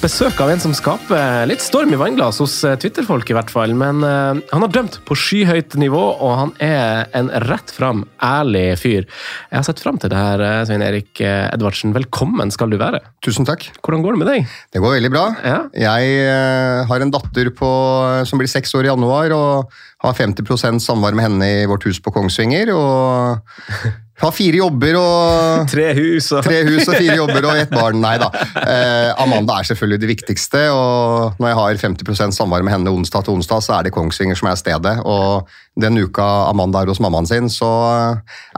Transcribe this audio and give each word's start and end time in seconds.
besøk 0.00 0.38
av 0.40 0.48
en 0.48 0.60
som 0.62 0.72
skaper 0.72 1.44
litt 1.48 1.60
storm 1.60 1.90
i 1.92 1.98
vannglass 2.00 2.38
hos 2.40 2.54
eh, 2.64 2.76
Twitter-folk, 2.80 3.28
i 3.28 3.34
hvert 3.36 3.50
fall. 3.52 3.74
Men 3.76 4.00
uh, 4.00 4.38
han 4.48 4.64
har 4.64 4.72
dømt 4.72 4.96
på 5.04 5.16
skyhøyt 5.18 5.76
nivå, 5.80 6.00
og 6.16 6.32
han 6.38 6.52
er 6.64 7.10
en 7.16 7.28
rett 7.44 7.72
fram, 7.74 8.06
ærlig 8.24 8.78
fyr. 8.80 9.04
Jeg 9.04 9.58
har 9.58 9.66
sett 9.66 9.82
fram 9.84 10.00
til 10.00 10.12
det 10.12 10.16
her, 10.16 10.40
eh, 10.46 10.62
Svein 10.68 10.84
Erik 10.86 11.20
Edvardsen. 11.20 11.92
Velkommen 11.96 12.52
skal 12.54 12.72
du 12.72 12.78
være. 12.80 13.02
Tusen 13.24 13.48
takk. 13.48 13.68
Hvordan 13.84 14.06
går 14.06 14.16
det 14.16 14.22
med 14.22 14.32
deg? 14.32 14.56
Det 14.72 14.80
går 14.80 14.96
veldig 14.96 15.12
bra. 15.12 15.26
Ja. 15.44 15.60
Jeg 15.84 16.16
uh, 16.24 16.88
har 16.88 17.04
en 17.04 17.12
datter 17.12 17.52
på, 17.60 17.70
som 18.30 18.40
blir 18.40 18.48
seks 18.48 18.72
år 18.78 18.88
i 18.88 18.92
januar, 18.92 19.36
og 19.36 19.80
har 20.00 20.16
50 20.16 20.80
samvær 20.80 21.12
med 21.12 21.28
henne 21.28 21.50
i 21.60 21.66
vårt 21.68 21.84
hus 21.84 22.00
på 22.00 22.14
Kongsvinger. 22.14 22.72
og 22.72 23.44
har 24.20 24.34
fire 24.36 24.60
jobber 24.60 24.98
og 25.00 25.68
Tre 25.72 25.86
hus 25.96 26.30
og 26.36 26.44
Tre 26.46 26.60
hus 26.68 26.88
og 26.88 26.96
fire 26.96 27.16
jobber 27.18 27.48
og 27.48 27.62
ett 27.62 27.72
barn. 27.72 28.00
Nei 28.02 28.16
da. 28.20 28.30
Eh, 28.60 29.10
Amanda 29.22 29.58
er 29.58 29.68
selvfølgelig 29.70 30.02
det 30.02 30.10
viktigste. 30.12 30.66
og 30.74 31.40
Når 31.40 31.52
jeg 31.52 31.58
har 31.60 31.80
50% 31.86 32.36
samvær 32.36 32.66
med 32.66 32.74
henne 32.74 32.92
onsdag 32.92 33.26
til 33.26 33.38
onsdag, 33.38 33.64
så 33.64 33.78
er 33.78 33.88
det 33.88 33.94
Kongsvinger 33.96 34.38
som 34.38 34.50
er 34.50 34.60
stedet. 34.60 34.96
Og 35.08 35.48
den 35.80 35.96
uka 36.02 36.26
Amanda 36.50 36.82
er 36.82 36.90
hos 36.90 37.00
mammaen 37.00 37.28
sin, 37.28 37.48
så 37.52 37.68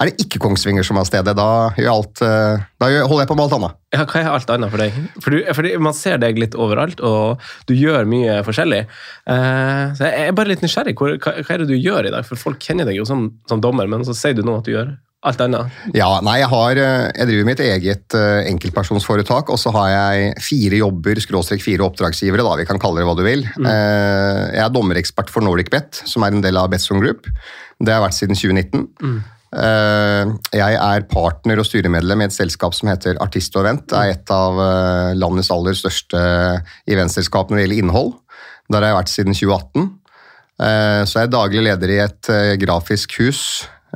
er 0.00 0.08
det 0.08 0.24
ikke 0.24 0.40
Kongsvinger 0.42 0.86
som 0.86 0.98
er 0.98 1.06
stedet. 1.08 1.36
Da, 1.38 1.48
alt, 1.92 2.24
eh, 2.24 2.64
da 2.80 2.90
holder 3.04 3.22
jeg 3.22 3.30
på 3.30 3.38
med 3.38 3.46
alt 3.46 3.56
annet. 3.58 3.78
Ja, 3.92 4.06
Hva 4.08 4.22
er 4.22 4.30
alt 4.32 4.50
annet 4.54 4.72
for 4.72 4.80
deg? 4.80 4.98
For, 5.20 5.34
du, 5.34 5.52
fordi 5.52 5.76
Man 5.82 5.96
ser 5.96 6.18
deg 6.22 6.40
litt 6.40 6.56
overalt, 6.56 7.02
og 7.04 7.42
du 7.68 7.74
gjør 7.76 8.08
mye 8.08 8.40
forskjellig. 8.46 8.82
Eh, 9.28 9.84
så 9.98 10.08
Jeg 10.08 10.28
er 10.28 10.36
bare 10.36 10.54
litt 10.54 10.64
nysgjerrig. 10.64 10.97
Hva, 10.98 11.14
hva, 11.20 11.38
er 11.47 11.62
det 11.62 11.70
du 11.70 11.76
gjør 11.78 12.08
i 12.08 12.14
dag? 12.14 12.26
For 12.26 12.41
Folk 12.41 12.62
kjenner 12.64 12.88
deg 12.88 12.98
jo 12.98 13.06
som, 13.08 13.28
som 13.48 13.62
dommer, 13.62 13.91
men 13.91 14.06
så 14.08 14.16
sier 14.16 14.34
du 14.34 14.42
nå 14.47 14.58
at 14.58 14.66
du 14.66 14.74
gjør 14.74 14.94
alt 15.23 15.42
annet? 15.45 15.75
Ja, 15.95 16.09
nei, 16.25 16.39
jeg, 16.41 16.51
har, 16.51 16.78
eh, 16.83 17.09
jeg 17.15 17.28
driver 17.31 17.47
mitt 17.47 17.61
eget 17.62 18.17
uh, 18.19 18.41
enkeltpersonsforetak, 18.51 19.53
og 19.55 19.61
så 19.61 19.70
har 19.77 19.91
jeg 19.92 20.33
fire 20.42 20.81
jobber, 20.81 21.20
skråstrek 21.23 21.62
fire 21.62 21.87
oppdragsgivere, 21.87 22.42
da, 22.42 22.56
vi 22.59 22.67
kan 22.67 22.81
kalle 22.83 23.03
det 23.03 23.06
hva 23.06 23.15
du 23.19 23.23
vil. 23.27 23.45
Mm. 23.55 23.69
Uh, 23.69 24.41
jeg 24.56 24.65
er 24.65 24.73
dommerekspert 24.75 25.31
for 25.31 25.47
Nordic 25.47 25.70
Bet, 25.70 26.00
som 26.11 26.27
er 26.27 26.34
en 26.34 26.43
del 26.43 26.59
av 26.59 26.73
Betson 26.73 27.03
Group. 27.03 27.28
Det 27.78 27.93
har 27.93 28.00
jeg 28.00 28.06
vært 28.09 28.19
siden 28.19 28.39
2019. 28.39 28.89
Mm. 29.03 29.23
Jeg 29.53 30.77
er 30.81 31.03
partner 31.11 31.61
og 31.61 31.67
styremedlem 31.69 32.23
i 32.23 32.25
et 32.25 32.33
selskap 32.33 32.73
som 32.73 32.89
heter 32.89 33.19
Artist 33.20 33.53
og 33.59 33.67
Event. 33.67 33.83
Det 33.91 33.98
er 33.98 34.15
et 34.15 34.31
av 34.33 34.56
landets 35.12 35.50
aller 35.53 35.77
største 35.77 36.23
eventselskap 36.89 37.50
når 37.50 37.59
det 37.59 37.67
gjelder 37.67 37.83
innhold. 37.83 38.15
Der 38.73 38.78
har 38.81 38.95
jeg 38.95 38.97
vært 38.97 39.12
siden 39.12 39.37
2018. 39.37 39.91
Så 41.05 41.19
jeg 41.19 41.28
er 41.28 41.34
daglig 41.34 41.67
leder 41.67 41.93
i 41.93 42.00
et 42.06 42.33
grafisk 42.65 43.19
hus 43.20 43.43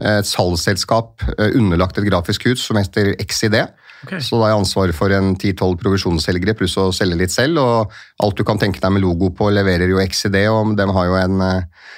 et 0.02 0.28
salgsselskap 0.28 1.24
eh, 1.36 1.56
underlagt 1.56 1.98
et 1.98 2.08
grafisk 2.08 2.48
hus 2.50 2.64
som 2.66 2.78
heter 2.80 3.14
XID. 3.22 3.56
Okay. 4.04 4.20
Så 4.20 4.36
da 4.36 4.44
har 4.44 4.52
jeg 4.52 4.62
ansvar 4.62 4.92
for 4.94 5.14
en 5.16 5.32
10-12 5.34 5.76
provisjonsselgere 5.80 6.54
pluss 6.58 6.76
å 6.78 6.90
selge 6.94 7.18
litt 7.22 7.32
selv. 7.32 7.62
Og 7.62 7.94
alt 8.22 8.38
du 8.38 8.44
kan 8.46 8.60
tenke 8.60 8.82
deg 8.82 8.92
med 8.92 9.04
logo 9.04 9.32
på, 9.34 9.48
leverer 9.54 9.88
jo 9.90 10.02
XID, 10.02 10.36
og 10.52 10.76
de 10.78 10.88
har 10.98 11.08
jo 11.08 11.16
en, 11.22 11.40
eh, 11.46 11.88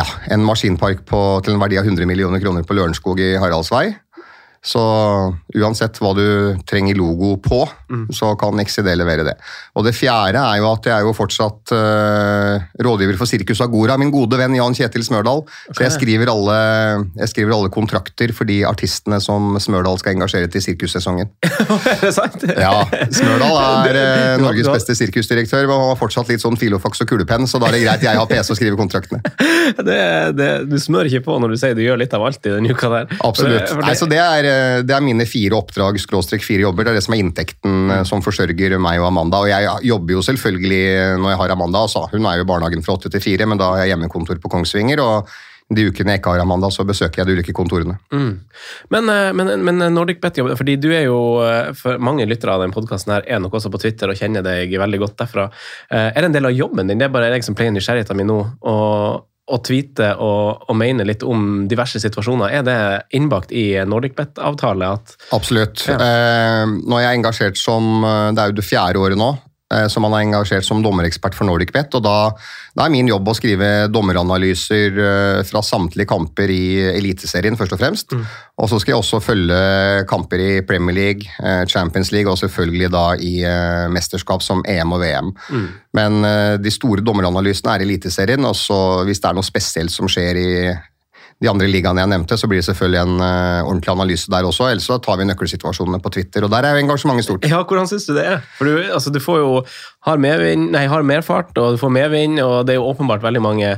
ja, 0.00 0.06
en 0.32 0.46
maskinpark 0.46 1.04
på, 1.08 1.22
til 1.44 1.56
en 1.56 1.62
verdi 1.62 1.78
av 1.80 1.86
100 1.86 2.08
millioner 2.08 2.42
kroner 2.42 2.64
på 2.64 2.78
Lørenskog 2.78 3.20
i 3.20 3.34
Haraldsvei. 3.40 3.92
Så 4.64 4.80
uansett 5.54 6.00
hva 6.02 6.10
du 6.16 6.58
trenger 6.68 6.96
logo 6.98 7.36
på, 7.42 7.62
mm. 7.88 8.08
så 8.14 8.32
kan 8.40 8.58
XID 8.58 8.88
levere 8.98 9.24
det. 9.26 9.36
Og 9.78 9.86
det 9.86 9.94
fjerde 9.96 10.40
er 10.42 10.58
jo 10.60 10.66
at 10.72 10.88
jeg 10.88 10.94
er 10.96 11.06
jo 11.06 11.14
fortsatt 11.16 11.72
uh, 11.74 12.66
rådgiver 12.82 13.18
for 13.20 13.30
Sirkus 13.30 13.62
Agora. 13.64 13.96
Min 14.00 14.10
gode 14.12 14.38
venn 14.40 14.56
Jan 14.58 14.74
Kjetil 14.74 15.04
Smørdal. 15.06 15.44
Okay. 15.46 15.76
Så 15.78 15.86
jeg 15.86 15.94
skriver, 15.94 16.32
alle, 16.32 16.58
jeg 17.22 17.32
skriver, 17.32 17.54
alle, 17.54 17.70
kontrakter 17.72 18.32
for 18.34 18.48
de 18.48 18.58
artistene 18.66 19.20
som 19.22 19.54
Smørdal 19.62 20.00
skal 20.02 20.16
engasjere 20.16 20.50
til 20.50 20.64
sirkussesongen. 20.64 21.30
er 21.92 22.02
det 22.02 22.12
sant? 22.16 22.44
ja. 22.50 22.74
Smørdal 23.14 23.56
er 23.92 24.00
uh, 24.00 24.42
Norges 24.42 24.72
beste 24.74 24.98
sirkusdirektør, 24.98 25.68
men 25.70 25.78
han 25.78 25.92
har 25.94 26.00
fortsatt 26.02 26.32
litt 26.32 26.42
sånn 26.42 26.58
filofaks 26.58 27.06
og 27.06 27.12
kulepenn, 27.12 27.46
så 27.48 27.62
da 27.62 27.70
er 27.70 27.78
det 27.78 27.84
greit 27.86 28.08
jeg 28.08 28.18
har 28.18 28.28
PC 28.30 28.54
og 28.56 28.60
skriver 28.60 28.80
kontraktene. 28.80 29.22
det, 29.88 30.02
det, 30.34 30.50
du 30.68 30.76
smører 30.82 31.12
ikke 31.12 31.28
på 31.30 31.38
når 31.38 31.54
du 31.54 31.60
sier 31.62 31.78
du 31.78 31.84
gjør 31.86 32.02
litt 32.02 32.14
av 32.16 32.26
alt 32.26 32.42
i 32.42 32.56
den 32.56 32.68
uka 32.68 32.90
der. 32.92 33.08
Absolutt. 33.22 33.38
For 33.38 33.54
det, 33.54 33.64
for 33.70 33.84
det... 33.84 33.86
Nei, 33.86 33.96
så 34.02 34.10
det 34.10 34.22
er 34.24 34.47
Eh, 34.48 34.78
det 34.86 34.94
er 34.94 35.04
mine 35.04 35.26
fire 35.28 35.58
oppdrag, 35.58 35.98
skråstrek 36.02 36.44
fire 36.44 36.66
jobber. 36.66 36.86
Det 36.86 36.94
er 36.94 36.98
det 37.00 37.04
som 37.06 37.16
er 37.16 37.22
inntekten 37.24 37.92
eh, 37.94 38.04
som 38.08 38.24
forsørger 38.24 38.78
meg 38.82 39.02
og 39.02 39.10
Amanda. 39.10 39.42
Og 39.44 39.50
jeg 39.50 39.90
jobber 39.90 40.16
jo 40.16 40.24
selvfølgelig 40.24 40.80
når 41.20 41.34
jeg 41.34 41.42
har 41.42 41.54
Amanda. 41.54 41.84
Altså. 41.88 42.06
Hun 42.14 42.26
er 42.28 42.40
jo 42.40 42.46
i 42.46 42.48
barnehagen 42.48 42.86
fra 42.86 42.96
åtte 42.98 43.12
til 43.12 43.24
fire, 43.24 43.48
men 43.48 43.60
da 43.60 43.72
har 43.72 43.84
jeg 43.84 43.94
hjemmekontor 43.94 44.42
på 44.42 44.56
Kongsvinger. 44.56 45.04
og 45.04 45.38
de 45.68 45.82
ukene 45.84 46.14
jeg 46.14 46.22
ikke 46.22 46.32
har 46.32 46.40
Amanda, 46.40 46.70
så 46.72 46.80
besøker 46.88 47.20
jeg 47.20 47.28
de 47.28 47.34
ulike 47.36 47.52
kontorene. 47.52 47.98
Mm. 48.08 48.30
Men, 48.94 49.10
eh, 49.12 49.32
men, 49.36 49.50
men 49.66 49.82
Nordic 49.92 50.22
Bet, 50.22 50.40
fordi 50.56 50.78
du 50.80 50.88
er 50.96 51.04
jo 51.04 51.18
for 51.76 52.00
mange 52.00 52.24
lyttere 52.24 52.54
av 52.54 52.64
denne 52.64 52.72
podkasten 52.72 53.12
her, 53.12 53.26
er 53.28 53.42
nok 53.44 53.58
også 53.58 53.68
på 53.74 53.82
Twitter 53.82 54.08
og 54.08 54.16
kjenner 54.16 54.46
deg 54.46 54.72
veldig 54.80 55.02
godt 55.02 55.18
derfra. 55.20 55.50
Er 55.92 56.16
det 56.16 56.30
en 56.30 56.38
del 56.38 56.48
av 56.48 56.56
jobben 56.56 56.88
din? 56.88 56.96
Det 56.96 57.10
er 57.10 57.12
bare 57.12 57.28
jeg 57.34 57.44
som 57.44 57.58
pleier 57.58 57.74
nysgjerrigheten 57.76 58.16
min 58.16 58.32
nå. 58.32 58.38
og 58.64 59.26
å 59.48 59.58
tweete 59.64 60.10
og, 60.20 60.68
og, 60.68 60.74
mene 60.76 61.06
litt 61.08 61.24
om 61.24 61.66
diverse 61.70 62.00
situasjoner. 62.02 62.52
Er 62.58 62.64
det 62.66 62.78
innbakt 63.16 63.52
i 63.56 63.70
NordicBet-avtale? 63.88 64.92
Absolutt. 65.32 65.86
Ja. 65.88 65.98
Eh, 65.98 66.64
nå 66.78 66.98
er 66.98 67.06
jeg 67.06 67.20
engasjert 67.22 67.60
som 67.60 68.02
Det 68.04 68.42
er 68.42 68.52
jo 68.52 68.58
det 68.58 68.66
fjerde 68.66 69.00
året 69.02 69.18
nå 69.20 69.32
Eh, 69.32 69.47
som 69.92 70.06
han 70.06 70.14
er 70.16 70.24
engasjert 70.24 70.64
som 70.64 70.80
dommerekspert 70.84 71.34
for 71.36 71.44
Nordic 71.48 71.74
Bet. 71.74 71.92
og 71.98 72.04
da, 72.04 72.30
da, 72.72 72.86
er 72.86 72.92
min 72.94 73.08
jobb 73.10 73.28
å 73.28 73.34
skrive 73.36 73.88
dommeranalyser 73.92 75.00
eh, 75.04 75.40
fra 75.44 75.60
samtlige 75.64 76.08
kamper 76.08 76.48
i 76.48 76.62
Eliteserien, 76.94 77.56
først 77.58 77.76
og 77.76 77.82
fremst. 77.82 78.16
Mm. 78.16 78.24
Og 78.64 78.70
så 78.72 78.80
skal 78.80 78.94
jeg 78.94 79.02
også 79.02 79.20
følge 79.20 79.60
kamper 80.08 80.40
i 80.40 80.50
Premier 80.64 80.96
League, 80.96 81.28
eh, 81.42 81.64
Champions 81.68 82.12
League 82.14 82.32
og 82.32 82.40
selvfølgelig 82.40 82.92
da 82.94 83.06
i 83.20 83.34
mesterskap 83.92 84.44
som 84.44 84.64
EM 84.68 84.96
og 84.96 85.02
VM. 85.04 85.32
Mm. 85.52 85.68
Men 85.98 86.20
de 86.62 86.70
store 86.72 87.04
dommeranalysene 87.04 87.74
er 87.74 87.84
Eliteserien, 87.84 88.44
og 88.48 88.56
så 88.56 89.04
hvis 89.08 89.20
det 89.20 89.30
er 89.30 89.36
noe 89.36 89.46
spesielt 89.46 89.92
som 89.92 90.08
skjer 90.10 90.40
i 90.40 90.52
de 91.38 91.50
andre 91.50 91.68
ligaene 91.70 92.02
jeg 92.02 92.10
nevnte, 92.10 92.36
så 92.38 92.48
blir 92.50 92.58
det 92.58 92.66
selvfølgelig 92.66 92.98
en 93.04 93.20
uh, 93.22 93.68
ordentlig 93.68 93.92
analyse 93.92 94.32
der 94.32 94.46
også. 94.48 94.66
Ellers 94.72 94.88
så 94.90 94.98
tar 95.02 95.20
vi 95.20 95.28
nøkkelsituasjonene 95.28 96.00
på 96.02 96.10
Twitter, 96.16 96.44
og 96.44 96.50
der 96.50 96.66
er 96.66 96.74
jo 96.74 96.82
engasjementet 96.82 97.28
stort. 97.28 97.46
Ja, 97.46 97.62
Hvordan 97.62 97.86
syns 97.90 98.08
du 98.08 98.14
det 98.16 98.26
er? 98.26 98.42
For 98.58 98.66
du, 98.66 98.82
altså, 98.82 99.12
du 99.14 99.20
får 99.22 99.38
jo 99.44 99.52
har, 100.08 100.18
medvind, 100.22 100.72
nei, 100.74 100.84
har 100.90 101.06
merfart, 101.06 101.54
og 101.54 101.76
du 101.76 101.80
får 101.80 101.94
medvind, 101.94 102.42
og 102.42 102.66
det 102.66 102.74
er 102.74 102.80
jo 102.80 102.90
åpenbart 102.90 103.22
veldig 103.22 103.44
mange 103.44 103.72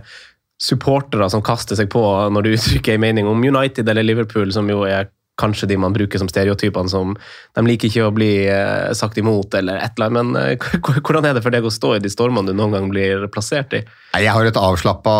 supportere 0.60 1.28
som 1.32 1.44
kaster 1.44 1.76
seg 1.76 1.88
på 1.92 2.02
når 2.32 2.44
du 2.44 2.54
uttrykker 2.54 2.96
en 2.96 3.04
mening 3.04 3.28
om 3.28 3.44
United 3.44 3.88
eller 3.88 4.04
Liverpool, 4.04 4.52
som 4.52 4.68
jo 4.68 4.82
er 4.88 5.08
kanskje 5.40 5.68
de 5.70 5.78
man 5.80 5.94
bruker 5.96 6.20
som 6.20 6.28
stereotypene 6.30 6.90
som 6.92 7.16
de 7.56 7.64
liker 7.66 7.90
ikke 7.90 8.06
å 8.06 8.12
bli 8.14 8.30
eh, 8.46 8.90
sagt 8.96 9.18
imot, 9.20 9.54
eller 9.58 9.80
et 9.80 9.96
eller 9.96 10.10
annet. 10.10 10.30
Men 10.30 10.36
eh, 10.40 11.00
hvordan 11.00 11.26
er 11.28 11.36
det 11.36 11.44
for 11.44 11.54
deg 11.54 11.66
å 11.66 11.72
stå 11.72 11.96
i 11.96 12.02
de 12.04 12.12
stormene 12.12 12.52
du 12.52 12.56
noen 12.56 12.76
gang 12.76 12.90
blir 12.92 13.26
plassert 13.32 13.74
i? 13.76 13.82
Jeg 14.20 14.34
har 14.34 14.46
et 14.46 14.58
avslappa 14.58 15.14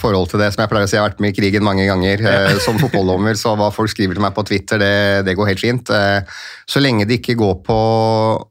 forhold 0.00 0.30
til 0.32 0.40
det. 0.40 0.50
som 0.54 0.64
Jeg 0.64 0.72
pleier 0.72 0.88
å 0.88 0.90
si, 0.90 0.96
jeg 0.96 1.04
har 1.04 1.10
vært 1.10 1.22
med 1.22 1.34
i 1.34 1.38
krigen 1.38 1.66
mange 1.66 1.86
ganger. 1.88 2.24
Ja. 2.24 2.54
som 2.64 2.78
fotballdommer, 2.80 3.36
så 3.38 3.54
hva 3.58 3.70
folk 3.74 3.92
skriver 3.92 4.16
til 4.16 4.24
meg 4.24 4.34
på 4.36 4.44
Twitter, 4.48 4.80
det, 4.80 4.94
det 5.28 5.36
går 5.38 5.52
helt 5.52 5.62
fint. 5.62 5.92
Så 6.70 6.80
lenge 6.82 7.06
det 7.08 7.20
ikke 7.20 7.36
går 7.40 7.58
på 7.66 7.80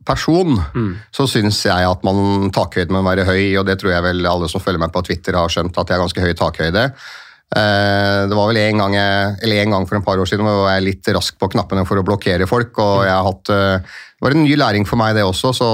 person, 0.06 0.59
mm. 0.75 0.91
så 1.16 1.25
syns 1.30 1.63
jeg 1.66 1.90
at 1.90 2.06
man 2.06 2.51
takhøyden 2.56 2.96
må 2.96 3.03
være 3.06 3.25
høy, 3.30 3.57
og 3.62 3.66
det 3.69 3.80
tror 3.81 3.96
jeg 3.96 4.06
vel 4.06 4.30
alle 4.30 4.50
som 4.51 4.63
følger 4.63 4.81
meg 4.81 4.94
på 4.94 5.03
Twitter 5.07 5.38
har 5.40 5.51
skjønt 5.51 5.78
at 5.78 5.90
jeg 5.90 5.97
har 5.97 6.06
ganske 6.06 6.25
høy 6.25 6.38
takhøyde. 6.38 6.86
Eh, 7.50 8.28
det 8.30 8.38
var 8.38 8.52
vel 8.52 8.60
en 8.62 8.84
gang, 8.84 8.96
eller 8.96 9.64
en 9.64 9.74
gang 9.74 9.88
for 9.90 9.98
en 9.98 10.06
par 10.06 10.22
år 10.22 10.30
siden 10.30 10.46
hvor 10.46 10.54
jeg 10.54 10.68
var 10.68 10.86
litt 10.86 11.10
rask 11.16 11.40
på 11.42 11.50
knappene 11.56 11.86
for 11.90 11.98
å 11.98 12.06
blokkere 12.06 12.46
folk. 12.50 12.78
og 12.78 13.08
jeg 13.08 13.16
har 13.16 13.26
hatt, 13.26 13.50
eh, 13.50 13.98
Det 14.20 14.26
var 14.28 14.36
en 14.36 14.44
ny 14.44 14.56
læring 14.56 14.86
for 14.86 14.98
meg, 14.98 15.16
det 15.16 15.24
også. 15.24 15.54
så 15.56 15.70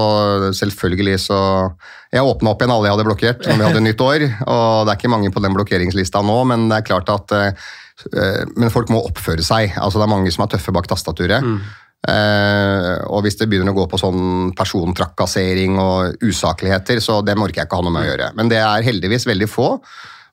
selvfølgelig 0.53 1.19
så 1.19 1.73
Jeg 2.13 2.23
åpna 2.23 2.51
opp 2.51 2.61
igjen 2.61 2.71
alle 2.71 2.87
jeg 2.87 2.95
hadde 2.95 3.09
blokkert 3.09 3.47
når 3.47 3.57
vi 3.57 3.65
hadde 3.65 3.81
nytt 3.83 4.01
år. 4.01 4.21
og 4.47 4.85
Det 4.85 4.91
er 4.93 4.97
ikke 4.99 5.11
mange 5.11 5.31
på 5.33 5.41
den 5.41 5.53
blokkeringslista 5.53 6.23
nå, 6.23 6.45
men 6.47 6.69
det 6.69 6.77
er 6.77 6.87
klart 6.93 7.09
at 7.09 7.31
eh, 7.31 7.51
men 8.55 8.69
folk 8.69 8.89
må 8.89 9.03
oppføre 9.03 9.43
seg. 9.43 9.73
altså 9.75 9.99
Det 9.99 10.07
er 10.07 10.15
mange 10.15 10.31
som 10.31 10.43
er 10.43 10.55
tøffe 10.55 10.71
bak 10.71 10.87
tastaturet. 10.87 11.43
Mm. 11.43 11.61
Uh, 12.05 13.01
og 13.09 13.23
hvis 13.25 13.37
det 13.39 13.47
begynner 13.49 13.73
å 13.73 13.79
gå 13.79 13.87
på 13.89 13.97
sånn 13.97 14.51
persontrakassering 14.53 15.79
og 15.81 16.21
usakligheter, 16.21 17.01
så 17.01 17.23
det 17.25 17.33
orker 17.33 17.63
jeg 17.63 17.69
ikke 17.69 17.79
ha 17.79 17.85
noe 17.85 17.95
med 17.95 18.05
å 18.05 18.09
gjøre. 18.11 18.27
Men 18.37 18.51
det 18.51 18.59
er 18.61 18.85
heldigvis 18.85 19.25
veldig 19.25 19.47
få. 19.49 19.69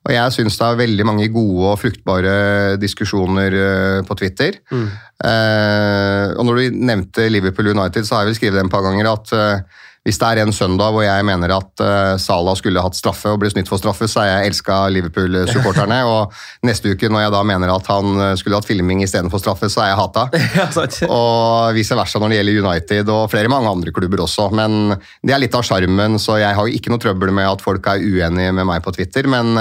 Og 0.03 0.11
jeg 0.11 0.35
syns 0.35 0.57
det 0.59 0.65
er 0.67 0.79
veldig 0.81 1.05
mange 1.07 1.29
gode 1.31 1.69
og 1.71 1.79
fruktbare 1.79 2.33
diskusjoner 2.81 3.55
eh, 3.55 3.99
på 4.03 4.17
Twitter. 4.19 4.57
Mm. 4.73 4.89
Eh, 5.29 6.33
og 6.35 6.43
når 6.47 6.59
du 6.59 6.81
nevnte 6.91 7.29
Liverpool 7.31 7.71
United, 7.71 8.03
så 8.03 8.17
har 8.17 8.25
jeg 8.25 8.33
vel 8.33 8.39
skrevet 8.41 8.59
det 8.59 8.65
en 8.65 8.73
par 8.73 8.83
ganger 8.83 9.07
at 9.13 9.31
eh, 9.37 9.82
hvis 10.03 10.19
det 10.19 10.29
er 10.29 10.41
en 10.43 10.51
søndag 10.51 10.91
hvor 10.91 11.05
jeg 11.05 11.23
mener 11.23 11.53
at 11.55 11.83
uh, 11.83 12.15
Salah 12.19 12.57
skulle 12.59 12.81
hatt 12.83 12.97
straffe 12.97 13.31
og 13.31 13.39
ble 13.39 13.51
snytt 13.53 13.69
for 13.71 13.79
straffe, 13.79 14.09
så 14.11 14.19
er 14.19 14.29
jeg 14.29 14.51
elska 14.51 14.79
Liverpool-supporterne. 14.91 16.01
og 16.11 16.33
neste 16.67 16.91
uke, 16.91 17.07
når 17.07 17.25
jeg 17.25 17.33
da 17.37 17.43
mener 17.47 17.71
at 17.71 17.87
han 17.87 18.19
skulle 18.39 18.59
hatt 18.59 18.67
filming 18.67 19.05
istedenfor 19.05 19.39
straffe, 19.39 19.71
så 19.71 19.85
er 19.85 19.93
jeg 19.93 20.01
hata. 20.01 20.25
og 21.19 21.71
vice 21.77 21.95
versa 21.95 22.19
når 22.19 22.33
det 22.33 22.41
gjelder 22.41 22.61
United 22.67 23.13
og 23.15 23.31
flere 23.31 23.51
mange 23.51 23.71
andre 23.71 23.95
klubber 23.95 24.25
også. 24.25 24.49
Men 24.51 24.97
det 25.23 25.37
er 25.37 25.43
litt 25.45 25.55
av 25.55 25.63
sjarmen, 25.67 26.19
så 26.19 26.35
jeg 26.41 26.59
har 26.59 26.67
jo 26.67 26.75
ikke 26.75 26.91
noe 26.91 27.03
trøbbel 27.03 27.31
med 27.39 27.47
at 27.53 27.63
folk 27.63 27.87
er 27.93 28.03
uenige 28.03 28.55
med 28.59 28.67
meg 28.73 28.83
på 28.83 28.95
Twitter. 28.97 29.31
men 29.31 29.55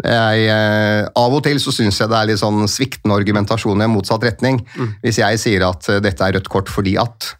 jeg, 0.00 0.46
eh, 0.48 1.02
av 1.04 1.34
og 1.36 1.42
til 1.44 1.58
så 1.60 1.74
syns 1.76 1.98
jeg 2.00 2.08
det 2.08 2.16
er 2.16 2.28
litt 2.30 2.40
sånn 2.40 2.62
sviktende 2.72 3.18
argumentasjon 3.20 3.84
i 3.84 3.88
motsatt 3.90 4.22
retning. 4.24 4.62
Mm. 4.72 4.94
Hvis 5.02 5.18
jeg 5.20 5.40
sier 5.42 5.66
at 5.66 5.90
dette 6.00 6.24
er 6.24 6.38
rødt 6.38 6.48
kort 6.48 6.72
fordi 6.72 6.94
at, 6.96 7.34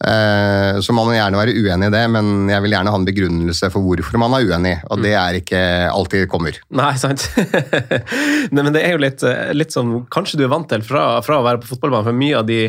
Så 0.00 0.94
man 0.96 1.04
må 1.04 1.12
gjerne 1.12 1.36
være 1.36 1.52
uenig 1.60 1.90
i 1.90 1.92
det, 1.92 2.02
men 2.08 2.48
jeg 2.48 2.62
vil 2.64 2.72
gjerne 2.72 2.92
ha 2.94 2.98
en 3.00 3.04
begrunnelse 3.04 3.68
for 3.72 3.84
hvorfor 3.84 4.16
man 4.22 4.32
er 4.38 4.46
uenig, 4.48 4.72
og 4.88 5.02
det 5.04 5.12
er 5.18 5.36
ikke 5.40 5.60
alltid 5.92 6.24
kommer. 6.32 6.56
Nei, 6.72 6.94
sant. 7.00 7.26
Nei, 8.54 8.62
men 8.62 8.72
det 8.72 8.84
er 8.86 8.94
jo 8.94 9.02
litt, 9.02 9.22
eh, 9.28 9.52
litt 9.56 9.74
som 9.74 9.92
kanskje 10.12 10.40
du 10.40 10.46
er 10.46 10.52
vant 10.54 10.68
til 10.70 10.82
fra, 10.86 11.04
fra 11.26 11.40
å 11.40 11.44
være 11.44 11.60
på 11.62 11.68
fotballbanen, 11.74 12.08
for 12.08 12.16
mye 12.16 12.38
av 12.40 12.48
de 12.48 12.60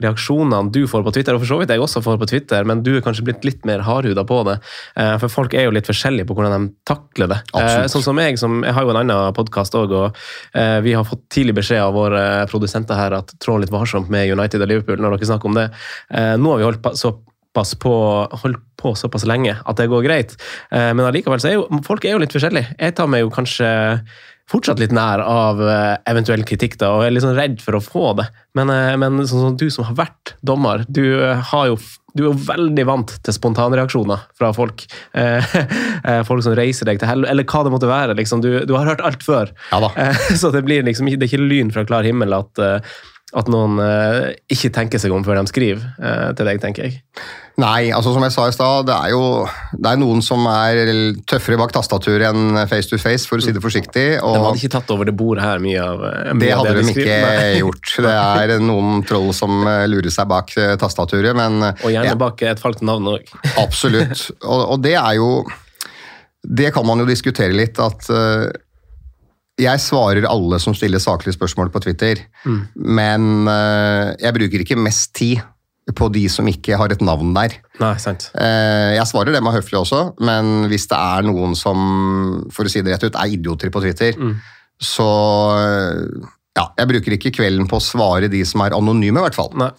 reaksjonene 0.00 0.72
du 0.74 0.82
får 0.88 1.04
på 1.06 1.12
Twitter, 1.14 1.36
og 1.36 1.42
for 1.44 1.50
så 1.52 1.58
vidt 1.60 1.72
jeg 1.74 1.82
også 1.84 2.02
får 2.04 2.18
på 2.22 2.28
Twitter, 2.32 2.66
men 2.68 2.82
du 2.84 2.94
er 2.96 3.04
kanskje 3.04 3.26
blitt 3.26 3.46
litt 3.46 3.66
mer 3.68 3.84
hardhuda 3.86 4.24
på 4.26 4.40
det. 4.48 4.56
Eh, 4.96 5.14
For 5.20 5.32
folk 5.32 5.54
er 5.54 5.68
jo 5.68 5.74
litt 5.76 5.88
forskjellige 5.90 6.26
på 6.26 6.36
hvordan 6.38 6.56
de 6.56 6.74
takler 6.88 7.30
det. 7.34 7.40
Eh, 7.52 7.60
Absolutt. 7.60 7.94
Sånn 7.94 8.06
som 8.08 8.22
jeg, 8.22 8.38
som, 8.40 8.60
jeg 8.66 8.74
har 8.76 8.86
jo 8.86 8.94
en 8.94 9.00
annen 9.02 9.36
podkast 9.36 9.76
òg, 9.78 9.94
og 9.94 10.20
eh, 10.56 10.78
vi 10.84 10.96
har 10.96 11.06
fått 11.06 11.26
tidlig 11.32 11.58
beskjed 11.60 11.84
av 11.84 11.94
våre 11.96 12.24
produsenter 12.50 12.98
her 12.98 13.18
at 13.20 13.34
trå 13.44 13.58
litt 13.60 13.72
varsomt 13.74 14.10
med 14.12 14.32
United 14.32 14.64
og 14.64 14.72
Liverpool 14.72 15.04
når 15.04 15.18
dere 15.18 15.30
snakker 15.34 15.52
om 15.52 15.60
det. 15.60 15.68
Eh, 16.16 16.34
Nå 16.40 16.54
har 16.54 16.62
vi 16.62 16.68
holdt 16.70 16.79
pa- 16.82 16.94
såpass 16.98 17.74
på, 17.82 17.92
holdt 18.44 18.64
på 18.80 18.94
såpass 18.96 19.26
lenge 19.28 19.56
at 19.58 19.76
det 19.80 19.88
går 19.92 20.04
greit, 20.06 20.36
Eh, 20.72 20.92
men 20.94 21.04
allikevel 21.06 21.40
så 21.42 21.50
er 21.50 21.56
jo 21.58 21.80
folk 21.86 22.04
er 22.06 22.14
jo 22.14 22.20
litt 22.22 22.32
forskjellige. 22.36 22.76
Jeg 22.78 22.94
tar 22.96 23.08
meg 23.10 23.24
jo 23.24 23.30
kanskje 23.34 23.70
fortsatt 24.50 24.80
litt 24.82 24.90
nær 24.94 25.20
av 25.22 25.60
eh, 25.62 25.96
eventuell 26.10 26.42
kritikk, 26.46 26.76
da, 26.80 26.88
og 26.96 27.04
er 27.06 27.12
litt 27.14 27.22
sånn 27.22 27.36
redd 27.38 27.60
for 27.62 27.76
å 27.78 27.82
få 27.84 28.12
det. 28.18 28.26
Men, 28.58 28.70
eh, 28.74 28.96
men 28.98 29.20
sånn 29.26 29.44
som 29.48 29.56
du 29.58 29.68
som 29.70 29.84
har 29.86 29.94
vært 29.98 30.32
dommer, 30.46 30.82
du, 30.88 31.04
har 31.52 31.68
jo, 31.70 31.76
du 32.16 32.24
er 32.24 32.28
jo 32.32 32.38
veldig 32.48 32.86
vant 32.88 33.12
til 33.26 33.36
spontanreaksjoner 33.36 34.24
fra 34.38 34.50
folk. 34.56 34.86
Folk 36.26 36.42
som 36.42 36.54
reiser 36.58 36.88
deg 36.88 36.98
til 36.98 37.10
helvete, 37.10 37.30
eller 37.30 37.46
hva 37.46 37.62
det 37.66 37.72
måtte 37.74 37.90
være. 37.90 38.16
Liksom. 38.18 38.42
Du, 38.42 38.48
du 38.66 38.74
har 38.74 38.88
hørt 38.88 39.02
alt 39.06 39.22
før. 39.26 39.52
Ja 39.70 39.90
Så 40.40 40.50
det, 40.54 40.64
blir 40.66 40.82
liksom, 40.86 41.06
det 41.12 41.20
er 41.26 41.30
ikke 41.30 41.44
lyn 41.50 41.70
fra 41.74 41.84
klar 41.86 42.06
himmel 42.06 42.34
at, 42.34 42.62
at 43.36 43.46
noen 43.52 43.78
eh, 43.84 44.32
ikke 44.50 44.72
tenker 44.74 44.98
seg 44.98 45.12
om 45.14 45.22
før 45.26 45.38
de 45.38 45.50
skriver 45.50 45.84
eh, 46.02 46.30
til 46.34 46.48
deg, 46.48 46.58
tenker 46.62 46.88
jeg. 46.88 47.00
Nei, 47.60 47.90
altså 47.92 48.14
som 48.14 48.24
jeg 48.24 48.32
sa 48.32 48.46
i 48.48 48.54
stad, 48.54 48.86
det 48.88 48.94
er 48.94 49.10
jo 49.12 49.22
det 49.76 49.90
er 49.90 49.98
noen 50.00 50.22
som 50.24 50.46
er 50.48 50.80
tøffere 51.28 51.58
bak 51.60 51.74
tastaturet 51.74 52.30
enn 52.30 52.56
face 52.70 52.88
to 52.88 52.96
face, 53.00 53.26
for 53.28 53.38
å 53.38 53.44
si 53.44 53.52
det 53.52 53.62
forsiktig. 53.62 54.06
De 54.16 54.40
hadde 54.40 54.60
ikke 54.62 54.72
tatt 54.78 54.90
over 54.94 55.08
det 55.08 55.14
bordet 55.18 55.44
her 55.44 55.60
mye 55.62 55.82
av 55.82 56.04
eh, 56.08 56.30
mye 56.32 56.40
Det 56.42 56.52
av 56.54 56.62
hadde 56.62 56.74
de 56.78 56.94
ikke 56.94 57.18
Nei. 57.26 57.50
gjort. 57.60 57.92
Det 58.06 58.14
er 58.16 58.54
noen 58.64 59.04
troll 59.08 59.30
som 59.36 59.60
eh, 59.68 59.84
lurer 59.92 60.14
seg 60.14 60.30
bak 60.30 60.54
eh, 60.56 60.74
tastaturet, 60.80 61.36
men 61.36 61.60
Og 61.70 61.90
gjerne 61.92 62.14
ja, 62.14 62.16
bak 62.18 62.42
et 62.48 62.62
falskt 62.62 62.86
navn 62.86 63.12
òg. 63.12 63.30
absolutt. 63.60 64.30
Og, 64.40 64.64
og 64.76 64.82
det 64.82 64.96
er 64.96 65.20
jo 65.20 65.44
Det 66.40 66.72
kan 66.72 66.86
man 66.88 67.02
jo 67.02 67.06
diskutere 67.10 67.52
litt, 67.52 67.78
at 67.78 68.08
jeg 69.60 69.82
svarer 69.84 70.26
alle 70.28 70.58
som 70.62 70.74
stiller 70.76 71.02
saklige 71.02 71.36
spørsmål 71.36 71.70
på 71.74 71.82
Twitter, 71.84 72.22
men 72.74 73.48
uh, 73.48 74.16
jeg 74.20 74.36
bruker 74.36 74.64
ikke 74.64 74.78
mest 74.80 75.12
tid 75.18 75.42
på 75.96 76.06
de 76.14 76.22
som 76.30 76.46
ikke 76.46 76.76
har 76.78 76.92
et 76.92 77.00
navn 77.02 77.32
der. 77.34 77.56
Nei, 77.80 77.94
sant. 77.98 78.28
Uh, 78.34 78.94
Jeg 78.94 79.06
svarer 79.10 79.34
dem 79.34 79.48
av 79.50 79.56
høflig 79.58 79.80
også, 79.80 80.02
men 80.22 80.68
hvis 80.70 80.86
det 80.90 80.98
er 80.98 81.26
noen 81.26 81.56
som 81.58 81.80
for 82.54 82.68
å 82.68 82.72
si 82.72 82.82
det 82.84 82.94
rett 82.94 83.08
ut, 83.08 83.16
er 83.18 83.32
idioter 83.34 83.72
på 83.74 83.82
Twitter, 83.82 84.18
så 84.80 85.08
uh, 85.56 86.28
ja, 86.58 86.68
jeg 86.78 86.90
bruker 86.90 87.16
ikke 87.16 87.34
kvelden 87.40 87.68
på 87.70 87.78
å 87.78 87.84
svare 87.84 88.30
de 88.30 88.44
som 88.48 88.62
er 88.64 88.76
anonyme, 88.76 89.20
i 89.20 89.26
hvert 89.28 89.38
fall. 89.38 89.50
Nei. 89.58 89.72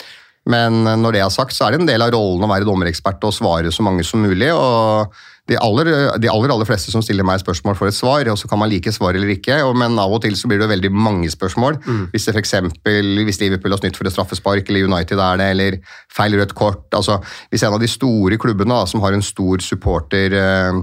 Men 0.49 0.85
eh, 0.87 0.97
når 0.97 1.17
det 1.17 1.25
er 1.25 1.33
sagt, 1.33 1.53
så 1.57 1.67
er 1.67 1.75
det 1.75 1.83
en 1.83 1.91
del 1.91 2.05
av 2.05 2.13
rollen 2.15 2.47
å 2.47 2.51
være 2.51 2.67
dommerekspert 2.67 3.21
og 3.27 3.35
svare 3.35 3.73
så 3.73 3.85
mange 3.85 4.05
som 4.07 4.23
mulig. 4.23 4.49
og 4.53 5.13
de 5.49 5.57
aller, 5.59 5.87
de 6.21 6.29
aller, 6.29 6.51
aller 6.53 6.67
fleste 6.69 6.93
som 6.93 7.01
stiller 7.03 7.25
meg 7.27 7.41
spørsmål, 7.41 7.75
får 7.75 7.89
et 7.89 7.97
svar, 7.97 8.29
og 8.31 8.37
så 8.39 8.47
kan 8.47 8.59
man 8.61 8.69
like 8.71 8.91
svar 8.93 9.17
eller 9.17 9.33
ikke. 9.33 9.57
Og, 9.65 9.73
men 9.79 9.97
av 9.99 10.13
og 10.13 10.21
til 10.23 10.37
så 10.37 10.47
blir 10.47 10.61
det 10.61 10.69
veldig 10.69 10.91
mange 10.93 11.31
spørsmål. 11.33 11.79
Hvis 12.13 12.27
det 12.27 12.35
for 12.35 12.43
eksempel, 12.43 13.09
hvis 13.27 13.41
Liverpool 13.41 13.73
har 13.73 13.81
snytt 13.81 13.97
for 13.99 14.07
et 14.07 14.15
straffespark, 14.15 14.69
eller 14.69 14.87
United 14.87 15.19
er 15.19 15.41
det, 15.41 15.49
eller 15.55 15.79
feil 16.13 16.37
rødt 16.39 16.55
kort. 16.55 16.85
altså 16.93 17.19
Hvis 17.51 17.65
en 17.65 17.75
av 17.75 17.83
de 17.83 17.89
store 17.91 18.39
klubbene 18.39 18.77
da, 18.77 18.87
som 18.87 19.03
har 19.03 19.17
en 19.17 19.25
stor 19.25 19.65
supporter 19.65 20.37
eh, 20.39 20.79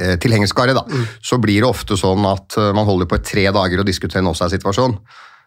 eh, 0.00 0.16
tilhengerskare, 0.24 0.74
da, 0.74 0.86
så 1.22 1.38
blir 1.38 1.62
det 1.62 1.70
ofte 1.70 2.00
sånn 2.00 2.26
at 2.32 2.58
eh, 2.58 2.72
man 2.74 2.88
holder 2.88 3.12
på 3.12 3.20
i 3.20 3.28
tre 3.28 3.46
dager 3.54 3.84
og 3.84 3.86
diskuterer 3.92 4.24
en 4.24 4.32
offside-situasjon. 4.32 4.98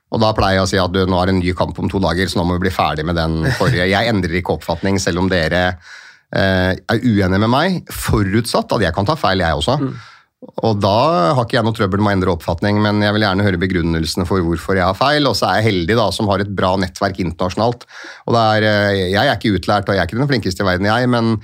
Og 0.07 0.21
da 0.23 0.31
pleier 0.35 0.61
jeg 0.61 0.65
å 0.65 0.69
si 0.71 0.79
at 0.79 0.93
du, 0.93 1.01
nå 1.03 1.19
er 1.19 1.29
det 1.29 1.35
en 1.35 1.41
ny 1.43 1.53
kamp 1.57 1.79
om 1.81 1.89
to 1.91 1.99
dager, 2.03 2.29
så 2.31 2.39
nå 2.39 2.47
må 2.47 2.57
vi 2.57 2.67
bli 2.67 2.73
ferdig 2.73 3.03
med 3.07 3.17
den 3.19 3.41
forrige. 3.59 3.89
Jeg 3.91 4.11
endrer 4.11 4.37
ikke 4.39 4.55
oppfatning 4.55 5.01
selv 5.03 5.23
om 5.23 5.31
dere 5.31 5.63
eh, 5.67 6.71
er 6.77 7.01
uenige 7.03 7.41
med 7.43 7.51
meg, 7.51 7.81
forutsatt 7.91 8.77
at 8.77 8.87
jeg 8.87 8.95
kan 8.95 9.09
ta 9.09 9.17
feil, 9.19 9.43
jeg 9.43 9.59
også. 9.59 9.75
Og 10.37 10.77
da 10.79 10.97
har 11.33 11.43
ikke 11.43 11.57
jeg 11.57 11.65
noe 11.65 11.75
trøbbel 11.75 12.01
med 12.03 12.11
å 12.11 12.15
endre 12.15 12.33
oppfatning, 12.37 12.79
men 12.83 13.01
jeg 13.03 13.15
vil 13.15 13.25
gjerne 13.25 13.45
høre 13.47 13.59
begrunnelsene 13.59 14.27
for 14.29 14.45
hvorfor 14.45 14.77
jeg 14.77 14.85
har 14.85 14.97
feil. 14.97 15.27
Og 15.27 15.35
så 15.35 15.49
er 15.49 15.59
jeg 15.59 15.71
heldig 15.71 15.97
da, 15.99 16.07
som 16.13 16.29
har 16.31 16.43
et 16.43 16.55
bra 16.55 16.75
nettverk 16.79 17.19
internasjonalt. 17.23 17.87
Og 18.29 18.39
er, 18.39 18.67
eh, 18.69 19.03
jeg 19.11 19.23
er 19.25 19.33
ikke 19.33 19.57
utlært, 19.57 19.89
og 19.89 19.97
jeg 19.97 20.05
er 20.05 20.09
ikke 20.09 20.21
den 20.21 20.31
flinkeste 20.31 20.63
i 20.63 20.69
verden, 20.69 20.87
jeg, 20.87 21.11
men 21.11 21.35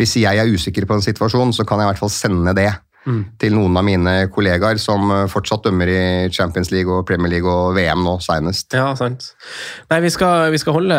hvis 0.00 0.16
jeg 0.20 0.40
er 0.40 0.50
usikker 0.50 0.86
på 0.88 0.96
en 0.96 1.04
situasjon, 1.04 1.54
så 1.56 1.64
kan 1.68 1.80
jeg 1.80 1.88
i 1.88 1.92
hvert 1.92 2.02
fall 2.02 2.12
sende 2.12 2.56
det 2.56 2.70
til 3.40 3.54
noen 3.56 3.78
av 3.80 3.84
mine 3.86 4.12
kollegaer 4.32 4.80
som 4.80 5.08
eh, 5.14 5.26
fortsatt 5.30 5.64
dømmer 5.64 5.88
i 5.88 6.02
Champions 6.34 6.68
League 6.72 6.92
og 6.92 7.06
Premier 7.08 7.32
League 7.32 7.48
og 7.48 7.72
VM 7.78 8.02
nå 8.04 8.18
senest. 8.24 8.76
Ja, 8.76 8.90
sant. 8.98 9.30
Nei, 9.92 10.02
vi 10.04 10.10
skal, 10.12 10.50
vi 10.52 10.60
skal 10.60 10.76
holde 10.76 10.98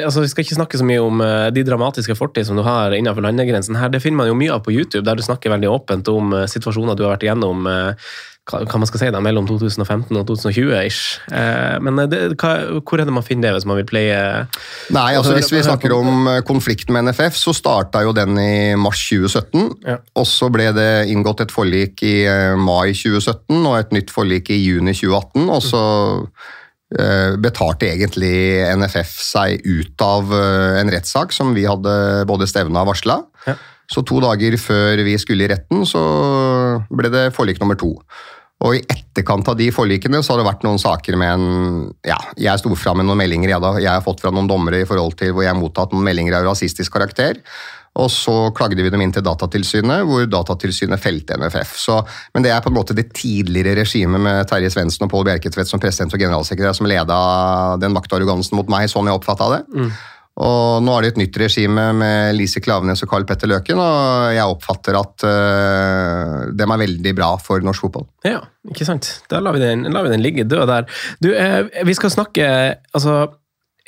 altså 0.00 0.24
Vi 0.24 0.30
skal 0.32 0.46
ikke 0.46 0.58
snakke 0.58 0.80
så 0.80 0.86
mye 0.88 1.02
om 1.04 1.20
eh, 1.24 1.48
de 1.52 1.66
dramatiske 1.66 2.16
fortid 2.16 2.48
som 2.48 2.56
du 2.56 2.64
har 2.66 2.96
innenfor 2.96 3.24
landegrensen. 3.26 3.76
her. 3.76 3.92
Det 3.92 4.00
finner 4.04 4.22
man 4.22 4.32
jo 4.32 4.38
mye 4.38 4.54
av 4.56 4.64
på 4.64 4.72
YouTube, 4.72 5.04
der 5.04 5.18
du 5.18 5.24
snakker 5.26 5.52
veldig 5.52 5.70
åpent 5.72 6.08
om 6.12 6.32
eh, 6.32 6.48
situasjoner 6.50 6.96
du 6.96 7.04
har 7.04 7.16
vært 7.16 7.28
igjennom 7.28 7.68
hva, 8.46 8.78
man 8.78 8.86
skal 8.86 9.00
si 9.00 9.08
da, 9.10 9.20
mellom 9.22 9.46
2015 9.48 10.14
og 10.14 10.28
2020-ish. 10.28 11.00
Eh, 11.34 11.76
men 11.82 11.98
det, 12.10 12.20
hva, 12.38 12.52
hvor 12.86 13.00
er 13.00 13.08
det 13.08 13.14
man 13.14 13.26
finner 13.26 13.48
det 13.48 13.56
hvis 13.58 13.68
man 13.68 13.80
vil 13.80 13.88
playe 13.88 14.18
Nei, 14.94 15.08
altså 15.18 15.34
Hvis 15.34 15.50
vi 15.50 15.64
snakker 15.66 15.94
om 15.96 16.28
eh, 16.30 16.42
konflikten 16.46 16.94
med 16.94 17.08
NFF, 17.08 17.38
så 17.40 17.54
starta 17.56 18.04
jo 18.06 18.14
den 18.16 18.38
i 18.38 18.74
mars 18.78 19.02
2017. 19.08 19.64
Ja. 19.86 19.98
Og 20.18 20.28
så 20.30 20.50
ble 20.54 20.68
det 20.76 20.90
inngått 21.10 21.42
et 21.42 21.54
forlik 21.54 22.04
i 22.06 22.20
eh, 22.30 22.54
mai 22.58 22.94
2017 22.94 23.58
og 23.58 23.80
et 23.80 23.96
nytt 23.96 24.14
forlik 24.14 24.52
i 24.54 24.60
juni 24.60 24.94
2018. 24.94 25.48
Og 25.50 25.64
så 25.66 25.82
eh, 26.94 27.34
betalte 27.42 27.90
egentlig 27.90 28.36
NFF 28.78 29.16
seg 29.26 29.66
ut 29.66 30.06
av 30.06 30.30
eh, 30.38 30.76
en 30.84 30.94
rettssak 30.94 31.34
som 31.34 31.50
vi 31.56 31.66
hadde 31.66 31.96
både 32.30 32.46
stevna 32.50 32.86
og 32.86 32.94
varsla. 32.94 33.18
Ja. 33.50 33.58
Så 33.90 34.02
to 34.06 34.18
dager 34.22 34.54
før 34.58 35.02
vi 35.06 35.14
skulle 35.18 35.46
i 35.46 35.50
retten, 35.50 35.84
så 35.86 36.00
ble 36.90 37.10
det 37.10 37.28
forlik 37.34 37.60
nummer 37.62 37.78
to. 37.78 37.92
Og 38.64 38.78
i 38.78 38.84
etterkant 38.88 39.48
av 39.52 39.56
de 39.58 39.66
forlikene 39.74 40.22
så 40.24 40.32
har 40.32 40.40
det 40.40 40.48
vært 40.48 40.62
noen 40.64 40.80
saker 40.80 41.18
med 41.20 41.32
en 41.34 41.48
Ja, 42.08 42.16
jeg 42.40 42.62
sto 42.62 42.72
fram 42.78 43.02
med 43.02 43.08
noen 43.08 43.20
meldinger 43.20 43.52
jeg, 43.52 43.62
da, 43.62 43.74
jeg 43.82 43.92
har 43.92 44.04
fått 44.04 44.22
fra 44.24 44.32
noen 44.32 44.48
dommere 44.48 44.80
i 44.80 44.88
forhold 44.88 45.18
til 45.20 45.34
hvor 45.34 45.44
jeg 45.44 45.52
har 45.52 45.60
mottatt 45.60 45.92
noen 45.92 46.06
meldinger 46.08 46.38
av 46.38 46.48
rasistisk 46.48 46.94
karakter. 46.96 47.42
Og 47.96 48.10
så 48.12 48.34
klagde 48.56 48.82
vi 48.84 48.90
dem 48.92 49.00
inn 49.00 49.12
til 49.14 49.24
Datatilsynet, 49.24 50.04
hvor 50.08 50.26
Datatilsynet 50.28 51.00
felte 51.00 51.36
NFF. 51.40 51.76
Så, 51.80 51.96
men 52.36 52.44
det 52.44 52.52
er 52.52 52.60
på 52.64 52.68
en 52.68 52.76
måte 52.76 52.96
det 52.96 53.08
tidligere 53.16 53.78
regimet 53.80 54.20
med 54.20 54.42
Terje 54.50 54.72
Svendsen 54.72 55.06
og 55.06 55.12
Pål 55.12 55.24
Bjerketvedt 55.30 55.70
som 55.70 55.80
president 55.80 56.12
og 56.12 56.20
generalsekretær 56.20 56.76
som 56.76 56.88
leda 56.88 57.16
den 57.80 57.96
maktarrogansen 57.96 58.58
mot 58.58 58.68
meg, 58.72 58.90
sånn 58.92 59.08
jeg 59.08 59.16
oppfatta 59.16 59.48
det. 59.54 59.62
Og 60.36 60.82
nå 60.84 60.92
er 60.92 61.04
det 61.04 61.10
et 61.14 61.20
nytt 61.22 61.38
regime 61.40 61.86
med 61.96 62.36
Lise 62.36 62.60
Klavenes 62.60 63.00
og 63.04 63.08
Karl 63.08 63.24
Petter 63.28 63.48
Løken, 63.48 63.80
og 63.80 64.34
jeg 64.36 64.52
oppfatter 64.52 64.98
at 64.98 65.24
uh, 65.24 66.42
dem 66.52 66.74
er 66.74 66.82
veldig 66.82 67.14
bra 67.16 67.30
for 67.40 67.64
norsk 67.64 67.86
fotball. 67.86 68.04
Ja, 68.28 68.42
ikke 68.68 68.84
sant. 68.88 69.08
Da 69.32 69.40
lar 69.40 69.56
vi 69.56 69.64
den, 69.64 69.86
lar 69.94 70.04
vi 70.04 70.12
den 70.12 70.24
ligge 70.24 70.44
død 70.44 70.68
der. 70.68 70.90
Du, 71.24 71.30
eh, 71.32 71.64
vi 71.88 71.96
skal 71.96 72.12
snakke 72.12 72.50
altså 72.92 73.16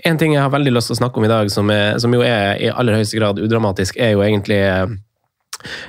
en 0.06 0.18
ting 0.18 0.32
jeg 0.32 0.44
har 0.44 0.52
veldig 0.54 0.72
lyst 0.72 0.88
til 0.92 0.96
å 0.96 1.00
snakke 1.02 1.20
om 1.20 1.26
i 1.26 1.30
dag, 1.30 1.50
som, 1.52 1.68
er, 1.74 1.98
som 2.00 2.12
jo 2.14 2.22
er 2.24 2.56
i 2.62 2.70
aller 2.70 2.96
høyeste 2.96 3.18
grad 3.18 3.40
udramatisk, 3.42 3.98
er 4.00 4.14
jo 4.14 4.24
egentlig 4.24 4.60
eh, 4.62 4.86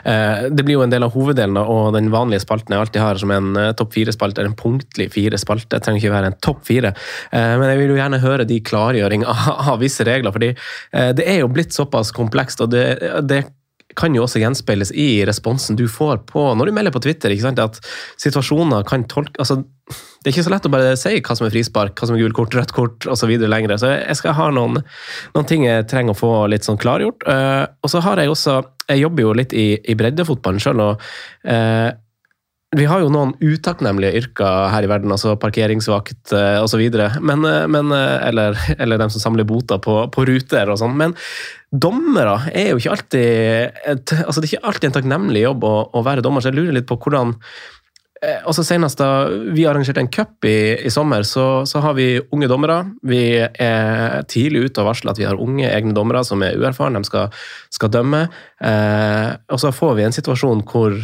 Det 0.04 0.64
blir 0.66 0.78
jo 0.80 0.84
en 0.84 0.92
del 0.92 1.06
av 1.06 1.14
hoveddelen, 1.14 1.58
og 1.60 1.94
den 1.94 2.10
vanlige 2.14 2.42
spalten 2.44 2.74
jeg 2.74 2.82
alltid 2.84 3.04
har 3.04 3.20
som 3.22 3.32
en 3.34 3.52
eh, 3.60 3.72
topp 3.78 3.94
fire-spalte, 3.96 4.42
eller 4.42 4.54
en 4.54 4.60
punktlig 4.60 5.10
fire-spalte. 5.14 5.70
Det 5.76 5.84
trenger 5.86 6.02
ikke 6.02 6.16
være 6.16 6.32
en 6.34 6.40
topp 6.44 6.64
fire, 6.68 6.94
Eh, 7.32 7.56
men 7.60 7.70
jeg 7.72 7.80
vil 7.82 7.94
jo 7.94 8.00
gjerne 8.00 8.22
høre 8.24 8.48
de 8.50 8.60
klargjøring 8.66 9.26
av, 9.30 9.76
visse 9.82 10.06
regler, 10.08 10.34
fordi 10.36 10.52
eh, 10.54 11.12
det 11.16 11.28
er 11.30 11.42
jo 11.44 11.52
blitt 11.54 11.76
såpass 11.76 12.14
komplekst, 12.16 12.64
og 12.66 12.74
det, 12.74 12.86
det 13.30 13.44
kan 13.98 14.14
jo 14.16 14.24
også 14.26 14.42
gjenspeiles 14.42 14.92
i 14.94 15.24
responsen 15.28 15.78
du 15.80 15.88
får 15.90 16.22
på 16.30 16.44
når 16.58 16.70
du 16.70 16.76
melder 16.76 16.94
på 16.94 17.02
Twitter. 17.04 17.34
ikke 17.34 17.48
sant, 17.48 17.60
At 17.60 17.80
situasjoner 18.22 18.86
kan 18.88 19.06
tolke 19.10 19.40
altså, 19.40 19.64
Det 20.20 20.30
er 20.30 20.36
ikke 20.36 20.46
så 20.46 20.54
lett 20.54 20.68
å 20.68 20.74
bare 20.74 20.98
si 21.00 21.16
hva 21.18 21.38
som 21.38 21.48
er 21.48 21.54
frispark, 21.54 21.96
hva 21.98 22.10
som 22.10 22.18
er 22.18 22.24
gult 22.24 22.38
kort, 22.38 22.56
rødt 22.56 22.74
kort 22.76 23.08
osv. 23.10 23.32
lenger. 23.40 23.78
Så 23.82 23.94
jeg 23.96 24.20
skal 24.20 24.36
ha 24.38 24.50
noen, 24.54 24.84
noen 25.34 25.48
ting 25.50 25.66
jeg 25.66 25.88
trenger 25.90 26.14
å 26.14 26.20
få 26.20 26.34
litt 26.52 26.68
sånn 26.68 26.80
klargjort. 26.82 27.26
Uh, 27.26 27.66
og 27.82 27.94
så 27.94 28.04
har 28.06 28.22
jeg 28.22 28.30
også 28.30 28.62
Jeg 28.90 29.04
jobber 29.04 29.22
jo 29.22 29.34
litt 29.38 29.54
i, 29.54 29.78
i 29.86 29.94
breddefotballen 29.94 30.62
sjøl, 30.62 30.80
og 30.82 31.04
uh, 31.46 31.90
vi 32.78 32.86
har 32.86 33.02
jo 33.02 33.10
noen 33.10 33.32
utakknemlige 33.42 34.20
yrker 34.20 34.68
her 34.70 34.86
i 34.86 34.90
verden, 34.92 35.10
altså 35.14 35.34
parkeringsvakt 35.42 36.36
uh, 36.36 36.60
osv. 36.62 36.84
Men, 37.26 37.48
men, 37.74 37.96
eller, 37.96 38.60
eller 38.82 39.02
dem 39.02 39.10
som 39.10 39.24
samler 39.24 39.48
boter 39.50 39.82
på, 39.82 40.04
på 40.14 40.28
ruter 40.30 40.70
og 40.70 40.78
sånn. 40.82 40.94
Men 41.00 41.16
dommere 41.72 42.52
er 42.54 42.72
jo 42.72 42.82
ikke 42.82 42.94
alltid 42.94 43.82
et, 43.90 44.14
altså 44.22 44.42
Det 44.42 44.48
er 44.48 44.54
ikke 44.54 44.70
alltid 44.70 44.88
en 44.90 44.96
takknemlig 45.00 45.44
jobb 45.44 45.66
å, 45.66 45.76
å 45.98 46.06
være 46.06 46.26
dommer, 46.26 46.46
så 46.46 46.50
jeg 46.50 46.60
lurer 46.62 46.78
litt 46.80 46.90
på 46.90 46.98
hvordan 47.02 47.36
Eh, 48.20 48.42
og 48.44 48.56
så 48.56 48.66
Senest 48.68 49.00
da 49.00 49.30
vi 49.56 49.64
arrangerte 49.68 50.02
en 50.04 50.12
cup 50.12 50.44
i, 50.48 50.76
i 50.84 50.92
sommer, 50.92 51.24
så, 51.28 51.64
så, 51.70 51.80
har 51.84 51.96
vi 51.96 52.20
unge 52.36 52.50
dommere. 52.52 52.82
Vi 53.08 53.22
er 53.40 54.26
tidlig 54.32 54.68
ute 54.68 54.84
og 54.84 54.90
varsler 54.92 55.14
at 55.14 55.22
vi 55.22 55.28
har 55.28 55.40
unge 55.40 55.70
egne 55.70 55.96
dommere 55.96 56.26
som 56.28 56.44
er 56.44 56.60
uerfarne, 56.60 57.00
de 57.00 57.08
skal, 57.08 57.32
skal 57.74 57.94
dømme. 57.94 58.26
Eh, 58.60 59.30
og 59.48 59.64
så 59.64 59.72
får 59.76 59.96
vi 60.00 60.08
en 60.08 60.16
situasjon 60.16 60.66
hvor 60.68 60.98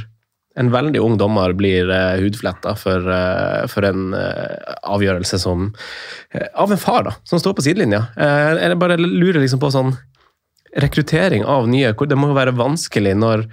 en 0.55 0.71
veldig 0.71 1.01
ung 1.03 1.17
dommer 1.19 1.53
blir 1.57 1.89
uh, 1.91 2.15
hudfletta 2.21 2.75
for, 2.79 3.03
uh, 3.03 3.65
for 3.71 3.87
en 3.87 4.15
uh, 4.15 4.75
avgjørelse 4.95 5.39
som 5.41 5.71
Av 6.55 6.71
en 6.71 6.79
far, 6.79 7.03
da, 7.07 7.13
som 7.27 7.39
står 7.39 7.53
på 7.55 7.63
sidelinja. 7.63 8.01
jeg 8.15 8.77
bare 8.79 8.97
lurer 8.99 9.39
liksom 9.39 9.59
på 9.61 9.69
sånn 9.71 9.93
rekruttering 10.75 11.45
av 11.47 11.69
nye 11.71 11.93
Det 11.95 12.17
må 12.19 12.31
jo 12.31 12.35
være 12.35 12.55
vanskelig 12.55 13.13
når 13.15 13.45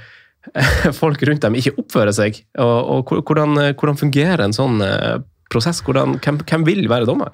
folk 1.00 1.22
rundt 1.22 1.44
dem 1.44 1.54
ikke 1.58 1.76
oppfører 1.78 2.14
seg. 2.16 2.40
Og, 2.58 2.78
og 3.12 3.12
hvordan, 3.28 3.60
hvordan, 3.78 4.00
fungerer 4.00 4.42
en 4.42 4.56
sånn 4.56 4.82
eh, 4.82 5.20
prosess? 5.52 5.78
Hvordan, 5.86 6.16
hvem, 6.24 6.40
hvem, 6.42 6.66
vil 6.66 6.88
være 6.90 7.06
dommer? 7.06 7.30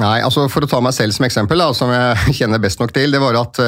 Nei, 0.00 0.22
altså 0.24 0.46
For 0.48 0.64
å 0.64 0.70
ta 0.70 0.80
meg 0.84 0.96
selv 0.96 1.12
som 1.16 1.28
eksempel, 1.28 1.60
da, 1.60 1.68
som 1.76 1.92
jeg 1.92 2.38
kjenner 2.40 2.62
best 2.62 2.80
nok 2.80 2.96
til. 2.96 3.12
Det 3.12 3.20
var 3.20 3.36
at 3.42 3.60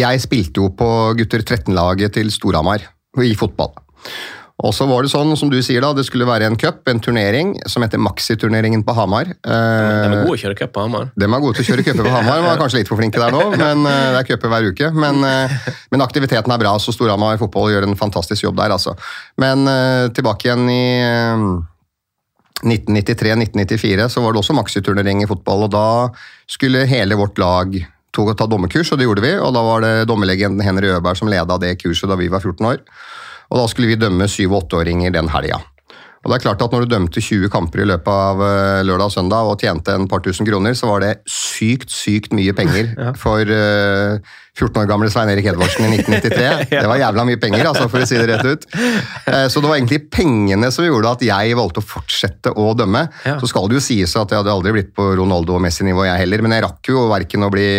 jeg 0.00 0.24
spilte 0.24 0.64
jo 0.64 0.72
på 0.80 0.90
gutter 1.20 1.44
13-laget 1.44 2.16
til 2.16 2.32
Storhamar 2.32 2.88
i 3.20 3.34
fotball. 3.36 3.74
Og 4.66 4.74
så 4.76 4.84
var 4.88 5.04
det 5.04 5.10
sånn, 5.12 5.32
som 5.40 5.48
du 5.52 5.56
sier 5.64 5.80
da, 5.84 5.92
det 5.96 6.04
skulle 6.04 6.26
være 6.28 6.48
en 6.50 6.56
cup, 6.60 6.82
en 6.90 7.00
turnering, 7.00 7.54
som 7.70 7.84
heter 7.84 8.00
Maxi-turneringen 8.02 8.82
på 8.84 8.94
Hamar. 8.96 9.30
De 9.40 9.54
er 9.54 10.16
gode 10.26 10.36
å 10.36 10.40
kjøre 10.42 10.58
cup 10.58 10.74
på 10.74 10.84
Hamar. 10.84 11.08
De 11.16 11.28
er 11.28 11.44
gode 11.44 11.56
til 11.56 11.64
å 11.64 11.68
kjøre 11.70 11.86
cuper 11.86 12.04
på 12.04 12.12
Hamar. 12.12 12.42
Var 12.44 12.60
kanskje 12.60 12.82
litt 12.82 12.90
for 12.90 13.00
flinke 13.00 13.22
der 13.22 13.32
nå, 13.34 13.42
men 13.54 13.88
eh, 13.88 14.06
det 14.12 14.20
er 14.20 14.28
cuper 14.28 14.52
hver 14.52 14.68
uke. 14.68 14.90
Men, 14.92 15.24
eh, 15.24 15.56
men, 15.94 16.04
aktiviteten 16.04 16.52
er 16.52 16.60
bra, 16.60 16.74
så 16.82 16.92
Storhamar 16.94 17.40
fotball 17.40 17.70
gjør 17.72 17.88
en 17.88 17.98
fantastisk 17.98 18.44
jobb 18.48 18.58
der, 18.60 18.74
altså. 18.76 18.96
Men 19.40 19.64
uh, 19.68 20.08
tilbake 20.16 20.48
igjen 20.48 20.66
i 20.72 20.84
uh, 21.04 21.46
1993-1994 22.66 24.10
så 24.12 24.24
var 24.24 24.34
det 24.34 24.42
også 24.42 24.56
Maxi-turnering 24.58 25.24
i 25.24 25.30
fotball, 25.30 25.64
og 25.68 25.72
da 25.72 25.86
skulle 26.50 26.84
hele 26.90 27.16
vårt 27.20 27.40
lag 27.40 27.80
ta 28.10 28.46
dommerkurs, 28.50 28.90
og 28.92 29.00
det 29.00 29.06
gjorde 29.06 29.24
vi. 29.24 29.32
Og 29.38 29.54
da 29.54 29.62
var 29.64 29.84
det 29.84 29.94
dommerlegenden 30.10 30.64
Henry 30.66 30.90
Øberg 30.92 31.16
som 31.16 31.30
leda 31.30 31.56
det 31.62 31.78
kurset 31.80 32.10
da 32.10 32.18
vi 32.20 32.28
var 32.32 32.42
14 32.42 32.68
år. 32.72 32.82
Og 33.50 33.58
da 33.58 33.66
skulle 33.70 33.90
vi 33.90 33.98
dømme 33.98 34.30
syv- 34.30 34.54
og 34.54 34.64
åtteåringer 34.64 35.12
den 35.14 35.30
helga. 35.32 35.60
Og 36.20 36.28
det 36.28 36.36
er 36.36 36.42
klart 36.44 36.60
at 36.60 36.74
Når 36.74 36.84
du 36.84 36.92
dømte 36.92 37.22
20 37.22 37.48
kamper 37.52 37.80
i 37.80 37.88
løpet 37.88 38.12
av 38.12 38.42
eh, 38.44 38.82
lørdag 38.84 39.08
og 39.08 39.14
søndag 39.14 39.48
og 39.48 39.62
tjente 39.62 39.94
en 39.96 40.04
par 40.08 40.20
tusen 40.24 40.44
kroner, 40.44 40.76
så 40.76 40.90
var 40.90 41.00
det 41.00 41.14
sykt, 41.24 41.88
sykt 41.94 42.36
mye 42.36 42.52
penger 42.56 42.92
ja. 43.00 43.14
for 43.16 43.40
uh, 43.40 44.20
eh, 44.20 44.36
14 44.52 44.82
år 44.82 44.90
gamle 44.90 45.08
Svein 45.12 45.32
Erik 45.32 45.48
Edvardsen 45.48 45.86
i 45.86 45.96
1993. 45.96 46.44
ja. 46.74 46.82
Det 46.84 46.90
var 46.92 47.00
jævla 47.00 47.24
mye 47.24 47.40
penger, 47.40 47.64
altså, 47.70 47.88
for 47.88 48.04
å 48.04 48.08
si 48.10 48.20
det 48.20 48.28
rett 48.28 48.44
ut. 48.44 48.68
Uh, 48.76 49.46
så 49.48 49.62
det 49.62 49.70
var 49.70 49.78
egentlig 49.78 50.02
pengene 50.12 50.68
som 50.74 50.84
gjorde 50.84 51.14
at 51.16 51.24
jeg 51.24 51.56
valgte 51.56 51.80
å 51.80 51.88
fortsette 51.88 52.52
å 52.52 52.68
dømme. 52.76 53.06
Ja. 53.24 53.38
Så 53.40 53.48
skal 53.48 53.70
det 53.70 53.80
jo 53.80 53.86
sies 53.88 54.12
at 54.12 54.28
jeg 54.34 54.42
hadde 54.42 54.58
aldri 54.58 54.76
blitt 54.76 54.92
på 54.96 55.14
Ronaldo 55.22 55.56
og 55.56 55.64
Messi-nivå, 55.64 56.04
jeg 56.04 56.26
heller, 56.26 56.44
men 56.44 56.58
jeg 56.58 56.68
rakk 56.68 56.92
jo 56.92 57.08
verken 57.08 57.48
å 57.48 57.54
bli 57.54 57.70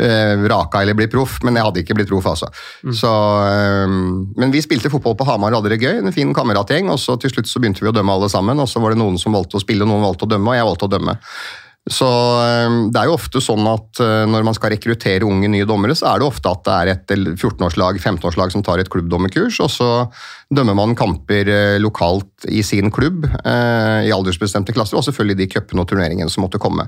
eh, 0.00 0.44
raka 0.50 0.82
eller 0.82 0.96
bli 0.98 1.08
proff, 1.10 1.38
men 1.44 1.58
jeg 1.58 1.66
hadde 1.66 1.82
ikke 1.84 1.96
blitt 1.98 2.10
proff, 2.10 2.26
altså. 2.32 2.50
Mm. 2.84 2.94
Så, 2.98 3.12
eh, 3.48 3.96
men 4.40 4.54
vi 4.54 4.62
spilte 4.64 4.92
fotball 4.92 5.16
på 5.18 5.26
Hamar 5.28 5.54
og 5.54 5.62
hadde 5.62 5.74
det 5.74 5.82
gøy, 5.82 5.98
en 6.00 6.14
fin 6.14 6.32
kameratgjeng. 6.34 6.90
og 6.90 6.98
så 6.98 7.18
Til 7.20 7.30
slutt 7.30 7.50
så 7.50 7.62
begynte 7.62 7.84
vi 7.84 7.90
å 7.90 7.96
dømme 7.96 8.12
alle 8.12 8.30
sammen, 8.32 8.60
og 8.60 8.68
så 8.68 8.82
var 8.82 8.94
det 8.94 9.02
noen 9.02 9.18
som 9.20 9.36
valgte 9.36 9.58
å 9.58 9.64
spille, 9.64 9.86
og 9.86 9.92
noen 9.92 10.06
valgte 10.06 10.26
å 10.26 10.32
dømme, 10.34 10.50
og 10.50 10.58
jeg 10.58 10.70
valgte 10.70 10.88
å 10.88 10.94
dømme. 10.96 11.18
Så 11.84 12.06
eh, 12.40 12.74
Det 12.88 12.96
er 12.96 13.10
jo 13.10 13.16
ofte 13.18 13.40
sånn 13.44 13.66
at 13.68 14.00
eh, 14.00 14.22
når 14.30 14.46
man 14.46 14.56
skal 14.56 14.72
rekruttere 14.72 15.26
unge 15.28 15.50
nye 15.52 15.66
dommere, 15.68 15.96
så 15.96 16.08
er 16.14 16.22
det 16.22 16.28
ofte 16.30 16.48
at 16.48 16.62
det 16.64 16.76
er 16.76 16.92
et 16.94 17.12
14-årslag, 17.34 17.98
15-årslag 18.00 18.54
som 18.54 18.64
tar 18.64 18.80
et 18.80 18.88
klubbdommerkurs, 18.92 19.58
og 19.60 19.68
så 19.72 19.90
dømmer 20.54 20.78
man 20.78 20.96
kamper 20.96 21.50
eh, 21.52 21.76
lokalt 21.82 22.48
i 22.48 22.62
sin 22.64 22.90
klubb 22.94 23.24
i 23.24 24.12
aldersbestemte 24.12 24.72
klasser, 24.76 24.96
og 24.98 25.04
selvfølgelig 25.06 25.38
de 25.38 25.46
cupene 25.52 25.84
og 25.84 25.88
turneringene 25.90 26.32
som 26.32 26.44
måtte 26.44 26.60
komme. 26.60 26.86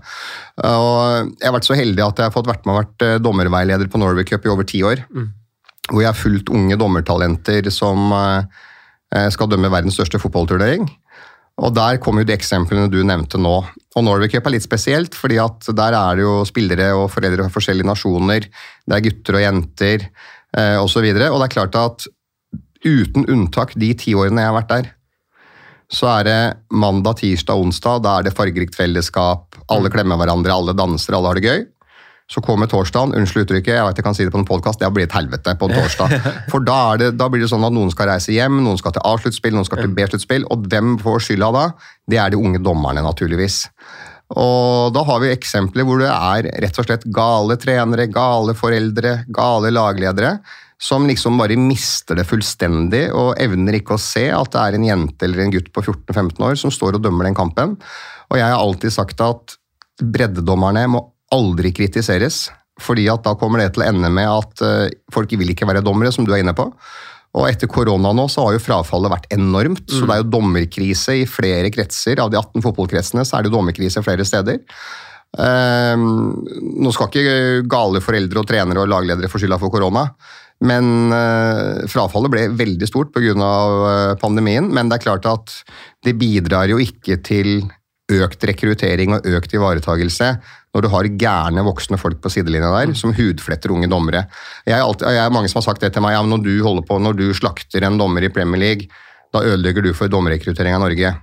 Og 0.64 1.30
jeg 1.32 1.46
har 1.46 1.54
vært 1.54 1.68
så 1.68 1.76
heldig 1.76 2.04
at 2.04 2.20
jeg 2.20 2.28
har 2.28 2.34
fått 2.34 2.48
vært 2.48 2.66
med 2.66 2.74
og 2.74 2.80
vært 2.82 3.24
dommerveileder 3.24 3.88
på 3.92 4.00
Norway 4.00 4.26
Cup 4.28 4.44
i 4.44 4.52
over 4.52 4.68
ti 4.68 4.82
år. 4.86 5.02
Mm. 5.08 5.30
Hvor 5.90 6.02
jeg 6.02 6.10
har 6.10 6.18
fulgt 6.18 6.52
unge 6.52 6.76
dommertalenter 6.80 7.70
som 7.72 8.12
skal 9.32 9.48
dømme 9.48 9.72
verdens 9.72 9.96
største 9.96 10.20
fotballturnering. 10.20 10.84
Og 11.64 11.72
Der 11.76 12.00
kommer 12.02 12.22
jo 12.22 12.28
de 12.28 12.36
eksemplene 12.36 12.90
du 12.92 13.00
nevnte 13.06 13.40
nå. 13.40 13.58
Og 13.96 14.04
Norway 14.04 14.28
Cup 14.28 14.48
er 14.48 14.56
litt 14.56 14.66
spesielt, 14.66 15.16
fordi 15.16 15.38
at 15.40 15.70
der 15.76 15.96
er 15.96 16.18
det 16.18 16.26
jo 16.26 16.40
spillere 16.48 16.90
og 16.98 17.08
foreldre 17.14 17.46
fra 17.46 17.54
forskjellige 17.54 17.88
nasjoner. 17.88 18.48
Det 18.84 18.96
er 18.96 19.04
gutter 19.06 19.38
og 19.38 19.44
jenter 19.46 20.04
eh, 20.04 20.76
osv. 20.76 21.00
Og, 21.00 21.16
så 21.16 21.30
og 21.30 21.40
det 21.40 21.46
er 21.46 21.54
klart 21.54 21.78
at 21.80 22.06
uten 22.86 23.24
unntak 23.32 23.72
de 23.80 23.94
ti 23.98 24.12
årene 24.14 24.44
jeg 24.44 24.52
har 24.52 24.58
vært 24.58 24.74
der, 24.74 24.92
så 25.92 26.10
er 26.16 26.26
det 26.26 26.40
mandag, 26.74 27.20
tirsdag, 27.22 27.62
onsdag. 27.62 28.02
Da 28.02 28.18
er 28.18 28.26
det 28.26 28.34
fargerikt 28.36 28.76
fellesskap. 28.76 29.56
Alle 29.72 29.90
klemmer 29.92 30.18
hverandre, 30.18 30.52
alle 30.52 30.74
danser, 30.76 31.14
alle 31.14 31.30
har 31.30 31.38
det 31.38 31.46
gøy. 31.46 31.64
Så 32.26 32.42
kommer 32.42 32.66
torsdagen, 32.66 33.14
unnskyld 33.14 33.44
uttrykket, 33.44 33.76
jeg 33.76 33.86
vet 33.86 34.00
jeg 34.00 34.04
kan 34.04 34.16
si 34.18 34.24
det 34.26 34.32
på 34.34 34.40
en 34.40 34.48
podkast, 34.48 34.80
det 34.80 34.88
har 34.88 34.94
blitt 34.94 35.14
helvete 35.14 35.52
på 35.60 35.68
en 35.68 35.76
torsdag. 35.76 36.16
For 36.52 36.64
da, 36.66 36.80
det, 36.98 37.12
da, 37.20 37.28
blir 37.30 37.44
det 37.44 37.50
sånn 37.52 37.66
at 37.66 37.74
noen 37.74 37.92
skal 37.94 38.10
reise 38.10 38.34
hjem, 38.34 38.58
noen 38.64 38.80
skal 38.80 38.96
til 38.96 39.04
A-sluttspill, 39.06 39.54
noen 39.54 39.68
skal 39.68 39.84
til 39.84 39.94
B-sluttspill. 39.94 40.48
Og 40.50 40.66
hvem 40.66 40.96
får 41.02 41.22
skylda 41.28 41.52
da? 41.54 41.64
Det 42.10 42.18
er 42.18 42.34
de 42.34 42.40
unge 42.40 42.58
dommerne, 42.66 43.04
naturligvis. 43.06 43.62
Og 44.34 44.90
da 44.90 45.04
har 45.06 45.22
vi 45.22 45.30
eksempler 45.30 45.86
hvor 45.86 46.02
det 46.02 46.10
er 46.10 46.50
rett 46.64 46.78
og 46.82 46.88
slett 46.88 47.06
gale 47.14 47.56
trenere, 47.62 48.08
gale 48.10 48.56
foreldre, 48.58 49.20
gale 49.30 49.70
lagledere. 49.70 50.40
Som 50.82 51.06
liksom 51.08 51.38
bare 51.40 51.56
mister 51.56 52.18
det 52.18 52.26
fullstendig 52.28 53.06
og 53.16 53.38
evner 53.40 53.78
ikke 53.78 53.94
å 53.94 54.02
se 54.02 54.26
at 54.34 54.50
det 54.52 54.64
er 54.64 54.76
en 54.76 54.88
jente 54.90 55.24
eller 55.24 55.46
en 55.46 55.54
gutt 55.54 55.70
på 55.72 55.84
14-15 55.86 56.42
år 56.50 56.58
som 56.60 56.74
står 56.74 56.98
og 56.98 57.06
dømmer 57.06 57.30
den 57.30 57.38
kampen. 57.38 57.78
Og 58.28 58.40
jeg 58.40 58.50
har 58.50 58.58
alltid 58.58 58.92
sagt 58.92 59.22
at 59.24 59.56
breddedommerne 60.02 60.82
må 60.92 61.06
aldri 61.34 61.72
kritiseres. 61.74 62.46
fordi 62.76 63.06
at 63.08 63.22
da 63.24 63.32
kommer 63.40 63.62
det 63.62 63.70
til 63.72 63.80
å 63.80 63.86
ende 63.88 64.10
med 64.12 64.28
at 64.28 64.60
uh, 64.60 64.88
folk 65.08 65.30
vil 65.32 65.48
ikke 65.48 65.64
være 65.64 65.80
dommere, 65.80 66.12
som 66.12 66.26
du 66.26 66.34
er 66.34 66.42
inne 66.42 66.52
på. 66.52 66.66
Og 67.36 67.46
etter 67.48 67.70
korona 67.72 68.12
nå 68.12 68.26
så 68.32 68.44
har 68.44 68.56
jo 68.56 68.60
frafallet 68.60 69.12
vært 69.12 69.30
enormt. 69.32 69.84
Mm. 69.88 69.94
Så 69.94 70.04
det 70.04 70.14
er 70.14 70.20
jo 70.22 70.30
dommerkrise 70.34 71.16
i 71.22 71.26
flere 71.28 71.70
kretser. 71.72 72.20
Av 72.20 72.28
de 72.32 72.36
18 72.36 72.64
fotballkretsene 72.64 73.24
så 73.24 73.38
er 73.38 73.46
det 73.46 73.52
dommerkrise 73.54 74.04
flere 74.04 74.24
steder. 74.28 74.60
Uh, 75.36 75.96
nå 75.96 76.92
skal 76.94 77.10
ikke 77.10 77.64
gale 77.68 78.00
foreldre 78.04 78.40
og 78.40 78.48
trenere 78.48 78.84
og 78.84 78.92
lagledere 78.92 79.32
få 79.32 79.40
skylda 79.40 79.60
for 79.60 79.72
korona. 79.72 80.06
Men 80.64 81.12
uh, 81.12 81.84
frafallet 81.92 82.32
ble 82.32 82.44
veldig 82.56 82.88
stort 82.88 83.12
pga. 83.16 83.32
Uh, 83.36 84.14
pandemien. 84.20 84.68
Men 84.72 84.88
det 84.88 85.00
er 85.00 85.06
klart 85.08 85.28
at 85.28 85.52
det 86.06 86.16
bidrar 86.20 86.70
jo 86.72 86.80
ikke 86.80 87.20
til 87.24 87.58
økt 88.12 88.44
rekruttering 88.46 89.16
og 89.16 89.26
økt 89.36 89.56
ivaretagelse 89.56 90.36
når 90.76 90.84
du 90.84 90.90
har 90.92 91.08
gærne 91.16 91.64
voksne 91.64 91.96
folk 92.00 92.20
på 92.20 92.30
sidelinja 92.32 92.68
der 92.74 92.92
som 92.98 93.14
hudfletter 93.16 93.72
unge 93.72 93.88
dommere. 93.88 94.26
Jeg 94.68 94.76
er, 94.76 94.84
alltid, 94.84 95.08
jeg 95.08 95.22
er 95.24 95.32
mange 95.32 95.48
som 95.48 95.62
har 95.62 95.70
sagt 95.70 95.86
det 95.86 95.94
til 95.94 96.04
meg, 96.04 96.12
ja, 96.12 96.24
når 96.26 96.42
du 96.44 96.52
holder 96.60 96.84
på, 96.84 96.98
når 97.00 97.16
du 97.16 97.30
slakter 97.36 97.86
en 97.86 97.96
dommer 97.96 98.26
i 98.26 98.32
Premier 98.32 98.60
League, 98.60 98.90
da 99.32 99.40
ødelegger 99.40 99.86
du 99.86 99.94
for 99.96 100.12
dommerrekruttering 100.12 100.76
av 100.76 100.84
Norge. 100.84 101.14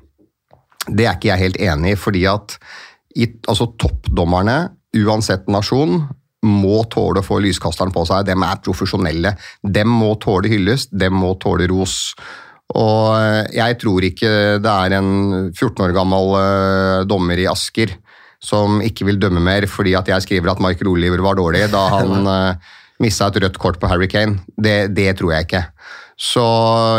Det 0.89 1.05
er 1.05 1.13
ikke 1.13 1.29
jeg 1.29 1.43
helt 1.43 1.61
enig 1.61 1.93
i, 1.93 1.99
fordi 1.99 2.25
at 2.31 2.57
i, 3.13 3.29
altså, 3.45 3.69
toppdommerne, 3.77 4.57
uansett 5.03 5.45
nasjon, 5.53 6.01
må 6.43 6.81
tåle 6.91 7.21
å 7.21 7.25
få 7.25 7.37
lyskasteren 7.45 7.93
på 7.93 8.03
seg. 8.09 8.25
Dem 8.27 8.43
er 8.43 8.59
profesjonelle. 8.65 9.35
Dem 9.63 9.93
må 9.93 10.15
tåle 10.19 10.49
hyllest, 10.51 10.89
dem 10.91 11.15
må 11.21 11.37
tåle 11.39 11.69
ros. 11.71 12.15
Og 12.73 13.53
jeg 13.53 13.77
tror 13.79 14.03
ikke 14.09 14.31
det 14.63 14.73
er 14.73 14.97
en 14.97 15.13
14 15.53 15.85
år 15.85 15.93
gammel 15.95 16.33
uh, 16.33 17.05
dommer 17.07 17.39
i 17.39 17.47
Asker 17.47 17.93
som 18.43 18.81
ikke 18.83 19.07
vil 19.07 19.19
dømme 19.21 19.41
mer 19.43 19.67
fordi 19.71 19.95
at 19.95 20.09
jeg 20.11 20.25
skriver 20.25 20.51
at 20.51 20.61
Michael 20.63 20.91
Oliver 20.91 21.23
var 21.23 21.39
dårlig 21.39 21.65
da 21.71 21.83
han 21.97 22.27
uh, 22.27 22.33
eh, 22.51 22.71
mista 23.03 23.29
et 23.31 23.41
rødt 23.43 23.59
kort 23.59 23.79
på 23.81 23.89
Harry 23.91 24.09
Kane. 24.11 24.41
Det, 24.55 24.93
det, 24.95 25.09
tror 25.19 25.35
jeg 25.35 25.47
ikke. 25.47 25.65
Så 26.19 26.43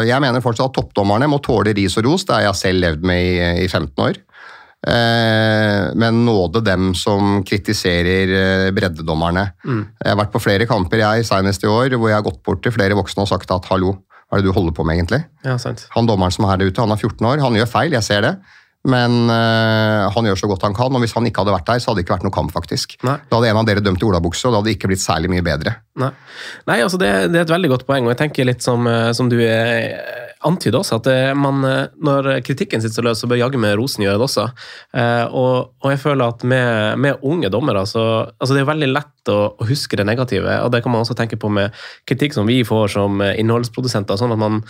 jeg 0.08 0.20
mener 0.20 0.42
fortsatt 0.44 0.72
at 0.72 0.78
toppdommerne 0.80 1.28
må 1.30 1.38
tåle 1.44 1.72
ris 1.76 1.96
og 2.00 2.08
ros. 2.08 2.26
Det 2.26 2.34
har 2.34 2.48
jeg 2.48 2.60
selv 2.60 2.82
levd 2.82 3.06
med 3.06 3.28
i, 3.28 3.36
i 3.64 3.68
15 3.68 3.92
år. 4.08 4.18
Eh, 4.84 5.92
men 5.96 6.24
nåde 6.26 6.60
dem 6.60 6.90
som 6.98 7.38
kritiserer 7.46 8.32
eh, 8.36 8.72
breddedommerne. 8.76 9.46
Mm. 9.64 9.84
Jeg 10.02 10.10
har 10.10 10.18
vært 10.20 10.34
på 10.34 10.42
flere 10.44 10.66
kamper 10.68 11.00
jeg 11.00 11.24
senest 11.28 11.64
i 11.64 11.70
år 11.70 11.96
hvor 11.96 12.10
jeg 12.10 12.18
har 12.18 12.26
gått 12.26 12.42
bort 12.44 12.60
til 12.64 12.74
flere 12.74 12.98
voksne 12.98 13.24
og 13.24 13.30
sagt 13.30 13.54
at 13.54 13.70
hallo, 13.70 13.94
hva 14.28 14.36
er 14.36 14.44
det 14.44 14.50
du 14.50 14.56
holder 14.56 14.76
på 14.76 14.84
med 14.84 14.98
egentlig? 14.98 15.22
Ja, 15.46 15.56
han 15.94 16.10
dommeren 16.10 16.34
som 16.34 16.44
er 16.44 16.52
her 16.52 16.66
ute, 16.66 16.82
han 16.82 16.92
er 16.92 17.00
14 17.00 17.30
år, 17.30 17.40
han 17.46 17.56
gjør 17.56 17.70
feil, 17.70 17.96
jeg 17.96 18.04
ser 18.04 18.26
det. 18.26 18.34
Men 18.84 19.30
øh, 19.32 20.10
han 20.12 20.26
gjør 20.28 20.42
så 20.42 20.48
godt 20.50 20.66
han 20.66 20.76
kan, 20.76 20.92
og 20.92 21.00
hvis 21.00 21.14
han 21.16 21.24
ikke 21.28 21.40
hadde 21.40 21.54
vært 21.54 21.70
der, 21.70 21.80
så 21.80 21.90
hadde 21.90 22.02
det 22.02 22.04
ikke 22.04 22.18
vært 22.18 22.26
noe 22.26 22.34
kamp, 22.36 22.52
faktisk. 22.52 22.98
Nei. 23.06 23.16
Da 23.30 23.38
hadde 23.38 23.52
en 23.54 23.60
av 23.62 23.68
dere 23.68 23.84
dømt 23.84 24.04
i 24.04 24.08
olabukse, 24.08 24.44
og 24.44 24.52
da 24.52 24.60
hadde 24.60 24.70
det 24.70 24.76
ikke 24.76 24.90
blitt 24.92 25.04
særlig 25.04 25.30
mye 25.32 25.44
bedre. 25.46 25.78
Nei, 26.02 26.10
Nei 26.68 26.76
altså 26.84 27.00
det, 27.00 27.10
det, 27.32 27.40
er 27.40 27.46
et 27.46 27.54
veldig 27.54 27.72
godt 27.72 27.86
poeng, 27.88 28.04
og 28.04 28.12
jeg 28.12 28.20
tenker 28.20 28.48
litt 28.50 28.64
som, 28.64 28.84
eh, 28.90 29.08
som 29.16 29.32
du 29.32 29.38
eh, 29.40 29.96
antyder 30.44 30.82
også, 30.82 31.00
at 31.00 31.08
man, 31.40 31.64
når 32.04 32.26
kritikken 32.44 32.82
sitter 32.84 33.00
så 33.00 33.04
løs, 33.06 33.24
så 33.24 33.28
bør 33.30 33.40
jaggu 33.40 33.56
med 33.62 33.78
rosen 33.80 34.04
gjøre 34.04 34.20
det 34.20 34.26
også. 34.26 34.42
Og, 35.32 35.54
og, 35.80 35.86
jeg 35.88 36.02
føler 36.02 36.34
at 36.34 36.44
med, 36.44 37.00
med 37.00 37.24
unge 37.24 37.48
dommere, 37.48 37.86
så 37.88 38.02
altså 38.28 38.52
det 38.52 38.60
er 38.60 38.68
veldig 38.68 38.90
lett 38.90 39.13
lett 39.24 39.32
å, 39.32 39.56
å, 39.58 39.66
huske 39.66 39.96
det 39.96 40.04
negative. 40.04 40.60
og 40.62 40.72
Det 40.72 40.82
kan 40.82 40.92
man 40.92 41.02
også 41.02 41.14
tenke 41.14 41.36
på 41.36 41.48
med 41.48 41.72
kritikk 42.06 42.34
som 42.34 42.46
vi 42.46 42.64
får 42.64 42.94
som 42.94 43.20
eh, 43.20 43.38
innholdsprodusenter. 43.40 44.16
sånn 44.16 44.32
at, 44.32 44.38
man, 44.38 44.62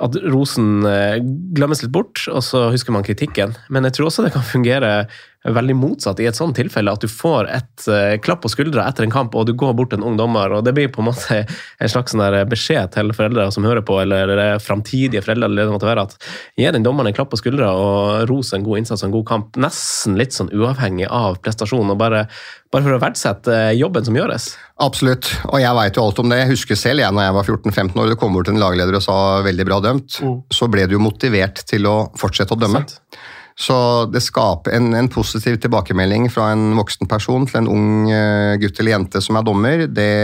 at 0.00 0.16
rosen 0.30 0.84
eh, 0.84 1.20
glemmes 1.54 1.82
litt 1.82 1.92
bort, 1.92 2.26
og 2.28 2.42
så 2.42 2.70
husker 2.70 2.92
man 2.92 3.04
kritikken. 3.04 3.54
Men 3.70 3.84
jeg 3.84 3.94
tror 3.96 4.10
også 4.10 4.24
det 4.24 4.32
kan 4.34 4.42
fungere 4.42 5.08
veldig 5.40 5.72
motsatt 5.72 6.20
i 6.20 6.26
et 6.28 6.36
sånt 6.36 6.56
tilfelle. 6.58 6.92
At 6.92 7.00
du 7.00 7.08
får 7.08 7.48
et 7.48 7.86
uh, 7.88 8.16
klapp 8.20 8.42
på 8.44 8.50
skuldra 8.52 8.84
etter 8.88 9.06
en 9.06 9.12
kamp, 9.12 9.34
og 9.34 9.46
du 9.48 9.54
går 9.56 9.72
bort 9.76 9.88
til 9.92 10.00
en 10.00 10.04
ung 10.10 10.18
dommer. 10.18 10.52
og 10.52 10.66
Det 10.66 10.74
blir 10.76 10.90
på 10.92 11.00
en 11.00 11.08
måte 11.08 11.38
en 11.80 11.88
slags 11.90 12.12
sånn 12.12 12.50
beskjed 12.50 12.92
til 12.92 13.14
foreldre 13.16 13.46
som 13.54 13.64
hører 13.64 13.80
på, 13.86 13.96
eller 14.02 14.60
framtidige 14.60 15.24
foreldre, 15.24 15.48
eller 15.48 15.64
det 15.64 15.72
måtte 15.72 15.88
være, 15.88 16.04
at 16.04 16.28
gi 16.60 16.68
den 16.68 16.84
dommeren 16.84 17.08
en 17.08 17.16
klapp 17.16 17.32
på 17.32 17.40
skuldra 17.40 17.72
og 17.72 18.28
ros 18.28 18.52
en 18.52 18.66
god 18.66 18.82
innsats 18.82 19.04
og 19.04 19.08
en 19.08 19.16
god 19.16 19.28
kamp. 19.32 19.60
Nesten 19.64 20.20
litt 20.20 20.36
sånn 20.36 20.52
uavhengig 20.52 21.08
av 21.08 21.40
prestasjonen. 21.40 21.94
og 21.94 22.02
bare 22.04 22.26
bare 22.70 22.86
for 22.86 22.94
å 22.94 23.00
verdsette 23.02 23.56
jobben 23.74 24.06
som 24.06 24.16
gjøres. 24.16 24.52
Absolutt, 24.82 25.26
og 25.50 25.58
jeg 25.58 25.76
veit 25.76 25.98
jo 25.98 26.04
alt 26.06 26.20
om 26.22 26.30
det. 26.30 26.38
Jeg 26.44 26.52
husker 26.52 26.78
selv 26.78 27.02
jeg 27.02 27.16
når 27.16 27.26
jeg 27.26 27.36
var 27.36 27.48
14-15 27.56 27.98
år, 27.98 28.12
det 28.12 28.18
kom 28.20 28.36
bort 28.36 28.50
en 28.52 28.62
lagleder 28.62 28.98
og 28.98 29.02
sa 29.04 29.16
'veldig 29.42 29.66
bra 29.66 29.80
dømt', 29.82 30.20
mm. 30.22 30.38
så 30.54 30.70
ble 30.70 30.86
du 30.86 30.94
jo 30.94 31.02
motivert 31.02 31.64
til 31.66 31.90
å 31.90 31.96
fortsette 32.18 32.54
å 32.54 32.60
dømme. 32.60 32.84
Sant. 32.86 33.18
Så 33.60 33.76
det 34.08 34.22
skaper 34.24 34.72
en, 34.72 34.94
en, 34.96 35.10
positiv 35.12 35.58
tilbakemelding 35.60 36.30
fra 36.32 36.52
en 36.54 36.70
voksen 36.78 37.10
person 37.10 37.44
til 37.48 37.60
en 37.60 37.68
ung 37.68 37.90
uh, 38.08 38.56
gutt 38.62 38.78
eller 38.80 38.94
jente 38.94 39.20
som 39.20 39.36
er 39.36 39.44
dommer. 39.44 39.84
Det, 39.90 40.14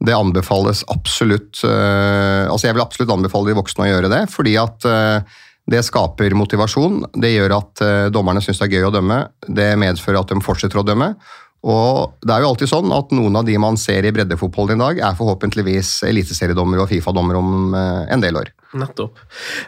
det 0.00 0.16
anbefales 0.16 0.80
absolutt 0.88 1.60
uh, 1.66 2.48
Altså 2.48 2.70
jeg 2.70 2.78
vil 2.78 2.86
absolutt 2.86 3.12
anbefale 3.12 3.50
de 3.50 3.58
voksne 3.58 3.84
å 3.84 3.90
gjøre 3.90 4.12
det, 4.14 4.22
fordi 4.32 4.56
at 4.62 4.88
det 5.70 5.82
skaper 5.86 6.34
motivasjon. 6.34 7.04
Det 7.14 7.30
gjør 7.34 7.54
at 7.58 7.82
uh, 7.84 8.08
dommerne 8.14 8.42
syns 8.42 8.60
det 8.60 8.68
er 8.68 8.78
gøy 8.78 8.88
å 8.88 8.94
dømme. 8.94 9.18
Det 9.46 9.70
medfører 9.78 10.22
at 10.22 10.32
de 10.32 10.42
fortsetter 10.44 10.80
å 10.80 10.86
dømme. 10.86 11.12
Og 11.62 12.16
det 12.26 12.34
er 12.34 12.42
jo 12.42 12.48
alltid 12.50 12.70
sånn 12.72 12.90
at 12.94 13.12
Noen 13.14 13.38
av 13.38 13.46
de 13.46 13.54
man 13.62 13.78
ser 13.78 14.02
i 14.06 14.10
breddefotballen 14.14 14.80
i 14.80 14.82
dag, 14.82 15.02
er 15.10 15.18
forhåpentligvis 15.18 16.00
eliteseriedommere 16.08 16.82
og 16.82 16.90
Fifa-dommere 16.90 17.38
om 17.38 17.76
uh, 17.76 18.02
en 18.10 18.24
del 18.24 18.40
år. 18.40 18.50
Nettopp. 18.72 19.18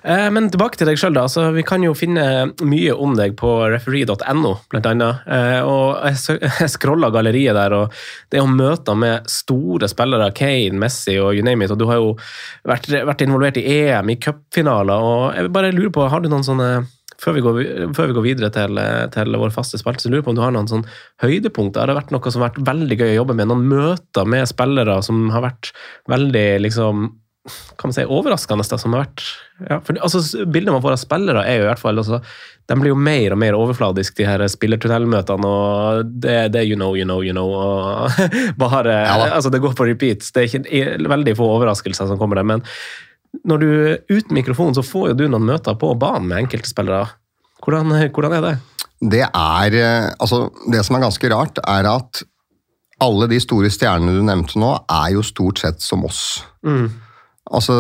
Eh, 0.02 0.30
men 0.32 0.48
tilbake 0.48 0.78
til 0.80 0.88
deg 0.88 0.98
sjøl. 0.98 1.18
Altså, 1.20 1.50
vi 1.52 1.62
kan 1.66 1.82
jo 1.84 1.92
finne 1.96 2.54
mye 2.64 2.94
om 2.96 3.12
deg 3.18 3.34
på 3.36 3.50
referee.no, 3.74 4.54
blant 4.72 4.88
annet. 4.88 5.26
Eh, 5.28 5.60
og 5.60 6.00
jeg, 6.08 6.50
scrolla 6.74 7.12
galleriet 7.12 7.56
der, 7.58 7.76
og 7.76 8.32
det 8.32 8.40
jo 8.40 8.48
møter 8.48 8.96
med 8.98 9.28
store 9.30 9.90
spillere, 9.92 10.30
Kane, 10.36 10.80
Messi 10.80 11.18
og 11.20 11.36
you 11.36 11.44
name 11.44 11.66
it. 11.66 11.74
Og 11.74 11.80
du 11.80 11.86
har 11.90 12.00
jo 12.00 12.14
vært, 12.64 12.88
vært 13.12 13.26
involvert 13.26 13.60
i 13.60 13.66
EM, 13.76 14.14
i 14.14 14.18
cupfinaler. 14.18 15.04
Og 15.04 15.24
jeg 15.36 15.52
bare 15.54 15.74
lurer 15.76 15.92
på, 15.94 16.08
har 16.08 16.24
du 16.24 16.32
noen 16.32 16.46
sånne 16.46 16.70
før 17.23 17.37
vi, 17.37 17.42
går, 17.44 17.59
før 17.97 18.11
vi 18.11 18.16
går, 18.16 18.26
videre 18.26 18.50
til, 18.54 18.80
til 19.14 19.40
vår 19.40 19.52
faste 19.54 19.80
spalte, 19.80 20.04
så 20.04 20.12
lurer 20.12 20.23
jeg 20.23 20.28
på 20.28 20.35
om 20.35 20.38
du 20.38 20.44
har 20.44 20.54
noen 20.54 20.71
sånn 20.71 20.87
høydepunkter. 21.25 21.83
Har 21.83 21.92
det 21.92 21.99
vært 21.99 22.14
noe 22.14 22.33
som 22.33 22.44
har 22.44 22.52
vært 22.52 22.64
veldig 22.66 23.00
gøy 23.00 23.11
å 23.12 23.18
jobbe 23.21 23.37
med? 23.38 23.50
Noen 23.50 23.68
møter 23.71 24.30
med 24.30 24.49
spillere 24.50 25.00
som 25.06 25.28
har 25.35 25.47
vært 25.47 25.75
veldig 26.11 26.49
liksom 26.64 27.12
kan 27.76 27.90
man 27.90 27.92
si, 27.92 28.04
overraskende. 28.09 28.64
Da, 28.68 28.78
som 28.80 28.94
har 28.97 29.04
vært, 29.04 29.23
ja, 29.68 29.78
for, 29.85 29.99
altså, 30.00 30.44
Bildet 30.49 30.73
man 30.73 30.83
får 30.85 30.97
av 30.97 31.00
spillere, 31.02 31.44
er 31.44 31.61
jo 31.61 31.66
i 31.66 31.68
hvert 31.68 31.83
fall 31.83 32.00
altså, 32.00 32.21
De 32.64 32.76
blir 32.80 32.94
jo 32.94 32.97
mer 32.97 33.35
og 33.35 33.40
mer 33.42 33.56
overfladiske, 33.59 34.16
de 34.23 34.28
her 34.28 34.44
spillertunnelmøtene. 34.49 35.49
og 35.49 36.12
det, 36.25 36.38
det 36.54 36.64
you 36.64 36.78
know, 36.78 36.94
you 36.97 37.04
know, 37.04 37.21
you 37.23 37.37
know. 37.37 37.52
og 37.52 38.11
bare, 38.64 39.00
ja, 39.04 39.18
altså, 39.28 39.52
Det 39.52 39.61
går 39.61 39.76
på 39.76 39.88
repeat. 39.90 40.25
Det 40.33 40.44
er 40.44 40.61
ikke 40.61 41.11
veldig 41.16 41.37
få 41.37 41.50
overraskelser 41.59 42.09
som 42.09 42.21
kommer 42.21 42.40
der. 42.40 42.49
Men 42.54 42.64
når 43.45 43.62
du 43.62 43.69
uten 44.12 44.37
mikrofon, 44.37 44.75
så 44.76 44.85
får 44.87 45.11
jo 45.11 45.19
du 45.19 45.26
noen 45.29 45.47
møter 45.49 45.76
på 45.79 45.91
banen 45.99 46.29
med 46.31 46.45
enkeltspillere. 46.45 47.09
Hvordan, 47.64 47.97
hvordan 48.14 48.37
er 48.38 48.45
det? 48.45 48.55
Det 49.05 49.25
er, 49.25 49.76
eh, 49.76 50.12
altså, 50.23 50.47
det 50.71 50.85
som 50.87 50.97
er 50.97 51.05
ganske 51.05 51.31
rart, 51.33 51.59
er 51.61 51.88
at 51.91 52.23
alle 53.03 53.29
de 53.29 53.41
store 53.43 53.71
stjernene 53.73 54.14
du 54.14 54.23
nevnte 54.25 54.61
nå, 54.61 54.71
er 54.87 55.14
jo 55.17 55.25
stort 55.26 55.61
sett 55.61 55.83
som 55.83 56.05
oss. 56.07 56.45
Mm. 56.64 56.87
Altså, 57.53 57.75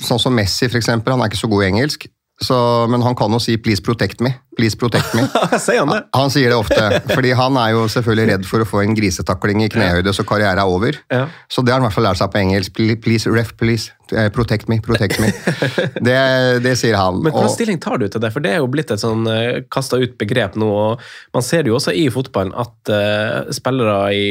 sånn 0.00 0.22
som 0.22 0.36
Messi, 0.36 0.68
for 0.70 0.80
eksempel, 0.80 1.12
han 1.12 1.24
er 1.24 1.32
ikke 1.32 1.42
så 1.42 1.50
god 1.50 1.66
i 1.66 1.70
engelsk. 1.72 2.06
Så, 2.42 2.86
men 2.90 3.02
han 3.02 3.14
kan 3.14 3.30
jo 3.32 3.38
si 3.38 3.54
'please 3.56 3.82
protect 3.82 4.20
me'. 4.20 4.34
Please 4.56 4.76
protect 4.78 5.14
me. 5.14 5.22
sier 5.58 5.78
han, 5.82 5.90
det? 5.90 6.00
han 6.14 6.30
sier 6.30 6.50
det 6.50 6.56
ofte. 6.56 7.00
fordi 7.14 7.32
han 7.34 7.56
er 7.58 7.70
jo 7.74 7.86
selvfølgelig 7.90 8.26
redd 8.32 8.46
for 8.46 8.62
å 8.62 8.66
få 8.68 8.82
en 8.82 8.94
grisetakling 8.94 9.62
i 9.64 9.68
knehøyde, 9.70 10.12
så 10.14 10.26
karrieren 10.26 10.58
er 10.62 10.70
over. 10.70 10.98
Ja. 11.10 11.26
Så 11.50 11.62
det 11.62 11.74
har 11.74 11.80
han 11.80 11.86
i 11.86 11.88
hvert 11.88 11.96
fall 11.96 12.06
lært 12.08 12.20
seg 12.22 12.30
på 12.34 12.40
engelsk. 12.42 12.82
Please, 13.02 13.30
ref, 13.30 13.54
please. 13.58 13.94
Eh, 14.12 14.28
protect 14.34 14.68
me, 14.70 14.80
protect 14.84 15.18
me. 15.22 15.30
Det, 16.06 16.18
det 16.62 16.76
sier 16.78 16.98
han. 16.98 17.22
Men 17.22 17.32
Hvilken 17.32 17.54
stilling 17.54 17.80
tar 17.82 17.98
du 17.98 18.06
til 18.08 18.22
det? 18.22 18.30
For 18.34 18.44
det 18.44 18.54
er 18.54 18.62
jo 18.62 18.70
blitt 18.70 18.90
et 18.94 19.02
sånn 19.02 19.26
eh, 19.30 19.62
kasta 19.72 19.98
ut 20.02 20.18
begrep 20.20 20.58
nå. 20.60 20.70
og 20.70 21.34
Man 21.34 21.46
ser 21.46 21.64
det 21.64 21.72
jo 21.72 21.78
også 21.78 21.94
i 21.96 22.06
fotballen 22.12 22.54
at 22.54 22.92
uh, 22.92 23.50
spillere 23.54 23.98
i 24.14 24.26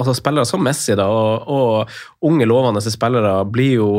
altså 0.00 0.14
spillere 0.16 0.46
som 0.48 0.62
Messi 0.64 0.96
da, 0.98 1.06
og, 1.06 1.46
og, 1.46 1.92
unge, 2.26 2.46
lovende 2.50 2.82
spillere 2.82 3.36
blir 3.46 3.76
jo 3.78 3.90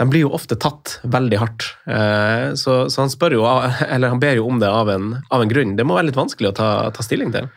de 0.00 0.08
blir 0.08 0.24
jo 0.24 0.32
ofte 0.36 0.56
tatt 0.56 0.98
veldig 1.04 1.40
hardt. 1.40 1.66
Eh, 1.86 2.54
så, 2.58 2.86
så, 2.90 3.04
han 3.04 3.34
jo, 3.34 3.44
eller 3.92 4.14
han 4.14 4.22
ber 4.22 4.40
jo 4.40 4.48
om 4.48 4.62
det 4.62 4.70
av 4.70 4.90
en, 4.90 5.12
av 5.28 5.44
en 5.44 5.52
grunn. 5.52 5.76
Det 5.76 5.86
må 5.86 5.98
være 5.98 6.10
litt 6.10 6.20
vanskelig 6.20 6.52
å 6.52 6.56
ta, 6.56 6.70
ta 6.96 7.04
stilling 7.04 7.34
til? 7.34 7.50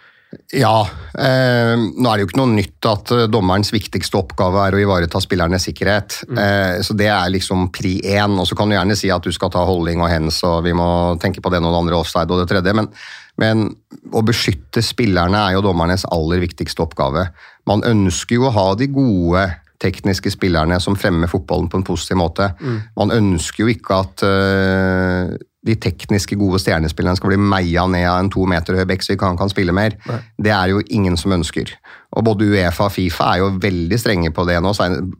Ja. 0.51 0.83
Eh, 1.15 1.73
nå 1.77 2.09
er 2.09 2.17
det 2.17 2.25
jo 2.25 2.29
ikke 2.29 2.41
noe 2.41 2.55
nytt 2.57 2.87
at 2.89 3.11
eh, 3.15 3.27
dommerens 3.31 3.71
viktigste 3.71 4.19
oppgave 4.19 4.65
er 4.67 4.75
å 4.75 4.81
ivareta 4.83 5.21
spillernes 5.23 5.67
sikkerhet. 5.69 6.21
Mm. 6.27 6.41
Eh, 6.41 6.79
så 6.85 6.97
det 6.97 7.07
er 7.13 7.31
liksom 7.33 7.69
pri 7.75 7.97
én. 8.03 8.35
Og 8.35 8.49
så 8.49 8.57
kan 8.57 8.69
du 8.69 8.75
gjerne 8.75 8.97
si 8.99 9.11
at 9.13 9.23
du 9.23 9.31
skal 9.35 9.53
ta 9.53 9.63
holding 9.67 10.03
og 10.03 10.11
hens, 10.11 10.41
og 10.47 10.65
vi 10.67 10.75
må 10.75 10.87
tenke 11.23 11.43
på 11.43 11.53
det 11.53 11.63
noen 11.63 11.85
andre 11.85 12.01
offside 12.01 12.31
og 12.31 12.43
det 12.43 12.49
tredje. 12.51 12.75
men 12.75 12.91
men 13.35 13.67
å 14.15 14.21
beskytte 14.23 14.79
spillerne 14.85 15.35
er 15.35 15.57
jo 15.57 15.63
dommernes 15.65 16.05
aller 16.13 16.39
viktigste 16.39 16.85
oppgave. 16.85 17.27
Man 17.67 17.83
ønsker 17.83 18.37
jo 18.37 18.47
å 18.47 18.53
ha 18.55 18.67
de 18.79 18.87
gode 18.87 19.43
tekniske 19.81 20.31
spillerne 20.33 20.79
som 20.83 20.97
fremmer 20.99 21.29
fotballen 21.31 21.67
på 21.71 21.81
en 21.81 21.87
positiv 21.87 22.19
måte. 22.21 22.51
Mm. 22.59 22.79
Man 22.97 23.11
ønsker 23.15 23.65
jo 23.65 23.73
ikke 23.73 23.99
at 24.03 24.23
uh, 24.25 25.35
de 25.65 25.75
tekniske 25.81 26.37
gode 26.37 26.59
stjernespillerne 26.61 27.17
skal 27.17 27.31
bli 27.31 27.41
meia 27.41 27.87
ned 27.89 28.05
av 28.05 28.19
en 28.21 28.31
to 28.33 28.45
meter 28.49 28.77
høy 28.77 28.85
bekk 28.89 29.05
så 29.05 29.15
ikke 29.15 29.31
han 29.31 29.39
kan 29.39 29.49
spille 29.49 29.73
mer. 29.73 29.95
Nei. 30.05 30.19
Det 30.47 30.53
er 30.53 30.73
jo 30.73 30.83
ingen 30.93 31.17
som 31.17 31.33
ønsker. 31.33 31.71
Og 32.15 32.23
Både 32.23 32.47
Uefa 32.47 32.85
og 32.85 32.93
Fifa 32.93 33.31
er 33.33 33.41
jo 33.41 33.47
veldig 33.61 33.97
strenge 33.99 34.31
på 34.31 34.45
det 34.47 34.59
nå. 34.63 34.71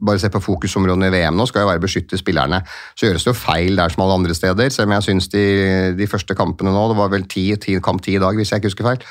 Bare 0.06 0.22
se 0.22 0.30
på 0.32 0.44
fokusområdene 0.44 1.10
i 1.10 1.16
VM 1.16 1.36
nå, 1.36 1.48
skal 1.50 1.66
jo 1.66 1.72
være 1.72 1.82
å 1.82 1.86
beskytte 1.88 2.20
spillerne. 2.22 2.62
Så 2.96 3.10
gjøres 3.10 3.26
det 3.26 3.34
jo 3.34 3.40
feil 3.40 3.82
der 3.82 3.92
som 3.92 4.06
alle 4.06 4.20
andre 4.22 4.38
steder, 4.38 4.70
selv 4.72 4.92
om 4.92 4.96
jeg 4.96 5.08
syns 5.10 5.32
de, 5.34 5.46
de, 5.98 6.08
første 6.08 6.38
kampene 6.38 6.72
nå 6.72 6.86
Det 6.92 7.00
var 7.02 7.12
vel 7.12 7.26
ti, 7.32 7.48
ti, 7.62 7.80
kamp 7.84 8.06
ti 8.06 8.16
i 8.16 8.22
dag, 8.22 8.38
hvis 8.38 8.54
jeg 8.54 8.62
ikke 8.62 8.72
husker 8.72 8.90
feil. 8.92 9.10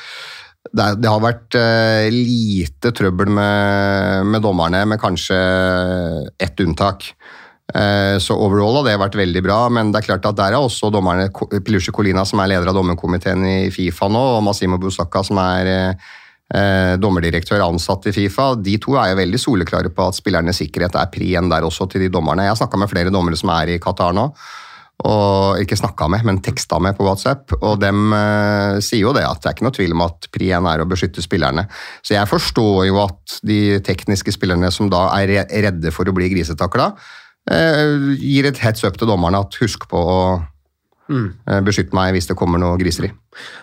Det, 0.73 0.87
det 1.03 1.11
har 1.11 1.21
vært 1.23 1.57
uh, 1.61 2.09
lite 2.11 2.93
trøbbel 2.97 3.31
med, 3.37 4.31
med, 4.33 4.43
dommerne, 4.45 4.85
med 4.89 5.01
kanskje 5.03 5.37
ett 6.41 6.61
unntak. 6.65 7.11
Uh, 7.75 8.17
så 8.21 8.37
overall 8.37 8.81
har 8.81 8.89
det 8.89 8.99
vært 9.03 9.19
veldig 9.21 9.45
bra, 9.45 9.61
men 9.73 9.93
det 9.93 10.01
er 10.01 10.09
klart 10.09 10.27
at 10.29 10.41
der 10.41 10.57
er 10.57 10.65
også 10.65 10.91
dommerne 10.95 11.29
Pilusje 11.65 11.95
Colina, 11.95 12.25
som 12.29 12.43
er 12.43 12.55
leder 12.55 12.73
av 12.73 12.79
dommerkomiteen 12.79 13.45
i 13.49 13.57
Fifa 13.75 14.09
nå, 14.09 14.25
og 14.39 14.45
Massimo 14.49 14.81
Busaka, 14.81 15.25
som 15.27 15.41
er 15.45 15.71
uh, 15.93 16.97
dommerdirektør 17.01 17.65
ansatt 17.69 18.09
i 18.09 18.17
Fifa, 18.17 18.55
de 18.57 18.79
to 18.81 18.97
er 18.97 19.13
jo 19.13 19.21
veldig 19.21 19.41
soleklare 19.41 19.93
på 19.93 20.09
at 20.09 20.17
spillernes 20.17 20.65
sikkerhet 20.65 20.97
er 20.97 21.13
prien 21.13 21.53
der 21.53 21.69
også 21.69 21.91
til 21.93 22.07
de 22.07 22.13
dommerne. 22.13 22.49
Jeg 22.49 22.57
har 22.57 22.63
snakka 22.65 22.81
med 22.81 22.93
flere 22.93 23.13
dommere 23.15 23.39
som 23.41 23.53
er 23.53 23.77
i 23.77 23.81
Qatar 23.85 24.17
nå. 24.17 24.31
Og 25.03 25.59
ikke 25.59 25.77
snakka 25.77 26.07
med, 26.09 26.23
men 26.25 26.39
teksta 26.45 26.79
med 26.79 26.95
på 26.97 27.05
WhatsApp. 27.05 27.51
Og 27.59 27.81
dem 27.83 28.15
eh, 28.15 28.79
sier 28.85 29.03
jo 29.03 29.15
det, 29.17 29.25
at 29.27 29.43
det 29.43 29.51
er 29.51 29.57
ikke 29.57 29.67
noe 29.67 29.75
tvil 29.75 29.97
om 29.97 30.05
at 30.07 30.29
pri 30.33 30.53
én 30.55 30.69
er 30.71 30.85
å 30.85 30.89
beskytte 30.89 31.25
spillerne. 31.25 31.67
Så 32.07 32.15
jeg 32.15 32.31
forstår 32.31 32.87
jo 32.89 33.03
at 33.03 33.39
de 33.43 33.81
tekniske 33.85 34.37
spillerne 34.37 34.71
som 34.73 34.89
da 34.93 35.09
er 35.19 35.51
redde 35.51 35.93
for 35.95 36.09
å 36.09 36.15
bli 36.15 36.31
grisetakla, 36.33 36.93
eh, 37.51 38.15
gir 38.23 38.49
et 38.49 38.63
heads 38.63 38.87
up 38.87 39.01
til 39.01 39.11
dommerne 39.11 39.43
at 39.43 39.59
husk 39.61 39.89
på 39.91 39.99
å 39.99 40.19
Mm. 41.05 41.27
Eh, 41.51 41.61
beskytt 41.67 41.93
meg 41.97 42.15
hvis 42.17 42.31
det 42.31 42.37
kommer 42.39 42.61
noe 42.61 42.79
griseri. 42.81 43.11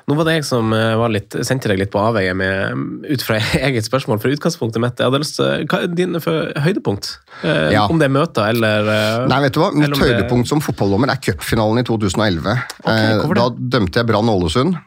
Nå 0.10 0.18
var 0.18 0.28
det 0.28 0.36
jeg 0.36 0.46
som 0.46 0.74
eh, 0.76 0.94
var 1.00 1.10
litt, 1.14 1.34
sendte 1.48 1.72
deg 1.72 1.80
litt 1.82 1.92
på 1.94 2.02
avveie 2.02 2.36
med, 2.38 3.06
ut 3.08 3.26
fra 3.26 3.40
eget 3.68 3.88
spørsmål. 3.88 4.20
For 4.22 4.34
utgangspunktet 4.36 4.84
mitt, 4.84 5.00
jeg 5.00 5.10
hadde 5.10 5.22
lyst 5.24 5.40
til 5.40 5.66
hva 5.72 5.82
er 5.86 5.96
din 5.98 6.20
høydepunkt? 6.20 7.16
Eh, 7.42 7.72
ja. 7.78 7.88
Om 7.90 8.02
det 8.02 8.10
er 8.10 8.14
møter 8.14 8.52
eller 8.52 8.92
Nei, 9.32 9.42
vet 9.48 9.58
du 9.58 9.64
hva? 9.64 9.72
Mitt 9.74 9.98
høydepunkt 9.98 10.46
det... 10.46 10.52
som 10.54 10.62
fotballdommer 10.64 11.14
er 11.14 11.22
cupfinalen 11.24 11.82
i 11.82 11.88
2011. 11.88 12.62
Okay, 12.84 13.40
da 13.40 13.48
dømte 13.78 14.02
jeg 14.02 14.12
Brann 14.12 14.30
Ålesund. 14.32 14.78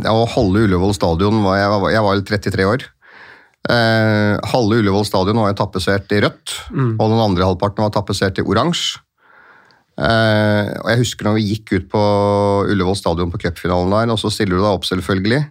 Og 0.00 0.24
halve 0.36 0.64
Ullevål 0.66 0.96
stadion 0.96 1.44
var 1.44 1.58
jeg, 1.58 1.68
var, 1.72 1.92
jeg 1.92 2.06
var 2.06 2.24
33 2.32 2.66
år. 2.68 2.88
Eh, 3.68 4.34
halve 4.54 4.80
Ullevål 4.80 5.04
stadion 5.04 5.40
var 5.42 5.52
jeg 5.52 5.60
tapetsert 5.60 6.12
i 6.16 6.24
rødt, 6.24 6.56
mm. 6.72 6.92
og 6.96 7.12
den 7.12 7.22
andre 7.26 7.48
halvparten 7.48 7.84
var 7.84 7.92
tapetsert 7.92 8.40
i 8.40 8.44
oransje. 8.46 9.02
Uh, 10.00 10.72
og 10.80 10.86
Jeg 10.94 11.00
husker 11.02 11.26
når 11.28 11.36
vi 11.36 11.48
gikk 11.50 11.74
ut 11.74 11.88
på 11.92 12.02
Ullevål 12.72 12.96
stadion 12.96 13.32
på 13.32 13.42
cupfinalen 13.42 13.92
der, 13.92 14.12
og 14.14 14.20
så 14.22 14.32
stiller 14.32 14.56
du 14.56 14.64
deg 14.64 14.72
opp, 14.72 14.88
selvfølgelig. 14.88 15.42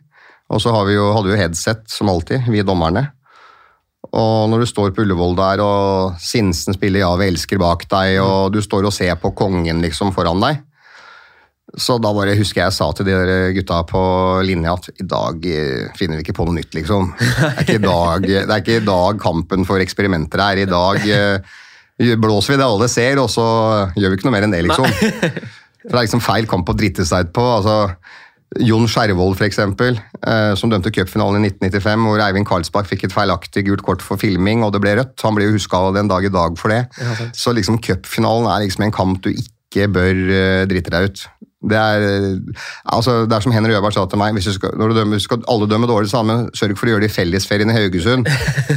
Og 0.49 0.61
så 0.63 0.73
vi 0.87 0.97
jo, 0.97 1.11
hadde 1.13 1.29
vi 1.29 1.35
jo 1.35 1.41
headset, 1.43 1.83
som 1.93 2.09
alltid, 2.09 2.49
vi 2.49 2.65
dommerne. 2.65 3.11
Og 4.09 4.47
når 4.49 4.63
du 4.63 4.69
står 4.69 4.95
på 4.95 5.03
Ullevål 5.05 5.35
der, 5.37 5.61
og 5.61 6.17
Sinsen 6.23 6.73
spiller 6.73 7.03
'Ja, 7.03 7.11
vi 7.19 7.29
elsker' 7.29 7.61
bak 7.61 7.85
deg, 7.89 8.17
og 8.23 8.53
du 8.53 8.61
står 8.61 8.87
og 8.87 8.93
ser 8.93 9.15
på 9.21 9.35
kongen 9.35 9.81
liksom 9.81 10.13
foran 10.15 10.41
deg, 10.41 10.65
Så 11.77 12.01
da 12.01 12.09
bare 12.09 12.33
husker 12.33 12.61
jeg 12.61 12.65
jeg 12.65 12.73
sa 12.73 12.91
til 12.91 13.05
de 13.05 13.11
der 13.13 13.51
gutta 13.53 13.83
på 13.85 14.41
linja 14.41 14.73
at 14.73 14.89
i 14.89 15.05
dag 15.05 15.45
eh, 15.45 15.91
finner 15.93 16.17
vi 16.17 16.23
ikke 16.23 16.33
på 16.33 16.45
noe 16.47 16.55
nytt, 16.55 16.73
liksom. 16.73 17.13
Det 17.19 17.45
er 17.45 17.61
ikke 17.61 17.75
i 17.75 17.83
dag, 17.85 18.25
er 18.25 18.57
ikke 18.57 18.77
i 18.81 18.85
dag 18.87 19.19
kampen 19.21 19.65
for 19.65 19.77
eksperimenter 19.77 20.41
er. 20.41 20.57
I 20.57 20.65
dag 20.65 20.97
eh, 21.05 21.37
blåser 21.99 22.55
vi 22.55 22.59
det 22.61 22.67
alle 22.67 22.87
ser, 22.91 23.19
og 23.21 23.29
så 23.31 23.45
gjør 23.99 24.13
vi 24.13 24.19
ikke 24.19 24.29
noe 24.29 24.37
mer 24.37 24.47
enn 24.47 24.55
det, 24.55 24.63
liksom. 24.67 24.87
For 25.83 25.95
det 25.95 25.99
er 25.99 26.05
liksom 26.05 26.23
feil 26.23 26.47
kamp 26.49 26.69
å 26.69 26.75
drite 26.77 27.05
seg 27.07 27.29
ut 27.29 27.35
på. 27.35 27.43
altså 27.43 27.77
Jon 28.65 28.87
Skjervold, 28.89 29.37
eksempel, 29.45 29.99
eh, 30.25 30.53
som 30.57 30.71
dømte 30.71 30.89
cupfinalen 30.89 31.43
i 31.43 31.51
1995, 31.51 32.05
hvor 32.07 32.23
Eivind 32.25 32.47
Karlsbakk 32.49 32.87
fikk 32.89 33.05
et 33.05 33.13
feilaktig 33.13 33.67
gult 33.67 33.83
kort 33.85 34.01
for 34.01 34.17
filming, 34.21 34.63
og 34.65 34.73
det 34.73 34.81
ble 34.81 34.95
rødt. 34.97 35.21
Han 35.21 35.37
blir 35.37 35.51
jo 35.51 35.59
huska 35.59 35.83
den 35.93 36.09
dag 36.09 36.25
i 36.25 36.33
dag 36.33 36.57
for 36.57 36.73
det. 36.73 36.81
Ja. 36.97 37.29
Så 37.37 37.53
liksom 37.53 37.77
cupfinalen 37.85 38.49
er 38.49 38.65
liksom 38.65 38.87
en 38.87 38.95
kamp 38.95 39.21
du 39.25 39.29
ikke 39.29 39.85
bør 39.93 40.23
eh, 40.33 40.63
drite 40.69 40.93
deg 40.95 41.11
ut. 41.11 41.23
Det 41.59 41.75
er, 41.75 42.03
eh, 42.07 42.59
altså, 42.85 43.25
det 43.27 43.35
er 43.35 43.43
som 43.43 43.51
Henry 43.51 43.73
Øberg 43.75 43.91
sa 43.91 44.05
til 44.07 44.19
meg, 44.21 44.37
du 44.39 44.53
skal, 44.55 44.71
når 44.79 44.93
du 44.93 44.95
dømmer, 44.95 45.19
skal 45.19 45.41
alle 45.51 45.67
dømme 45.67 45.89
dårlig 45.91 46.07
sammen, 46.07 46.45
sørg 46.55 46.77
for 46.79 46.87
å 46.87 46.93
gjøre 46.93 47.03
det 47.03 47.09
i 47.11 47.15
fellesferien 47.17 47.71
i 47.71 47.75
Haugesund. 47.75 48.29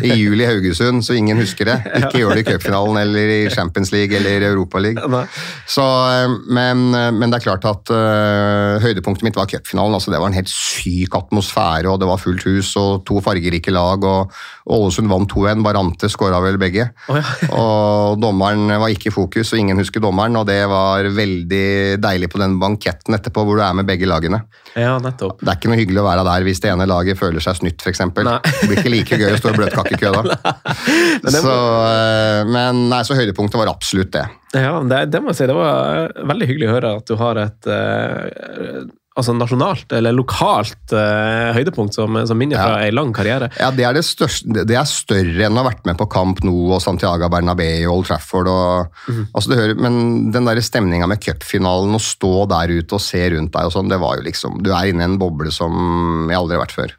I 0.03 0.16
juli 0.23 0.42
i 0.42 0.49
Haugesund, 0.51 1.05
så 1.07 1.14
ingen 1.14 1.38
husker 1.38 1.71
det. 1.71 1.77
Ikke 2.01 2.25
gjør 2.25 2.35
det 2.35 2.42
i 2.42 2.49
cupfinalen 2.51 2.99
eller 3.05 3.35
i 3.37 3.40
Champions 3.55 3.92
League 3.95 4.18
eller 4.18 4.49
Europa 4.49 4.83
League. 4.83 5.23
Så, 5.71 5.85
eh, 5.85 6.35
men, 6.51 6.88
men 6.90 7.31
det 7.31 7.38
er 7.38 7.47
klart 7.47 7.68
at 7.71 7.95
uh, 7.95 8.83
høydepunktet 8.83 9.29
mitt 9.29 9.38
var 9.38 9.47
cupfinalen. 9.51 9.95
Altså, 9.95 10.11
det 10.11 10.18
var 10.18 10.33
en 10.33 10.40
helt 10.40 10.51
syk 10.51 11.14
atmosfære, 11.21 11.87
og 11.87 12.03
det 12.03 12.11
var 12.11 12.18
fullt 12.18 12.49
hus 12.51 12.75
og 12.81 13.07
to 13.07 13.23
fargerike 13.23 13.71
lag. 13.71 14.03
og 14.03 14.35
Ålesund 14.71 15.11
vant 15.11 15.31
2-1. 15.31 15.62
Barante 15.64 16.11
skåra 16.11 16.38
vel 16.42 16.59
begge. 16.61 16.88
Oh, 17.11 17.18
ja. 17.18 17.23
Og 17.62 18.21
dommeren 18.23 18.71
var 18.71 18.92
ikke 18.92 19.11
i 19.11 19.14
fokus, 19.14 19.51
og 19.53 19.59
ingen 19.59 19.81
husker 19.81 20.03
dommeren. 20.03 20.37
Og 20.38 20.47
det 20.47 20.61
var 20.71 21.07
veldig 21.14 21.99
deilig 22.03 22.31
på 22.33 22.40
den 22.42 22.59
banketten 22.73 23.17
etterpå, 23.17 23.45
hvor 23.47 23.61
du 23.61 23.65
er 23.65 23.77
med 23.77 23.87
begge 23.89 24.09
lagene. 24.09 24.43
ja, 24.75 24.97
nettopp. 25.03 25.41
Det 25.41 25.51
er 25.53 25.59
ikke 25.61 25.73
noe 25.73 25.81
hyggelig 25.81 26.03
å 26.03 26.07
være 26.09 26.25
der 26.29 26.47
hvis 26.47 26.63
det 26.65 26.73
ene 26.73 26.89
laget 26.89 27.21
føler 27.21 27.45
seg 27.45 27.61
snytt, 27.61 27.85
f.eks. 27.85 28.03
Det 28.17 28.25
blir 28.67 28.81
ikke 28.81 28.95
like 28.95 29.19
gøy 29.21 29.35
å 29.35 29.41
stå 29.41 29.53
i 29.53 29.59
bløtkakekø 29.61 30.13
da. 30.17 30.39
Men 31.25 31.37
Så, 31.37 31.53
øh, 31.53 32.41
men 32.49 32.87
nei, 32.91 33.03
så 33.07 33.17
høydepunktet 33.17 33.61
var 33.61 33.71
absolutt 33.73 34.13
det. 34.15 34.25
Ja, 34.57 34.75
det, 34.85 35.05
det 35.13 35.21
må 35.23 35.33
jeg 35.33 35.41
si. 35.43 35.47
Det 35.49 35.57
var 35.57 36.01
eh, 36.03 36.25
veldig 36.29 36.49
hyggelig 36.51 36.69
å 36.69 36.75
høre 36.75 36.93
at 36.99 37.09
du 37.09 37.15
har 37.21 37.41
et 37.41 37.71
eh, 37.73 38.83
altså 39.18 39.35
nasjonalt, 39.37 39.92
eller 39.92 40.14
lokalt 40.16 40.92
eh, 40.96 41.51
høydepunkt 41.57 41.92
som, 41.98 42.16
som 42.27 42.38
minner 42.40 42.57
fra 42.57 42.79
en 42.81 42.87
ei 42.87 42.94
lang 42.94 43.11
karriere. 43.12 43.51
Ja, 43.61 43.68
det 43.75 43.85
er, 43.85 43.92
det, 43.98 44.05
største, 44.09 44.64
det 44.64 44.77
er 44.79 44.88
større 44.88 45.46
enn 45.46 45.59
å 45.59 45.62
ha 45.62 45.68
vært 45.68 45.85
med 45.88 45.98
på 46.01 46.07
Camp 46.12 46.40
Nou 46.46 46.70
og 46.72 46.81
Santiago 46.85 47.29
Bernabeu 47.33 47.85
og 47.90 47.98
Old 47.98 48.09
Trafford. 48.09 48.48
Og, 48.48 48.88
Mhm. 49.09 49.27
altså 49.35 49.51
det 49.51 49.59
hører, 49.59 49.75
men 49.83 50.31
den 50.33 50.44
der 50.48 50.61
stemninga 50.64 51.09
med 51.11 51.20
cupfinalen, 51.20 51.92
å 51.96 52.01
stå 52.01 52.46
der 52.48 52.72
ute 52.72 52.96
og 52.96 53.03
se 53.05 53.20
rundt 53.35 53.53
deg 53.53 53.68
og 53.68 53.72
sånn, 53.75 53.88
det 53.90 53.98
var 54.01 54.16
jo 54.16 54.25
liksom 54.27 54.62
Du 54.62 54.70
er 54.72 54.88
inne 54.92 55.03
i 55.05 55.09
en 55.11 55.18
boble 55.20 55.51
som 55.53 56.29
jeg 56.31 56.38
aldri 56.38 56.57
har 56.57 56.64
vært 56.64 56.77
før. 56.77 56.92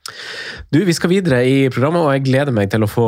Du, 0.71 0.80
Vi 0.86 0.93
skal 0.93 1.10
videre 1.10 1.41
i 1.47 1.69
programmet, 1.73 2.02
og 2.04 2.12
jeg 2.13 2.26
gleder 2.28 2.54
meg 2.54 2.69
til 2.73 2.84
å 2.86 2.89
få, 2.89 3.08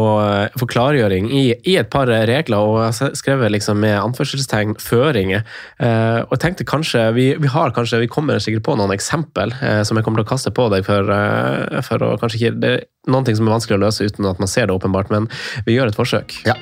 få 0.58 0.68
klargjøring 0.72 1.30
i, 1.30 1.44
i 1.66 1.76
et 1.78 1.90
par 1.94 2.08
regler. 2.08 2.58
og 2.58 2.82
Jeg 2.88 2.98
har 3.00 3.16
skrevet 3.20 3.52
liksom 3.54 3.80
med 3.84 3.98
anførselstegn 4.02 4.76
føringer. 4.82 5.44
Eh, 5.80 6.22
og 6.26 6.40
tenkte 6.42 6.66
kanskje, 6.68 7.06
Vi, 7.16 7.28
vi 7.40 7.48
har 7.52 7.72
kanskje, 7.76 8.00
vi 8.02 8.08
kommer 8.12 8.40
sikkert 8.42 8.64
på 8.66 8.76
noen 8.80 8.95
eksempel 8.96 9.54
eh, 9.62 9.82
som 9.88 9.98
jeg 9.98 10.06
kommer 10.06 10.22
til 10.22 10.28
å 10.28 10.34
kaste 10.34 10.54
på 10.56 10.70
deg. 10.74 10.86
for, 10.88 11.12
eh, 11.12 11.82
for 11.86 12.06
å 12.06 12.16
kanskje 12.22 12.40
ikke, 12.40 12.60
Det 12.60 12.72
er 12.72 12.86
noen 13.12 13.26
ting 13.26 13.36
som 13.38 13.48
er 13.48 13.58
vanskelig 13.58 13.80
å 13.80 13.86
løse 13.86 14.08
uten 14.08 14.26
at 14.30 14.40
man 14.40 14.52
ser 14.52 14.68
det, 14.68 14.76
åpenbart, 14.76 15.12
men 15.14 15.30
vi 15.66 15.78
gjør 15.78 15.92
et 15.92 16.00
forsøk. 16.00 16.40
Ja. 16.48 16.56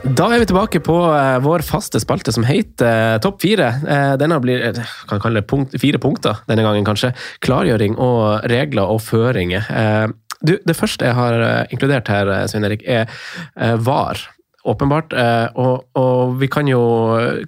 Da 0.00 0.30
er 0.32 0.40
vi 0.40 0.46
tilbake 0.48 0.80
på 0.80 0.94
eh, 1.12 1.36
vår 1.44 1.62
faste 1.66 2.00
spalte 2.00 2.32
som 2.32 2.46
heter 2.48 2.88
eh, 2.88 3.18
Topp 3.22 3.42
fire. 3.44 3.68
Eh, 3.84 4.14
denne 4.20 4.38
blir 4.40 4.62
eh, 4.70 4.80
kan 5.10 5.20
kalle 5.20 5.42
det 5.42 5.48
punkt, 5.50 5.76
fire 5.78 6.00
punkter 6.00 6.40
denne 6.48 6.64
gangen, 6.64 6.86
kanskje. 6.88 7.12
Klargjøring 7.44 7.98
og 8.00 8.48
regler 8.50 8.88
og 8.90 9.02
føringer. 9.04 9.68
Eh, 9.68 10.06
du, 10.40 10.54
det 10.64 10.76
første 10.78 11.04
jeg 11.04 11.18
har 11.18 11.68
inkludert 11.68 12.08
her, 12.08 12.30
Svein 12.48 12.64
Erik, 12.64 12.86
er 12.88 13.10
VAR. 13.84 14.22
Åpenbart. 14.68 15.14
Eh, 15.16 15.46
og, 15.56 15.86
og 15.96 16.34
vi 16.40 16.48
kan 16.52 16.68
jo, 16.68 16.80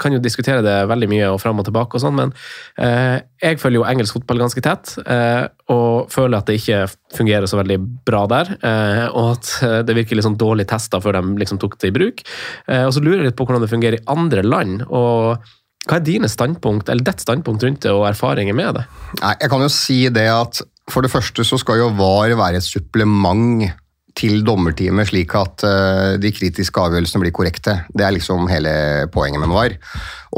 kan 0.01 0.15
jo 0.15 0.21
diskutere 0.23 0.65
det 0.65 0.77
veldig 0.89 1.09
mye 1.13 1.29
og 1.35 1.41
fram 1.43 1.61
og 1.61 1.67
tilbake, 1.69 1.99
og 1.99 2.05
sånn, 2.05 2.17
men 2.17 2.33
eh, 2.81 3.19
jeg 3.43 3.61
følger 3.61 3.83
jo 3.83 3.89
engelsk 3.89 4.17
fotball 4.17 4.41
ganske 4.41 4.65
tett. 4.65 4.95
Eh, 5.05 5.45
og 5.75 6.13
føler 6.13 6.39
at 6.39 6.49
det 6.49 6.61
ikke 6.61 6.87
fungerer 7.17 7.51
så 7.51 7.61
veldig 7.61 7.79
bra 8.09 8.25
der. 8.33 8.55
Eh, 8.59 9.05
og 9.11 9.35
at 9.35 9.55
eh, 9.67 9.81
det 9.85 9.99
virker 9.99 10.17
litt 10.17 10.29
sånn 10.29 10.41
dårlig 10.41 10.69
testa 10.73 11.03
før 11.05 11.21
de 11.21 11.43
liksom 11.43 11.61
tok 11.61 11.77
det 11.83 11.93
i 11.93 11.97
bruk. 11.99 12.25
Eh, 12.69 12.87
og 12.87 12.95
så 12.97 13.05
lurer 13.05 13.21
jeg 13.21 13.33
litt 13.33 13.41
på 13.41 13.49
hvordan 13.49 13.67
det 13.67 13.73
fungerer 13.75 14.01
i 14.01 14.07
andre 14.13 14.47
land. 14.47 14.87
og 14.89 15.45
hva 15.83 15.99
er 15.99 16.05
dine 16.07 16.29
standpunkt, 16.31 16.87
eller 16.93 17.03
ditt 17.03 17.25
standpunkt 17.25 17.65
rundt 17.67 17.83
det, 17.83 17.91
og 17.91 18.07
erfaringer 18.07 18.55
med 18.55 18.77
det? 18.79 18.85
Nei, 19.19 19.33
jeg 19.43 19.51
kan 19.51 19.65
jo 19.65 19.71
si 19.75 19.97
det 20.15 20.29
at 20.31 20.63
for 20.91 21.03
det 21.03 21.11
første 21.11 21.45
så 21.47 21.59
skal 21.59 21.81
jo 21.81 21.89
VAR 21.99 22.35
være 22.39 22.61
et 22.61 22.67
supplement 22.67 23.67
til 24.19 24.43
dommerteamet, 24.47 25.09
slik 25.09 25.35
at 25.39 25.65
eh, 25.67 26.15
de 26.21 26.33
kritiske 26.35 26.83
avgjørelsene 26.83 27.23
blir 27.25 27.35
korrekte. 27.35 27.79
Det 27.93 28.05
er 28.07 28.15
liksom 28.17 28.49
hele 28.51 28.73
poenget 29.15 29.43
med 29.43 29.53
VAR. 29.53 29.77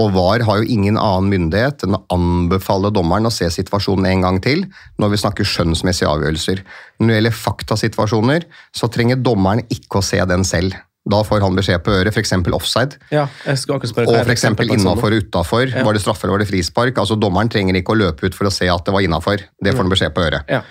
Og 0.00 0.14
VAR 0.14 0.44
har 0.46 0.60
jo 0.60 0.70
ingen 0.70 0.98
annen 1.00 1.30
myndighet 1.32 1.86
enn 1.86 1.98
å 1.98 2.04
anbefale 2.14 2.92
dommeren 2.94 3.28
å 3.28 3.34
se 3.34 3.50
situasjonen 3.50 4.08
en 4.10 4.26
gang 4.26 4.40
til 4.44 4.66
når 5.02 5.14
vi 5.14 5.20
snakker 5.24 5.48
skjønnsmessige 5.48 6.10
avgjørelser. 6.10 6.64
Når 7.00 7.12
det 7.12 7.20
gjelder 7.20 7.38
faktasituasjoner, 7.42 8.48
så 8.74 8.90
trenger 8.92 9.22
dommeren 9.22 9.64
ikke 9.74 10.00
å 10.00 10.06
se 10.06 10.22
den 10.30 10.46
selv. 10.48 10.76
Da 11.04 11.18
får 11.20 11.42
han 11.44 11.56
beskjed 11.56 11.82
på 11.84 11.92
øret, 11.92 12.16
f.eks. 12.16 12.32
offside. 12.56 12.96
Ja, 13.12 13.26
jeg 13.44 13.60
skal 13.60 13.76
akkurat 13.76 13.92
spørre 13.92 14.12
Og 14.14 14.22
f.eks. 14.24 14.46
innafor 14.72 15.12
og 15.12 15.26
utafor. 15.26 15.66
Ja. 15.68 15.82
Var 15.84 15.96
det 15.96 16.00
straffe 16.00 16.24
eller 16.24 16.38
var 16.38 16.44
det 16.44 16.48
frispark? 16.48 17.00
Altså 17.02 17.18
Dommeren 17.20 17.50
trenger 17.52 17.76
ikke 17.76 17.92
å 17.92 17.98
løpe 18.06 18.30
ut 18.30 18.36
for 18.36 18.48
å 18.48 18.52
se 18.54 18.70
at 18.72 18.86
det 18.86 18.94
var 18.94 19.04
innafor. 19.04 19.44
Det 19.60 19.74
får 19.74 19.84
han 19.84 19.92
beskjed 19.92 20.14
på 20.16 20.24
øret. 20.24 20.48
Ja. 20.48 20.62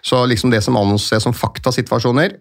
Så 0.00 0.22
liksom 0.26 0.54
det 0.54 0.62
som 0.64 0.80
anses 0.80 1.26
som 1.26 1.36
faktasituasjoner, 1.36 2.38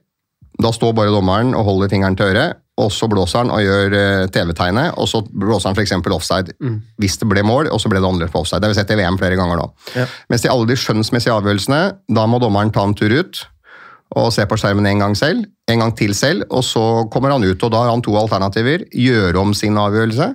da 0.59 0.71
står 0.75 0.93
bare 0.97 1.13
dommeren 1.13 1.53
og 1.55 1.65
holder 1.65 1.89
fingeren 1.93 2.17
til 2.17 2.31
øret, 2.33 2.57
og 2.81 2.89
så 2.91 3.07
blåser 3.11 3.43
han 3.43 3.51
og 3.53 3.61
gjør 3.61 3.93
eh, 3.93 4.27
TV-tegnet, 4.33 4.95
og 4.97 5.07
så 5.09 5.21
blåser 5.27 5.69
han 5.69 5.77
f.eks. 5.77 5.93
offside 6.11 6.55
Mm. 6.59 6.81
hvis 6.97 7.17
det 7.21 7.27
ble 7.29 7.43
mål, 7.45 7.69
og 7.71 7.79
så 7.81 7.89
ble 7.91 7.99
det 8.01 8.07
annerledes 8.07 8.33
på 8.33 8.41
offside. 8.41 8.61
Det 8.61 8.69
har 8.69 8.73
vi 8.73 8.79
sett 8.79 8.91
i 8.91 8.99
VM 8.99 9.17
flere 9.21 9.37
ganger 9.37 9.59
nå. 9.61 9.67
Ja. 9.95 10.05
Mens 10.29 10.45
i 10.45 10.49
alle 10.49 10.67
de 10.67 10.77
skjønnsmessige 10.79 11.35
avgjørelsene, 11.35 11.81
da 12.09 12.25
må 12.27 12.39
dommeren 12.41 12.71
ta 12.73 12.83
en 12.87 12.95
tur 12.97 13.11
ut 13.13 13.43
og 14.19 14.27
se 14.35 14.43
på 14.43 14.57
skjermen 14.59 14.87
en 14.89 14.99
gang 14.99 15.13
selv, 15.15 15.45
en 15.71 15.79
gang 15.79 15.93
til 15.95 16.11
selv, 16.17 16.43
og 16.51 16.65
så 16.67 16.81
kommer 17.13 17.31
han 17.31 17.45
ut, 17.47 17.61
og 17.63 17.71
da 17.71 17.85
har 17.85 17.93
han 17.93 18.01
to 18.03 18.11
alternativer. 18.19 18.83
Gjøre 18.91 19.39
om 19.39 19.53
sin 19.55 19.77
avgjørelse, 19.79 20.27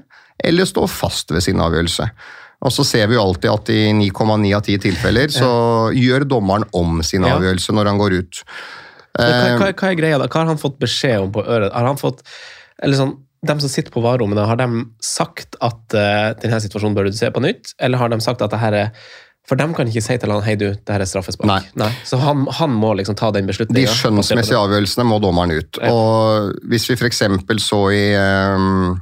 eller 0.48 0.64
stå 0.64 0.86
fast 0.88 1.32
ved 1.34 1.44
sin 1.44 1.60
avgjørelse. 1.60 2.06
Og 2.64 2.72
så 2.72 2.86
ser 2.88 3.06
vi 3.10 3.18
jo 3.18 3.20
alltid 3.26 3.50
at 3.52 3.68
i 3.74 3.82
9,9 3.92 4.54
av 4.56 4.62
10 4.64 4.78
tilfeller 4.80 5.28
så 5.28 5.50
gjør 5.92 6.24
dommeren 6.24 6.64
om 6.72 7.02
sin 7.04 7.24
avgjørelse 7.28 7.74
når 7.76 7.90
han 7.92 8.00
går 8.00 8.16
ut. 8.22 8.40
Hva, 9.16 9.26
Eh, 9.26 9.58
hva, 9.60 9.70
hva 9.72 9.90
er 9.90 9.98
greia 9.98 10.18
da? 10.20 10.28
Hva 10.28 10.42
har 10.42 10.50
han 10.52 10.60
fått 10.60 10.80
beskjed 10.82 11.24
om 11.24 11.30
på 11.34 11.44
øret? 11.44 11.72
Har 11.72 11.88
han 11.88 12.00
fått, 12.00 12.24
eller 12.82 13.00
sånn, 13.00 13.16
De 13.46 13.54
som 13.62 13.70
sitter 13.70 13.92
på 13.94 14.00
varerommene, 14.02 14.42
har 14.48 14.56
de 14.58 14.80
sagt 15.04 15.54
at 15.62 15.94
uh, 15.94 16.32
denne 16.40 16.56
situasjonen 16.64 16.96
bør 16.96 17.06
du 17.06 17.14
se 17.14 17.28
på 17.30 17.38
nytt? 17.44 17.76
Eller 17.78 18.00
har 18.00 18.10
de 18.10 18.16
sagt 18.24 18.40
at 18.42 18.50
det 18.50 18.58
her 18.58 18.74
er 18.74 18.88
For 19.46 19.54
de 19.60 19.68
kan 19.76 19.86
ikke 19.86 20.02
si 20.02 20.16
til 20.18 20.32
han 20.32 20.42
hei 20.42 20.56
du, 20.58 20.72
det 20.74 20.90
her 20.90 21.04
er 21.04 21.06
straffespark. 21.06 21.68
Nei. 21.78 21.90
Så 22.02 22.18
han, 22.18 22.48
han 22.50 22.72
må 22.74 22.94
liksom 22.98 23.14
ta 23.14 23.28
den 23.30 23.46
De 23.46 23.84
skjønnsmessige 23.86 24.58
avgjørelsene 24.58 25.06
må 25.06 25.20
dommeren 25.22 25.54
ut. 25.54 25.78
Ja. 25.78 25.92
Og 25.92 26.56
hvis 26.66 26.88
vi 26.90 26.96
f.eks. 26.96 27.22
så 27.62 27.80
i 27.94 28.02
um, 28.18 28.96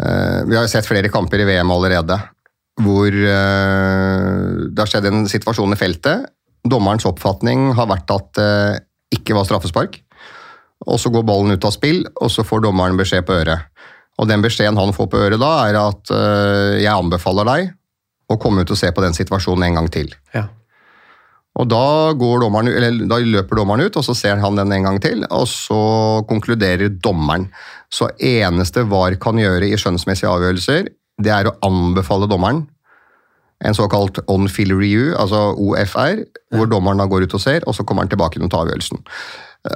uh, 0.00 0.40
Vi 0.48 0.56
har 0.56 0.64
jo 0.64 0.72
sett 0.72 0.88
flere 0.88 1.12
kamper 1.12 1.44
i 1.44 1.50
VM 1.50 1.74
allerede 1.74 2.16
hvor 2.78 3.10
uh, 3.10 4.70
det 4.70 4.78
har 4.78 4.88
skjedd 4.88 5.10
en 5.10 5.28
situasjon 5.28 5.74
i 5.74 5.80
feltet. 5.82 6.30
Dommerens 6.64 7.04
oppfatning 7.10 7.74
har 7.76 7.90
vært 7.90 8.14
at 8.14 8.30
det 8.38 8.52
ikke 9.14 9.36
var 9.36 9.48
straffespark. 9.48 10.00
Og 10.86 11.00
så 11.02 11.10
går 11.12 11.26
ballen 11.26 11.56
ut 11.56 11.66
av 11.66 11.74
spill, 11.74 12.04
og 12.20 12.30
så 12.32 12.44
får 12.46 12.62
dommeren 12.64 12.98
beskjed 12.98 13.26
på 13.26 13.34
øret. 13.40 13.66
Og 14.18 14.28
den 14.30 14.42
beskjeden 14.42 14.78
han 14.78 14.94
får 14.94 15.08
på 15.10 15.20
øret 15.26 15.40
da, 15.42 15.50
er 15.68 15.78
at 15.80 16.12
øh, 16.14 16.76
jeg 16.82 16.92
anbefaler 16.92 17.48
deg 17.48 17.74
å 18.28 18.38
komme 18.40 18.62
ut 18.62 18.72
og 18.74 18.78
se 18.78 18.90
på 18.92 19.02
den 19.02 19.16
situasjonen 19.16 19.68
en 19.68 19.78
gang 19.80 19.90
til. 19.92 20.12
Ja. 20.34 20.46
Og 21.58 21.66
da, 21.70 22.14
går 22.14 22.44
dommeren, 22.44 22.70
eller, 22.70 22.98
da 23.10 23.18
løper 23.22 23.58
dommeren 23.58 23.88
ut, 23.88 23.96
og 23.98 24.04
så 24.06 24.14
ser 24.14 24.38
han 24.42 24.58
den 24.58 24.74
en 24.74 24.86
gang 24.86 24.98
til, 25.02 25.24
og 25.34 25.46
så 25.50 25.80
konkluderer 26.28 26.92
dommeren. 27.02 27.48
Så 27.90 28.10
eneste 28.22 28.84
VAR 28.86 29.16
kan 29.22 29.40
gjøre 29.40 29.66
i 29.66 29.78
skjønnsmessige 29.80 30.30
avgjørelser, 30.30 30.92
det 31.18 31.32
er 31.34 31.50
å 31.50 31.56
anbefale 31.66 32.28
dommeren 32.30 32.62
en 33.66 33.74
såkalt 33.74 34.20
on 34.30 34.46
fill 34.50 34.70
review, 34.76 35.12
altså 35.18 35.52
OFR, 35.58 36.22
hvor 36.54 36.70
dommeren 36.70 37.00
da 37.00 37.08
går 37.10 37.26
ut 37.26 37.34
og 37.34 37.42
ser, 37.42 37.66
og 37.66 37.74
så 37.74 37.84
kommer 37.84 38.06
han 38.06 38.12
tilbake 38.12 38.40
og 38.40 38.50
tar 38.52 38.66
avgjørelsen. 38.66 39.02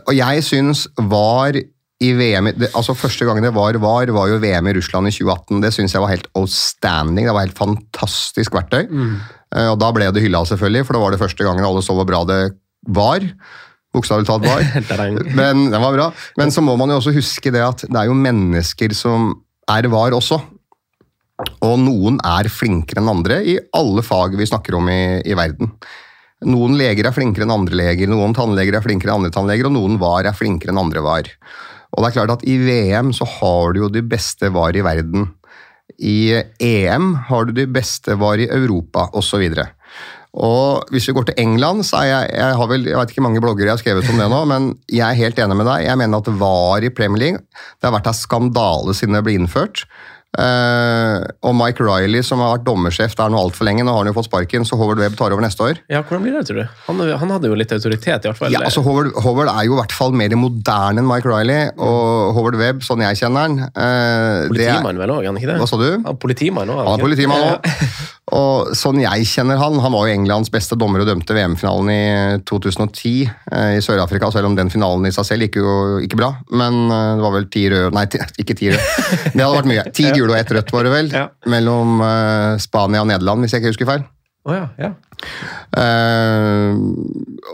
Og 0.06 0.12
jeg 0.14 0.44
syns 0.46 0.86
VAR 1.10 1.58
i 2.02 2.10
VM 2.18 2.48
altså 2.72 2.94
Første 2.98 3.26
gangen 3.26 3.44
det 3.46 3.52
var 3.54 3.76
VAR, 3.82 4.10
var 4.14 4.30
jo 4.30 4.40
VM 4.42 4.70
i 4.70 4.74
Russland 4.78 5.10
i 5.10 5.14
2018. 5.14 5.60
Det 5.62 5.72
syns 5.74 5.94
jeg 5.94 6.02
var 6.02 6.10
helt 6.10 6.28
outstanding. 6.38 7.26
Det 7.26 7.34
var 7.34 7.46
helt 7.46 7.58
fantastisk 7.58 8.54
verktøy. 8.56 8.86
Mm. 8.90 9.12
Og 9.70 9.76
da 9.82 9.90
ble 9.94 10.08
det 10.14 10.24
hylla, 10.24 10.42
selvfølgelig, 10.48 10.86
for 10.88 10.96
det 10.96 11.02
var 11.02 11.14
det 11.14 11.20
første 11.20 11.46
gangen 11.46 11.66
alle 11.66 11.82
så 11.84 11.94
hvor 11.94 12.08
bra 12.08 12.22
det 12.28 12.40
var. 12.96 13.26
Bokstavelig 13.92 14.26
talt 14.26 14.48
var. 14.48 14.64
Men 15.40 15.68
den 15.68 15.82
var 15.82 15.94
bra. 15.94 16.08
Men 16.40 16.54
så 16.54 16.64
må 16.64 16.74
man 16.80 16.90
jo 16.90 16.98
også 16.98 17.14
huske 17.14 17.52
det 17.54 17.62
at 17.62 17.84
det 17.86 17.98
er 17.98 18.10
jo 18.10 18.18
mennesker 18.18 18.96
som 18.96 19.34
er 19.70 19.86
var 19.92 20.16
også. 20.16 20.40
Og 21.62 21.74
noen 21.82 22.18
er 22.26 22.50
flinkere 22.52 23.02
enn 23.02 23.10
andre 23.12 23.40
i 23.46 23.58
alle 23.78 24.04
fag 24.06 24.36
vi 24.38 24.48
snakker 24.48 24.78
om 24.78 24.88
i, 24.92 25.02
i 25.26 25.36
verden. 25.38 25.72
Noen 26.48 26.74
leger 26.78 27.06
er 27.06 27.14
flinkere 27.14 27.46
enn 27.46 27.54
andre 27.54 27.78
leger, 27.78 28.10
noen 28.10 28.34
tannleger 28.34 28.78
er 28.78 28.84
flinkere 28.84 29.12
enn 29.12 29.22
andre 29.22 29.34
tannleger, 29.34 29.68
og 29.68 29.76
noen 29.76 30.00
var 30.02 30.26
er 30.26 30.36
flinkere 30.36 30.74
enn 30.74 30.80
andre 30.82 31.04
var. 31.04 31.28
Og 31.92 32.02
det 32.02 32.08
er 32.08 32.16
klart 32.16 32.34
at 32.38 32.46
I 32.48 32.56
VM 32.62 33.12
så 33.14 33.28
har 33.38 33.74
du 33.74 33.84
jo 33.84 33.92
de 33.92 34.02
beste 34.02 34.50
var 34.54 34.74
i 34.74 34.82
verden. 34.84 35.28
I 36.02 36.40
EM 36.62 37.12
har 37.28 37.46
du 37.46 37.54
de 37.54 37.68
beste 37.70 38.16
var 38.18 38.40
i 38.40 38.48
Europa, 38.50 39.10
osv. 39.18 39.44
Og 40.32 40.88
hvis 40.88 41.06
vi 41.10 41.14
går 41.14 41.28
til 41.28 41.42
England, 41.42 41.84
så 41.84 42.00
er 42.00 42.08
jeg 42.08 42.30
jeg 42.40 42.56
har 42.56 42.70
vel, 42.70 42.86
jeg 42.88 42.96
vet 42.96 43.12
ikke 43.12 43.24
mange 43.26 43.42
bloggere 43.44 43.68
jeg 43.68 43.76
har 43.76 43.82
skrevet 43.82 44.08
om 44.08 44.22
det 44.22 44.30
nå, 44.32 44.40
men 44.48 44.70
jeg 44.88 45.04
er 45.04 45.20
helt 45.20 45.42
enig 45.44 45.58
med 45.60 45.68
deg. 45.68 45.84
Jeg 45.84 46.00
mener 46.00 46.22
at 46.22 46.32
VAR 46.40 46.86
i 46.88 46.94
Premier 46.96 47.20
League 47.20 47.42
det 47.44 47.88
har 47.88 47.94
vært 47.98 48.08
en 48.08 48.16
skandale 48.16 48.96
siden 48.96 49.18
det 49.18 49.24
ble 49.26 49.36
innført. 49.36 49.84
Uh, 50.32 51.20
og 51.44 51.52
Mike 51.58 51.84
Riley, 51.84 52.24
som 52.24 52.40
har 52.40 52.54
vært 52.54 52.64
dommersjef 52.64 53.12
der 53.18 53.32
nå 53.32 53.36
altfor 53.36 53.66
lenge, 53.68 53.84
nå 53.84 53.92
har 53.92 54.00
han 54.00 54.08
jo 54.08 54.14
fått 54.16 54.30
sparken, 54.30 54.64
så 54.64 54.78
Howard 54.80 55.02
Webb 55.02 55.18
tar 55.18 55.34
over 55.34 55.44
neste 55.44 55.66
år. 55.66 55.82
Ja, 55.92 56.00
hvordan 56.00 56.24
blir 56.24 56.38
det, 56.38 56.46
tror 56.48 56.62
du? 56.62 56.78
Han, 56.86 57.02
han 57.20 57.34
hadde 57.34 57.50
jo 57.52 57.58
litt 57.58 57.74
autoritet, 57.76 58.24
i 58.24 58.30
hvert 58.30 58.40
fall. 58.40 58.54
Ja, 58.54 58.62
altså 58.64 58.80
Howard, 58.86 59.12
Howard 59.26 59.52
er 59.52 59.68
jo 59.68 59.76
i 59.76 59.80
hvert 59.82 59.92
fall 59.92 60.16
mer 60.16 60.32
moderne 60.40 61.04
enn 61.04 61.10
Mike 61.10 61.28
Riley, 61.28 61.74
og 61.76 62.32
Howard 62.38 62.56
Webb, 62.62 62.80
sånn 62.86 63.04
jeg 63.04 63.20
kjenner 63.20 63.44
han 63.44 63.58
uh, 63.68 64.48
Politimann 64.48 65.04
vel 65.04 65.12
òg, 65.18 65.28
han 65.28 65.40
ikke 65.40 65.52
det? 65.52 65.60
Hva 65.60 65.68
sa 65.68 65.80
du? 65.80 65.88
Ja, 65.98 66.16
politimann 66.16 66.72
Han 66.72 66.94
er 66.96 67.04
politimann 67.04 67.48
òg. 67.50 67.72
Og 68.32 68.72
sånn 68.78 69.02
jeg 69.02 69.26
kjenner 69.28 69.60
han, 69.60 69.76
han 69.82 69.92
var 69.92 70.08
jo 70.08 70.16
Englands 70.16 70.52
beste 70.52 70.78
dommer 70.80 71.02
og 71.02 71.10
dømte 71.10 71.36
VM-finalen 71.36 71.90
i 71.92 72.04
2010 72.48 73.12
eh, 73.26 73.74
i 73.76 73.82
Sør-Afrika, 73.84 74.30
selv 74.32 74.48
om 74.50 74.56
den 74.56 74.72
finalen 74.72 75.08
i 75.08 75.12
seg 75.14 75.28
selv 75.28 75.46
gikk 75.46 75.60
jo 75.60 75.74
ikke 76.04 76.20
bra. 76.20 76.32
Men 76.50 76.86
det 76.88 77.26
var 77.26 77.36
vel 77.36 77.50
ti 77.52 77.66
røde 77.72 77.92
Nei, 77.96 78.06
ikke 78.42 78.56
ti 78.58 78.72
røde. 78.72 78.96
Det 79.34 79.36
hadde 79.36 79.58
vært 79.58 79.70
mye. 79.74 79.86
Ti 79.92 80.08
gule 80.16 80.32
og 80.32 80.40
ett 80.40 80.56
rødt, 80.56 80.72
var 80.72 80.88
det 80.88 80.96
vel? 80.96 81.12
Ja. 81.12 81.28
Mellom 81.52 82.02
eh, 82.06 82.58
Spania 82.62 83.04
og 83.04 83.12
Nederland, 83.12 83.44
hvis 83.44 83.56
jeg 83.56 83.64
ikke 83.64 83.74
husker 83.76 83.92
feil. 83.94 84.08
Oh, 84.42 84.56
ja, 84.56 84.66
ja. 84.74 84.90
Uh, 85.70 86.74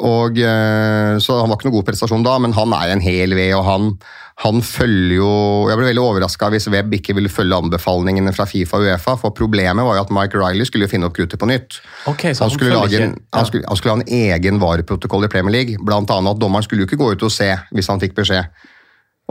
og 0.08 0.38
uh, 0.40 1.18
Så 1.20 1.36
han 1.36 1.50
var 1.50 1.58
ikke 1.58 1.68
noe 1.68 1.74
god 1.74 1.88
prestasjon 1.90 2.24
da, 2.24 2.38
men 2.40 2.54
han 2.56 2.72
er 2.78 2.94
en 2.94 3.04
hel 3.04 3.36
ved, 3.36 3.52
og 3.58 3.66
han, 3.66 3.90
han 4.38 4.60
følger 4.62 5.16
jo 5.16 5.30
Jeg 5.66 5.78
ble 5.80 5.88
veldig 5.88 6.02
overraska 6.02 6.48
hvis 6.52 6.68
Webb 6.70 6.92
ikke 6.94 7.16
ville 7.18 7.30
følge 7.32 7.58
anbefalingene 7.58 8.30
fra 8.36 8.46
Fifa 8.46 8.78
og 8.78 8.86
Uefa, 8.86 9.16
for 9.18 9.34
problemet 9.34 9.82
var 9.82 9.98
jo 9.98 10.04
at 10.04 10.12
Mike 10.14 10.38
Riley 10.38 10.68
skulle 10.68 10.86
finne 10.90 11.08
opp 11.08 11.16
kruttet 11.16 11.40
på 11.40 11.48
nytt. 11.50 11.80
Okay, 12.06 12.36
han, 12.38 12.52
skulle 12.54 12.76
lage 12.76 13.00
en, 13.02 13.16
han, 13.34 13.48
skulle, 13.48 13.66
han 13.66 13.80
skulle 13.80 13.96
ha 13.96 14.02
en 14.04 14.34
egen 14.34 14.60
vareprotokoll 14.62 15.26
i 15.26 15.30
Premier 15.32 15.56
League, 15.56 15.80
blant 15.82 16.10
annet 16.14 16.36
at 16.36 16.42
dommeren 16.42 16.66
skulle 16.66 16.84
jo 16.84 16.90
ikke 16.90 17.00
gå 17.00 17.10
ut 17.16 17.24
og 17.26 17.34
se 17.34 17.50
hvis 17.74 17.90
han 17.90 18.02
fikk 18.02 18.14
beskjed. 18.20 18.68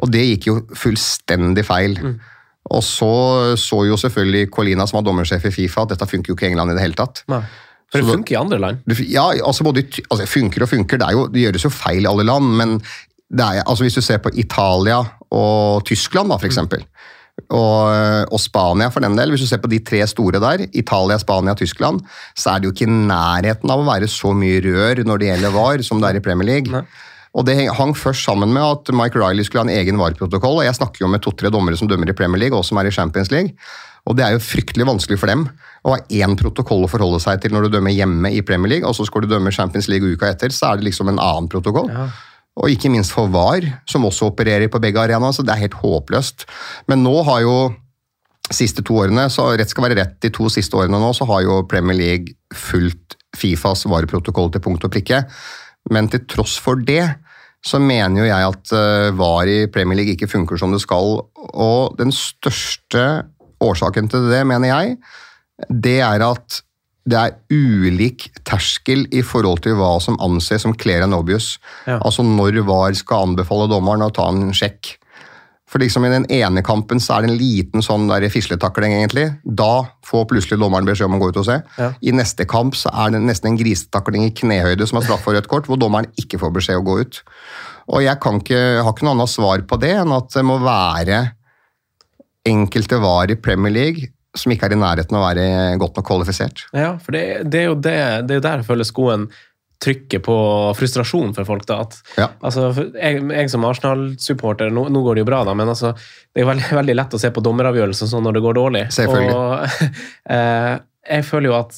Og 0.04 0.12
det 0.14 0.26
gikk 0.26 0.50
jo 0.50 0.58
fullstendig 0.78 1.64
feil. 1.66 1.96
Mm. 2.04 2.18
Og 2.76 2.84
så 2.84 3.14
så 3.56 3.80
jo 3.88 3.96
selvfølgelig 3.98 4.52
Colina, 4.52 4.86
som 4.90 5.00
var 5.00 5.08
dommersjef 5.08 5.48
i 5.48 5.54
Fifa, 5.56 5.88
at 5.88 5.96
dette 5.96 6.10
funker 6.10 6.34
jo 6.34 6.38
ikke 6.38 6.50
i 6.50 6.52
England 6.52 6.76
i 6.76 6.78
det 6.78 6.84
hele 6.84 7.00
tatt. 7.00 7.24
Nei. 7.32 7.46
For 7.88 8.04
det 8.04 8.12
funker 8.12 8.36
i 8.36 8.40
andre 8.40 8.58
land? 8.60 8.98
Ja, 9.08 9.30
altså 9.48 9.64
både 9.64 9.86
altså, 10.12 10.26
funker 10.28 10.66
og 10.66 10.70
funker. 10.70 11.00
Det, 11.00 11.08
jo, 11.16 11.22
det, 11.32 11.46
gjøres 11.46 11.66
jo 11.70 11.72
feil 11.72 12.04
i 12.04 12.10
alle 12.10 12.26
land, 12.28 12.50
men 12.60 12.74
er, 13.36 13.64
altså, 13.66 13.84
hvis 13.84 13.98
du 13.98 14.02
ser 14.02 14.22
på 14.24 14.32
Italia 14.34 15.02
og 15.32 15.86
Tyskland, 15.86 16.32
da, 16.32 16.38
for 16.40 16.48
eksempel, 16.48 16.86
og, 17.54 18.32
og, 18.34 18.40
Spania 18.42 18.90
for 18.90 19.06
den 19.06 19.18
del, 19.18 19.30
hvis 19.32 19.44
du 19.46 19.50
ser 19.50 19.62
på 19.62 19.70
de 19.70 19.80
tre 19.86 20.02
store 20.10 20.42
der, 20.42 20.66
Italia, 20.74 21.20
Spania 21.22 21.54
Tyskland, 21.54 22.02
så 22.36 22.54
er 22.56 22.60
det 22.60 22.70
jo 22.70 22.74
ikke 22.74 22.88
i 22.88 22.96
nærheten 23.12 23.72
av 23.72 23.84
å 23.84 23.88
være 23.88 24.10
så 24.10 24.34
mye 24.36 24.64
rør 24.66 25.04
når 25.06 25.22
det 25.22 25.30
gjelder 25.30 25.54
VAR, 25.54 25.84
som 25.86 26.02
det 26.02 26.10
er 26.10 26.20
i 26.20 26.24
Premier 26.26 26.50
League. 26.50 26.74
Nei. 26.74 26.88
Og 27.38 27.46
Det 27.46 27.68
hang 27.78 27.92
først 27.94 28.26
sammen 28.26 28.50
med 28.50 28.64
at 28.64 28.90
Mike 28.96 29.20
Riley 29.20 29.46
skulle 29.46 29.62
ha 29.62 29.70
en 29.70 29.76
egen 29.78 30.00
VAR-protokoll. 30.00 30.58
og 30.58 30.66
Jeg 30.66 30.74
snakker 30.80 31.04
jo 31.04 31.12
med 31.12 31.22
to-tre 31.22 31.52
dommere 31.54 31.78
som 31.78 31.88
dømmer 31.88 32.10
i 32.10 32.16
Premier 32.18 32.48
League, 32.48 32.58
og 32.58 32.66
som 32.66 32.80
er 32.82 32.90
i 32.90 32.92
Champions 32.96 33.30
League. 33.30 33.54
Og 34.08 34.16
Det 34.18 34.26
er 34.26 34.34
jo 34.34 34.42
fryktelig 34.42 34.88
vanskelig 34.88 35.20
for 35.20 35.30
dem 35.30 35.46
å 35.86 35.94
ha 35.94 36.00
én 36.10 36.34
protokoll 36.40 36.88
å 36.88 36.90
forholde 36.90 37.20
seg 37.22 37.44
til 37.44 37.54
når 37.54 37.68
du 37.68 37.78
dømmer 37.78 37.94
hjemme 37.94 38.32
i 38.34 38.42
Premier 38.42 38.72
League, 38.72 38.88
og 38.88 38.96
så 38.96 39.06
skal 39.06 39.22
du 39.22 39.28
dømme 39.28 39.54
Champions 39.54 39.88
League 39.92 40.08
uka 40.08 40.32
etter, 40.32 40.50
så 40.50 40.72
er 40.72 40.80
det 40.80 40.88
liksom 40.90 41.12
en 41.12 41.22
annen 41.22 41.52
protokoll. 41.52 41.92
Ja. 41.94 42.08
Og 42.58 42.74
ikke 42.74 42.90
minst 42.90 43.14
for 43.14 43.30
VAR, 43.30 43.66
som 43.90 44.08
også 44.08 44.32
opererer 44.32 44.70
på 44.72 44.82
begge 44.82 45.02
arenaer, 45.02 45.36
så 45.36 45.46
det 45.46 45.54
er 45.54 45.68
helt 45.68 45.78
håpløst. 45.78 46.48
Men 46.90 47.04
nå 47.06 47.14
har 47.28 47.44
jo 47.44 47.58
siste 48.54 48.84
to 48.86 48.98
årene, 49.04 49.28
så 49.30 49.52
rett 49.60 49.70
skal 49.70 49.88
være 49.88 50.00
rett, 50.00 50.18
de 50.24 50.32
to 50.34 50.48
siste 50.50 50.78
årene 50.80 51.00
nå, 51.02 51.12
så 51.14 51.28
har 51.30 51.44
jo 51.46 51.62
Premier 51.70 51.98
League 52.00 52.38
fulgt 52.56 53.18
Fifas 53.38 53.86
VAR-protokoll 53.86 54.50
til 54.54 54.64
punkt 54.64 54.88
og 54.88 54.94
prikke. 54.94 55.22
Men 55.94 56.10
til 56.12 56.24
tross 56.30 56.56
for 56.64 56.80
det, 56.80 57.04
så 57.66 57.80
mener 57.84 58.24
jo 58.24 58.30
jeg 58.30 58.52
at 58.54 58.74
VAR 59.18 59.50
i 59.52 59.60
Premier 59.72 60.00
League 60.00 60.16
ikke 60.16 60.32
funker 60.32 60.60
som 60.60 60.74
det 60.74 60.82
skal. 60.84 61.20
Og 61.54 61.98
den 62.00 62.14
største 62.16 63.04
årsaken 63.64 64.10
til 64.12 64.30
det, 64.32 64.44
mener 64.48 64.72
jeg, 64.72 64.98
det 65.70 66.00
er 66.06 66.24
at 66.26 66.62
det 67.08 67.18
er 67.18 67.36
ulik 67.54 68.28
terskel 68.48 69.06
i 69.16 69.24
forhold 69.24 69.64
til 69.64 69.78
hva 69.80 69.96
som 70.04 70.20
anses 70.24 70.66
som 70.66 70.76
clear 70.76 71.06
and 71.06 71.16
obvious. 71.16 71.56
Ja. 71.88 72.02
Altså 72.02 72.26
når 72.26 72.62
VAR 72.68 72.96
skal 73.00 73.30
anbefale 73.30 73.70
dommeren 73.72 74.06
å 74.06 74.14
ta 74.14 74.28
en 74.32 74.52
sjekk. 74.56 74.98
For 75.68 75.84
liksom 75.84 76.06
I 76.08 76.12
den 76.14 76.26
ene 76.32 76.64
kampen 76.64 77.02
så 77.04 77.18
er 77.18 77.26
det 77.26 77.34
en 77.34 77.40
liten 77.42 77.84
sånn 77.84 78.06
der 78.08 78.24
fisletakling, 78.32 78.94
egentlig. 78.96 79.26
Da 79.44 79.88
får 80.08 80.28
plutselig 80.32 80.60
dommeren 80.62 80.88
beskjed 80.88 81.10
om 81.10 81.18
å 81.18 81.22
gå 81.26 81.32
ut 81.34 81.40
og 81.42 81.48
se. 81.50 81.58
Ja. 81.80 81.90
I 82.00 82.14
neste 82.16 82.48
kamp 82.48 82.78
så 82.80 82.92
er 83.04 83.12
det 83.16 83.24
nesten 83.26 83.52
en 83.52 83.60
grisetakling 83.60 84.30
i 84.30 84.36
knehøyde 84.36 84.88
som 84.88 85.02
er 85.02 85.08
straff 85.08 85.26
for 85.28 85.36
rødt 85.36 85.50
kort, 85.52 85.68
hvor 85.68 85.80
dommeren 85.80 86.08
ikke 86.20 86.40
får 86.40 86.54
beskjed 86.56 86.80
å 86.80 86.86
gå 86.88 87.02
ut. 87.04 87.20
Og 87.92 88.04
Jeg 88.04 88.20
kan 88.24 88.40
ikke, 88.40 88.62
har 88.84 88.94
ikke 88.94 89.08
noe 89.08 89.16
annet 89.18 89.32
svar 89.32 89.64
på 89.68 89.80
det 89.84 89.94
enn 90.00 90.16
at 90.16 90.32
det 90.36 90.44
må 90.48 90.60
være 90.64 91.22
enkelte 92.48 93.00
var 93.04 93.32
i 93.32 93.40
Premier 93.40 93.76
League 93.76 94.12
som 94.40 94.54
ikke 94.54 94.70
er 94.70 94.78
i 94.78 94.80
nærheten 94.80 95.18
av 95.18 95.24
å 95.24 95.28
være 95.28 95.76
godt 95.82 96.00
nok 96.00 96.08
kvalifisert. 96.08 96.66
Ja, 96.76 96.96
for 97.04 97.18
det, 97.18 97.50
det, 97.52 97.62
er 97.62 97.70
jo 97.72 97.78
det, 97.78 98.00
det 98.30 98.40
er 98.40 98.48
der 98.48 98.62
jeg 98.62 98.70
føler 98.70 98.88
skoen 98.88 99.30
trykker 99.84 100.22
på 100.26 100.38
frustrasjon 100.78 101.34
for 101.38 101.46
folk. 101.46 101.66
da, 101.70 101.82
at 101.86 101.98
ja. 102.18 102.28
altså, 102.42 102.72
jeg, 102.98 103.22
jeg, 103.22 103.50
som 103.54 103.66
Arsenal-supporter, 103.68 104.72
nå, 104.74 104.88
nå, 104.90 105.04
går 105.06 105.18
det 105.18 105.26
jo 105.26 105.30
bra, 105.30 105.44
da, 105.46 105.54
men 105.58 105.70
altså, 105.70 105.94
det 106.34 106.44
er 106.44 106.50
veldig, 106.50 106.70
veldig 106.80 106.96
lett 106.98 107.14
å 107.14 107.22
se 107.22 107.32
på 107.34 107.44
dommeravgjørelser 107.46 108.10
sånn 108.10 108.26
når 108.26 108.40
det 108.40 108.46
går 108.48 108.58
dårlig. 108.58 108.86
Selvfølgelig. 108.98 109.36
Og, 109.38 109.92
eh, 110.38 110.74
jeg 111.08 111.28
føler 111.28 111.52
jo 111.52 111.60
at 111.60 111.78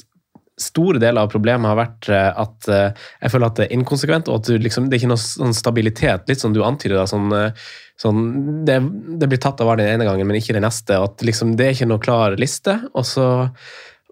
store 0.60 1.00
deler 1.02 1.24
av 1.24 1.32
problemet 1.32 1.70
har 1.70 1.78
vært 1.80 2.10
eh, 2.14 2.30
at 2.44 2.70
eh, 2.72 3.06
jeg 3.24 3.34
føler 3.34 3.50
at 3.50 3.60
det 3.60 3.68
er 3.68 3.76
inkonsekvent, 3.78 4.32
og 4.32 4.42
at 4.42 4.64
liksom, 4.66 4.90
det 4.90 4.98
er 4.98 5.04
ikke 5.04 5.12
noe 5.14 5.24
sånn 5.24 5.56
stabilitet, 5.58 6.26
litt 6.30 6.44
som 6.44 6.56
du 6.56 6.62
antyder. 6.66 6.98
da, 7.00 7.06
sånn, 7.10 7.30
eh, 7.36 7.70
sånn 8.00 8.26
det, 8.68 8.80
det, 9.22 9.30
blir 9.30 9.42
tatt 9.42 9.62
av 9.62 9.70
hver 9.70 9.82
den 9.82 9.94
ene 9.94 10.08
gangen, 10.08 10.28
men 10.30 10.40
ikke 10.40 10.58
den 10.58 10.68
neste. 10.68 10.98
og 11.00 11.14
at 11.14 11.26
liksom, 11.28 11.56
Det 11.60 11.68
er 11.68 11.78
ikke 11.78 11.90
noe 11.92 12.04
klar 12.04 12.38
liste. 12.40 12.80
og 12.94 13.08
så 13.08 13.30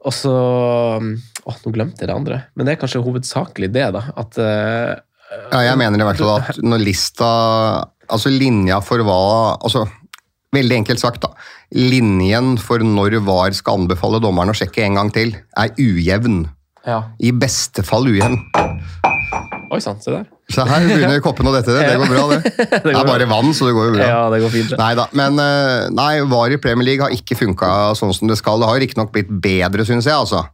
og 0.08 0.14
så 0.14 0.32
Å, 1.02 1.54
nå 1.66 1.72
glemte 1.74 2.04
jeg 2.04 2.08
det 2.08 2.16
andre. 2.16 2.36
Men 2.56 2.68
det 2.68 2.76
er 2.76 2.80
kanskje 2.80 3.02
hovedsakelig 3.04 3.72
det, 3.74 3.88
da. 3.96 4.04
At 4.16 4.38
Ja, 4.38 5.62
jeg 5.66 5.80
mener 5.80 6.00
i 6.00 6.06
hvert 6.08 6.22
fall 6.22 6.36
at 6.38 6.60
når 6.64 6.84
lista 6.86 7.30
Altså 8.08 8.32
linja 8.32 8.78
for 8.86 9.04
hva 9.04 9.18
altså 9.58 9.88
Veldig 10.56 10.78
enkelt 10.78 11.02
sagt, 11.02 11.26
da. 11.26 11.34
Linjen 11.76 12.56
for 12.64 12.80
når 12.80 13.18
VAR 13.28 13.56
skal 13.58 13.82
anbefale 13.82 14.22
dommeren 14.24 14.54
å 14.54 14.56
sjekke 14.56 14.86
en 14.86 14.96
gang 15.00 15.12
til, 15.12 15.34
er 15.60 15.74
ujevn. 15.76 16.46
Ja. 16.88 17.02
I 17.20 17.34
beste 17.36 17.84
fall 17.84 18.08
ujevn. 18.08 18.40
Oi 19.68 19.80
sann, 19.84 20.00
se 20.00 20.14
der. 20.14 20.28
Se 20.48 20.64
her 20.64 20.86
begynner 20.88 21.20
koppen 21.26 21.50
å 21.50 21.52
dette. 21.52 21.74
Det, 21.76 21.84
det 21.84 21.98
går 22.00 22.12
bra, 22.14 22.24
det. 22.32 22.38
det, 22.56 22.68
går 22.86 22.94
det 22.94 23.02
er 23.02 23.10
bare 23.10 23.28
vann, 23.28 23.52
så 23.56 23.68
det 23.68 23.74
går 23.76 23.90
jo 23.90 23.96
bra. 23.98 24.06
Ja, 24.08 24.22
det 24.32 24.40
går 24.46 24.54
fint. 24.54 24.76
Neida, 24.80 25.10
men 25.20 25.42
eh, 25.44 25.90
nei, 25.92 26.12
VAR 26.32 26.56
i 26.56 26.62
Premier 26.64 26.88
League 26.88 27.04
har 27.04 27.16
ikke 27.16 27.36
funka 27.40 27.72
sånn 28.00 28.16
som 28.16 28.32
det 28.32 28.40
skal. 28.40 28.64
Det 28.64 28.70
har 28.72 28.80
riktignok 28.80 29.12
blitt 29.16 29.34
bedre, 29.44 29.84
syns 29.88 30.08
jeg, 30.08 30.16
altså. 30.16 30.46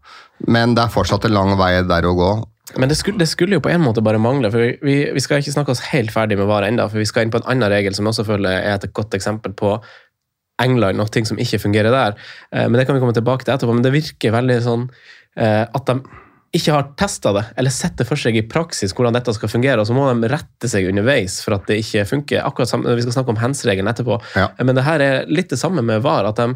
Men 0.49 0.73
det 0.73 0.88
er 0.88 0.95
fortsatt 0.95 1.30
en 1.30 1.36
lang 1.38 1.54
vei 1.60 1.76
der 1.86 2.10
å 2.10 2.15
gå. 2.17 2.32
Men 2.82 2.89
det 2.89 2.97
skulle, 2.97 3.21
det 3.21 3.28
skulle, 3.30 3.60
jo 3.60 3.62
på 3.62 3.69
en 3.69 3.84
måte 3.84 4.02
bare 4.02 4.17
mangle. 4.17 4.49
for 4.49 4.65
vi, 4.65 4.95
vi, 5.13 5.21
skal 5.21 5.43
ikke 5.43 5.54
snakke 5.54 5.76
oss 5.76 5.84
helt 5.91 6.10
ferdig 6.15 6.39
med 6.39 6.49
VAR 6.49 6.65
ennå, 6.65 6.88
for 6.89 6.97
vi 6.97 7.06
skal 7.06 7.28
inn 7.28 7.34
på 7.34 7.43
en 7.43 7.52
annen 7.54 7.69
regel 7.69 7.93
som 7.93 8.10
også 8.10 8.26
føler 8.26 8.63
er 8.63 8.80
et 8.80 8.89
godt 8.97 9.13
eksempel 9.13 9.54
på 9.54 9.76
England 10.62 11.02
og 11.02 11.12
ting 11.13 11.26
som 11.26 11.39
ikke 11.42 11.62
fungerer 11.62 11.94
der. 11.94 12.20
Eh, 12.54 12.68
men 12.68 12.78
det 12.78 12.88
kan 12.88 12.98
vi 12.98 13.04
komme 13.04 13.16
tilbake 13.16 13.48
til 13.48 13.56
etterpå. 13.56 13.76
Men 13.76 13.86
det 13.86 13.96
virker 13.96 14.36
veldig 14.36 14.60
sånn 14.66 14.89
eh, 15.38 15.63
at 15.66 15.89
de 15.89 16.02
ikke 16.54 16.74
har 16.76 16.92
testa 17.02 17.32
det, 17.34 17.42
eller 17.58 17.74
sett 17.74 17.96
det 17.98 18.06
for 18.06 18.20
seg 18.20 18.36
i 18.38 18.44
praksis 18.46 18.92
hvordan 18.94 19.16
dette 19.18 19.34
skal 19.34 19.50
fungere, 19.50 19.82
og 19.82 19.88
så 19.89 19.96
må 19.98 20.06
de 20.22 20.30
rette 20.30 20.70
seg 20.70 20.86
underveis 20.86 21.39
for 21.42 21.56
at 21.58 21.66
det 21.66 21.80
ikke 21.82 22.04
funker. 22.06 22.44
Akkurat 22.46 22.70
sammen, 22.70 22.94
Vi 22.94 23.02
skal 23.02 23.16
snakke 23.16 23.34
om 23.34 23.39
hands-regelen 23.42 23.89
etterpå, 23.89 24.20
ja. 24.38 24.52
men 24.62 24.78
det 24.78 24.86
her 24.86 25.02
er 25.02 25.32
litt 25.34 25.50
det 25.50 25.58
samme 25.58 25.82
med 25.82 26.04
VAR. 26.06 26.30
at 26.30 26.38
de 26.38 26.54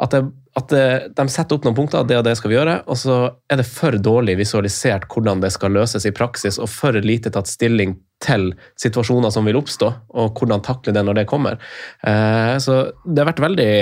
at, 0.00 0.14
det, 0.14 0.22
at 0.56 0.70
det, 0.72 0.84
de 1.18 1.26
setter 1.28 1.58
opp 1.58 1.66
noen 1.66 1.76
punkter, 1.76 2.06
det 2.08 2.16
og 2.20 2.24
det 2.24 2.32
skal 2.38 2.52
vi 2.52 2.56
gjøre, 2.56 2.78
og 2.88 2.98
så 2.98 3.18
er 3.52 3.60
det 3.60 3.68
for 3.68 3.96
dårlig 4.00 4.38
visualisert 4.40 5.04
hvordan 5.12 5.42
det 5.44 5.52
skal 5.52 5.74
løses 5.76 6.06
i 6.08 6.14
praksis, 6.16 6.58
og 6.62 6.70
for 6.72 6.96
lite 7.04 7.32
tatt 7.34 7.50
stilling 7.50 7.98
til 8.22 8.52
situasjoner 8.80 9.32
som 9.34 9.46
vil 9.48 9.58
oppstå, 9.58 9.92
og 10.16 10.38
hvordan 10.38 10.64
takle 10.64 10.94
det 10.96 11.04
når 11.04 11.20
det 11.20 11.28
kommer. 11.30 11.60
Eh, 12.06 12.56
så 12.62 12.82
det 13.04 13.20
har 13.20 13.32
vært 13.32 13.44
veldig, 13.44 13.72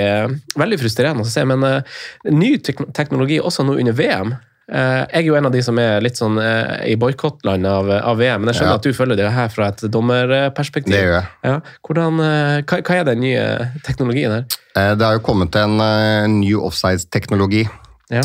veldig 0.59 0.79
frustrerende 0.81 1.23
å 1.23 1.31
se. 1.31 1.45
Men 1.47 1.67
eh, 1.67 1.99
ny 2.33 2.55
teknologi 2.65 3.39
også 3.39 3.67
nå 3.67 3.77
under 3.79 3.95
VM 3.95 4.33
Eh, 4.33 4.49
Jeg 4.71 5.07
er 5.19 5.25
jo 5.25 5.35
en 5.35 5.45
av 5.49 5.51
de 5.51 5.61
som 5.65 5.79
er 5.81 5.99
litt 6.05 6.15
sånn 6.19 6.37
eh, 6.39 6.91
i 6.93 6.95
boikottland 6.95 7.65
av, 7.67 7.89
av 7.91 8.17
VM, 8.21 8.39
men 8.43 8.51
jeg 8.53 8.61
skjønner 8.61 8.75
Ja. 8.77 8.79
at 8.79 8.85
du 8.87 8.93
følger 8.95 9.17
det 9.19 9.31
her 9.35 9.49
fra 9.51 9.67
et 9.73 9.81
dommerperspektiv. 9.91 10.93
Det 10.93 11.01
gjør 11.01 11.17
jeg. 11.17 11.27
Ja. 11.43 11.55
Hvordan, 11.87 12.19
eh, 12.23 12.61
hva, 12.69 12.79
hva 12.87 12.95
er 13.01 13.03
den 13.09 13.19
nye 13.25 13.43
teknologien 13.83 14.31
her? 14.31 14.45
Eh, 14.77 14.93
Det 14.95 15.03
har 15.07 15.17
jo 15.17 15.23
kommet 15.25 15.55
en 15.59 15.75
eh, 15.81 16.27
ny 16.31 16.53
offside-teknologi 16.55 17.65
Ja. 18.13 18.21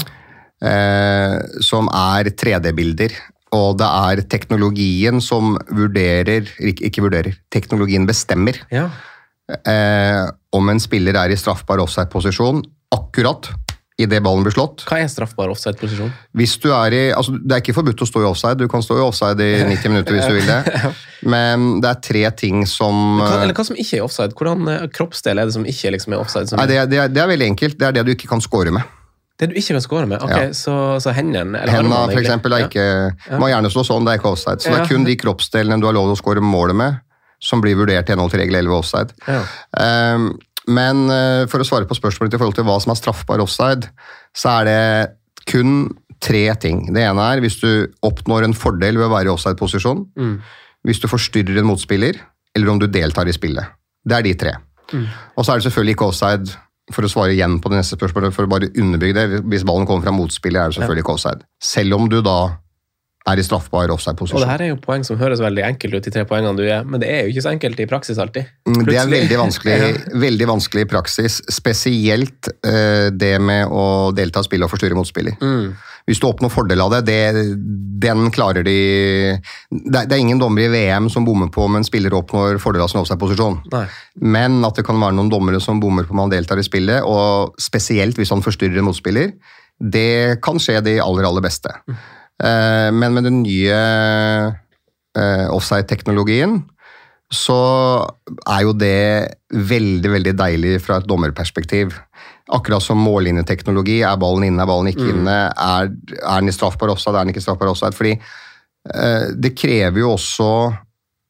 eh, 0.63 1.41
som 1.67 1.89
er 1.91 2.31
3D-bilder. 2.31 3.11
Og 3.57 3.79
det 3.79 3.87
er 3.89 4.23
teknologien 4.29 5.21
som 5.23 5.55
vurderer 5.71 6.49
Ikke 6.67 7.01
vurderer, 7.05 7.37
teknologien 7.55 8.05
bestemmer 8.07 8.59
ja. 8.75 8.89
eh, 9.65 10.27
om 10.53 10.69
en 10.69 10.81
spiller 10.83 11.15
er 11.17 11.31
i 11.31 11.39
straffbar 11.39 11.79
offside-posisjon 11.83 12.63
akkurat 12.93 13.49
idet 13.99 14.19
ballen 14.23 14.45
blir 14.45 14.53
slått. 14.53 14.83
Hva 14.91 14.99
er 15.01 15.07
straffbar 15.09 15.49
offside-posisjon? 15.55 16.11
Hvis 16.37 16.59
du 16.61 16.67
er 16.77 16.93
i, 16.93 17.03
altså 17.17 17.33
Det 17.41 17.55
er 17.57 17.63
ikke 17.63 17.75
forbudt 17.79 18.03
å 18.05 18.09
stå 18.11 18.21
i 18.21 18.27
offside, 18.29 18.59
du 18.61 18.69
kan 18.69 18.83
stå 18.85 18.99
i 18.99 19.05
offside 19.07 19.41
i 19.41 19.55
90 19.73 19.89
minutter 19.95 20.19
hvis 20.19 20.27
du 20.29 20.35
vil 20.37 20.51
det. 20.51 20.91
Men 21.25 21.81
det 21.81 21.89
er 21.95 22.03
tre 22.05 22.25
ting 22.37 22.67
som 22.69 23.17
Hva, 23.23 23.31
eh, 23.39 23.43
eller 23.47 23.57
hva 23.57 23.65
som 23.71 23.79
ikke 23.81 23.97
er 24.01 24.05
offside? 24.05 24.37
Hvordan 24.37 24.69
eh, 24.75 24.85
kroppsdel 24.93 25.41
er 25.41 25.49
det 25.49 25.57
som 25.57 25.65
ikke 25.65 25.95
liksom 25.97 26.13
er 26.13 26.21
offside? 26.21 26.51
Som, 26.53 26.61
Nei, 26.61 26.69
det, 26.69 26.77
er- 26.83 26.91
det, 26.93 27.01
er, 27.07 27.09
det 27.17 27.23
er 27.25 27.31
veldig 27.33 27.49
enkelt. 27.55 27.79
Det 27.81 27.89
er 27.89 27.97
det 27.97 28.05
du 28.05 28.13
ikke 28.13 28.29
kan 28.35 28.45
score 28.45 28.75
med. 28.77 28.85
det 29.41 29.49
du 29.51 29.57
ikke 29.57 29.75
kan 29.79 29.85
score 29.85 30.07
med? 30.13 30.21
Ok, 30.25 30.31
Ja. 30.37 30.53
Så, 30.57 30.77
så 31.01 31.13
hendene 31.17 31.59
eller 31.63 31.73
Hendene 31.79 32.03
for 32.13 32.21
eksempel, 32.21 32.53
er 32.57 32.69
ikke 32.69 33.39
Må 33.41 33.49
gjerne 33.53 33.73
stå 33.73 33.83
sånn, 33.89 34.05
det 34.05 34.13
er 34.15 34.21
ikke 34.21 34.33
offside. 34.37 34.61
Så 34.65 34.73
det 34.77 34.83
er 34.85 34.93
kun 34.93 35.05
de 35.09 35.17
kroppsdelene 35.25 35.81
du 35.81 35.89
har 35.89 35.97
lov 35.97 36.09
til 36.13 36.17
å 36.19 36.21
score 36.21 36.45
målet 36.45 36.77
med, 36.77 37.01
som 37.41 37.61
blir 37.65 37.77
vurdert 37.77 38.09
i 38.09 38.15
henhold 38.15 38.33
til 38.33 38.41
regel 38.45 38.61
11 38.61 38.77
offside. 38.77 39.17
Ja. 39.29 39.41
Men 40.67 41.05
eh, 41.13 41.45
for 41.51 41.63
å 41.63 41.67
svare 41.69 41.87
på 41.87 41.95
spørsmålet 41.99 42.35
i 42.35 42.41
forhold 42.41 42.57
til 42.59 42.67
hva 42.67 42.79
som 42.83 42.91
er 42.95 42.99
straffbar 42.99 43.43
offside, 43.45 43.89
så 44.37 44.61
er 44.61 44.65
det 44.67 44.81
kun 45.47 45.89
tre 46.23 46.47
ting. 46.59 46.87
Det 46.95 47.05
ene 47.07 47.23
er 47.35 47.43
hvis 47.45 47.59
du 47.61 47.87
oppnår 48.07 48.47
en 48.49 48.57
fordel 48.57 48.99
ved 48.99 49.07
å 49.07 49.13
være 49.13 49.29
i 49.31 49.35
offside-posisjon, 49.35 50.07
Mm. 50.17 50.41
hvis 50.87 51.01
du 51.03 51.09
forstyrrer 51.09 51.59
en 51.61 51.69
motspiller, 51.71 52.19
eller 52.57 52.71
om 52.73 52.79
du 52.81 52.87
deltar 52.89 53.29
i 53.29 53.35
spillet. 53.37 53.67
Det 54.07 54.17
er 54.17 54.23
de 54.23 54.35
tre. 54.35 54.55
Mm. 54.93 55.07
Og 55.37 55.45
så 55.45 55.53
er 55.53 55.59
det 55.61 55.67
selvfølgelig 55.69 55.95
ikke 55.97 56.09
offside, 56.09 56.57
for 56.95 57.03
å 57.03 57.11
svare 57.11 57.35
igjen 57.35 57.59
på 57.61 57.69
det 57.71 57.81
neste 57.81 57.99
spørsmålet, 57.99 58.33
for 58.35 58.47
å 58.47 58.51
bare 58.51 58.71
underbygge 58.79 59.15
det. 59.15 59.41
Hvis 59.51 59.65
ballen 59.67 59.87
kommer 59.87 60.03
fra 60.07 60.15
motspiller, 60.15 60.61
er 60.63 60.71
det 60.71 60.79
selvfølgelig 60.79 61.03
ikke 61.03 61.15
offside. 61.19 61.43
Selv 61.63 61.95
om 61.99 62.09
du 62.09 62.21
da 62.23 62.37
er 63.27 63.41
i 63.41 63.45
straffbar 63.45 63.91
Og 63.91 63.99
det 64.17 64.49
her 64.49 64.63
er 64.63 64.71
jo 64.71 64.79
poeng 64.83 65.03
som 65.07 65.19
høres 65.19 65.43
veldig 65.43 65.65
enkelt 65.67 65.97
ut, 65.97 66.05
de 66.05 66.13
tre 66.15 66.25
poengene 66.29 66.55
du 66.59 66.63
er, 66.67 66.85
men 66.87 67.03
det 67.03 67.11
er 67.11 67.25
jo 67.25 67.35
ikke 67.35 67.47
så 67.49 67.53
enkelt 67.55 67.81
i 67.83 67.89
praksis 67.91 68.21
alltid. 68.23 68.47
Plutselig. 68.67 68.93
Det 68.93 69.01
er 69.01 69.11
veldig 69.11 69.41
vanskelig, 69.41 69.91
veldig 70.27 70.49
vanskelig 70.53 70.87
i 70.87 70.91
praksis, 70.91 71.41
spesielt 71.51 72.53
uh, 72.67 73.11
det 73.11 73.35
med 73.43 73.67
å 73.73 74.13
delta 74.17 74.45
i 74.45 74.49
spillet 74.49 74.69
og 74.69 74.75
forstyrre 74.75 74.99
motspiller. 74.99 75.39
Mm. 75.43 75.75
Hvis 76.07 76.23
du 76.23 76.29
oppnår 76.29 76.53
fordel 76.55 76.85
av 76.85 76.93
det, 76.95 77.03
det 77.09 77.57
den 77.99 78.29
klarer 78.31 78.63
de 78.63 78.77
det, 79.73 80.05
det 80.07 80.15
er 80.15 80.21
ingen 80.23 80.39
dommere 80.39 80.69
i 80.69 80.71
VM 80.71 81.09
som 81.11 81.27
bommer 81.27 81.51
på 81.51 81.65
om 81.67 81.79
en 81.79 81.87
spiller 81.87 82.15
oppnår 82.15 82.61
fordel 82.63 82.85
av 82.85 82.93
sin 82.93 83.01
offside-posisjon. 83.01 83.59
Men 84.23 84.61
at 84.69 84.79
det 84.79 84.87
kan 84.87 85.01
være 85.03 85.17
noen 85.19 85.33
dommere 85.33 85.59
som 85.65 85.83
bommer 85.83 86.07
på 86.07 86.15
om 86.15 86.23
han 86.23 86.35
deltar 86.35 86.63
i 86.63 86.67
spillet, 86.67 87.03
og 87.03 87.59
spesielt 87.59 88.21
hvis 88.21 88.31
han 88.31 88.45
forstyrrer 88.45 88.79
en 88.79 88.87
motspiller, 88.87 89.35
det 89.83 90.39
kan 90.45 90.61
skje 90.63 90.79
de 90.87 91.01
aller, 91.03 91.27
aller 91.27 91.45
beste. 91.45 91.75
Eh, 91.91 92.13
Men 92.37 93.15
med 93.17 93.25
den 93.25 93.39
nye 93.41 93.77
eh, 95.17 95.47
offside-teknologien 95.53 96.59
så 97.33 97.59
er 98.47 98.63
jo 98.63 98.75
det 98.79 99.37
veldig, 99.51 100.11
veldig 100.13 100.35
deilig 100.39 100.77
fra 100.85 101.01
et 101.01 101.09
dommerperspektiv. 101.11 101.97
Akkurat 102.55 102.85
som 102.85 103.01
mållinjeteknologi. 103.03 103.99
Er 104.07 104.19
ballen 104.21 104.47
inne, 104.47 104.63
er 104.63 104.71
ballen 104.71 104.93
ikke 104.93 105.09
inne? 105.11 105.37
Er, 105.51 105.91
er 106.21 106.43
den 106.45 106.53
i 106.53 106.55
straffbar 106.55 106.93
offside, 106.95 107.17
er 107.17 107.27
den 107.27 107.35
ikke 107.35 107.43
straffbar 107.43 107.73
offside? 107.73 107.97
Fordi 107.99 108.15
eh, 108.15 109.33
det 109.35 109.57
krever 109.59 110.05
jo 110.05 110.13
også, 110.15 110.51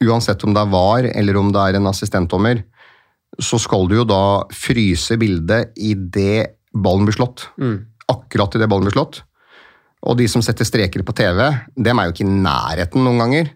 uansett 0.04 0.44
om 0.44 0.52
det 0.52 0.66
er 0.66 0.74
VAR 0.74 1.08
eller 1.14 1.40
om 1.40 1.48
det 1.54 1.62
er 1.62 1.78
en 1.78 1.88
assistentdommer, 1.88 2.60
så 3.40 3.58
skal 3.60 3.88
du 3.88 3.96
jo 3.98 4.04
da 4.08 4.44
fryse 4.52 5.16
bildet 5.20 5.72
idet 5.80 6.58
ballen 6.76 7.08
blir 7.08 7.16
slått. 7.16 7.48
Mm. 7.56 7.78
Akkurat 8.12 8.52
idet 8.58 8.68
ballen 8.68 8.84
blir 8.88 8.96
slått. 8.98 9.22
Og 10.06 10.18
de 10.18 10.26
som 10.30 10.42
setter 10.44 10.66
streker 10.68 11.02
på 11.06 11.14
TV, 11.16 11.40
dem 11.74 11.98
er 11.98 12.08
jo 12.08 12.14
ikke 12.14 12.26
i 12.26 12.34
nærheten 12.34 13.02
noen 13.06 13.22
ganger. 13.24 13.48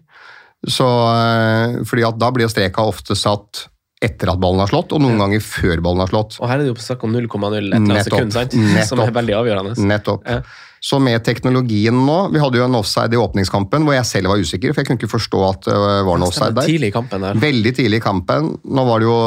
Så, 0.67 0.85
eh, 0.85 1.81
fordi 1.87 2.05
at 2.05 2.17
da 2.21 2.29
blir 2.33 2.45
jo 2.45 2.53
streka 2.53 2.83
ofte 2.85 3.17
satt 3.17 3.67
etter 4.01 4.31
at 4.33 4.41
ballen 4.41 4.61
har 4.63 4.69
slått, 4.69 4.93
og 4.95 5.01
noen 5.03 5.19
ganger 5.21 5.43
før 5.45 5.81
ballen 5.85 6.01
har 6.01 6.09
slått. 6.09 6.39
Og 6.41 6.49
her 6.49 6.59
er 6.59 6.65
det 6.65 6.71
jo 6.73 6.81
snakk 6.81 7.05
om 7.05 7.13
0,0 7.13 7.21
et 7.53 7.61
eller 7.61 7.77
annet 7.77 8.07
sekund, 8.07 8.33
sant? 8.33 8.57
Nettopp. 8.57 8.89
som 8.89 9.01
er 9.03 9.13
veldig 9.13 9.35
avgjørende. 9.37 9.75
Nettopp. 9.91 10.25
Ja. 10.25 10.41
Så 10.81 10.97
med 10.97 11.21
teknologien 11.21 11.93
nå 11.93 12.15
Vi 12.33 12.39
hadde 12.41 12.57
jo 12.57 12.65
en 12.65 12.77
offside 12.79 13.13
i 13.13 13.19
åpningskampen 13.21 13.83
hvor 13.85 13.93
jeg 13.93 14.07
selv 14.09 14.31
var 14.31 14.41
usikker, 14.41 14.73
for 14.73 14.81
jeg 14.81 14.89
kunne 14.89 14.97
ikke 14.97 15.11
forstå 15.11 15.41
at 15.45 15.67
det 15.67 15.75
var 15.77 16.17
en 16.17 16.25
offside 16.25 16.55
der. 16.57 16.69
Tidlig 16.71 16.89
i 16.89 16.95
kampen 16.95 17.25
der. 17.27 17.37
Veldig 17.43 17.73
tidlig 17.77 17.99
i 17.99 18.03
kampen. 18.03 18.49
Nå 18.65 18.85
var 18.87 19.03
det 19.03 19.09
jo 19.09 19.17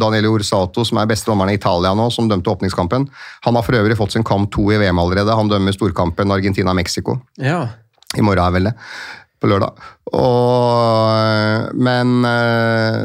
Daniele 0.00 0.32
Orsato, 0.34 0.82
som 0.86 0.98
er 0.98 1.10
beste 1.10 1.30
dommeren 1.30 1.54
i 1.54 1.58
Italia 1.60 1.94
nå, 1.94 2.08
som 2.14 2.26
dømte 2.30 2.50
åpningskampen. 2.50 3.06
Han 3.46 3.58
har 3.58 3.66
for 3.66 3.78
øvrig 3.78 3.98
fått 4.00 4.16
sin 4.16 4.26
kamp 4.26 4.50
to 4.54 4.66
i 4.74 4.80
VM 4.82 4.98
allerede. 4.98 5.38
Han 5.38 5.52
dømmer 5.52 5.76
storkampen 5.76 6.34
Argentina-Mexico. 6.34 7.20
Ja. 7.38 7.62
I 8.18 8.26
morgen 8.26 8.42
er 8.42 8.58
vel 8.58 8.70
det. 8.72 8.74
På 9.38 9.50
lørdag. 9.50 9.86
Og, 10.18 11.78
men 11.78 12.26
eh, 12.26 13.00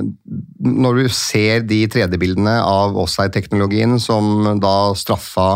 når 0.65 1.04
du 1.04 1.13
ser 1.13 1.65
de 1.69 1.84
3D-bildene 1.91 2.58
av 2.63 2.98
offside-teknologien 2.98 4.00
som 4.02 4.56
da 4.63 4.78
straffa 4.98 5.52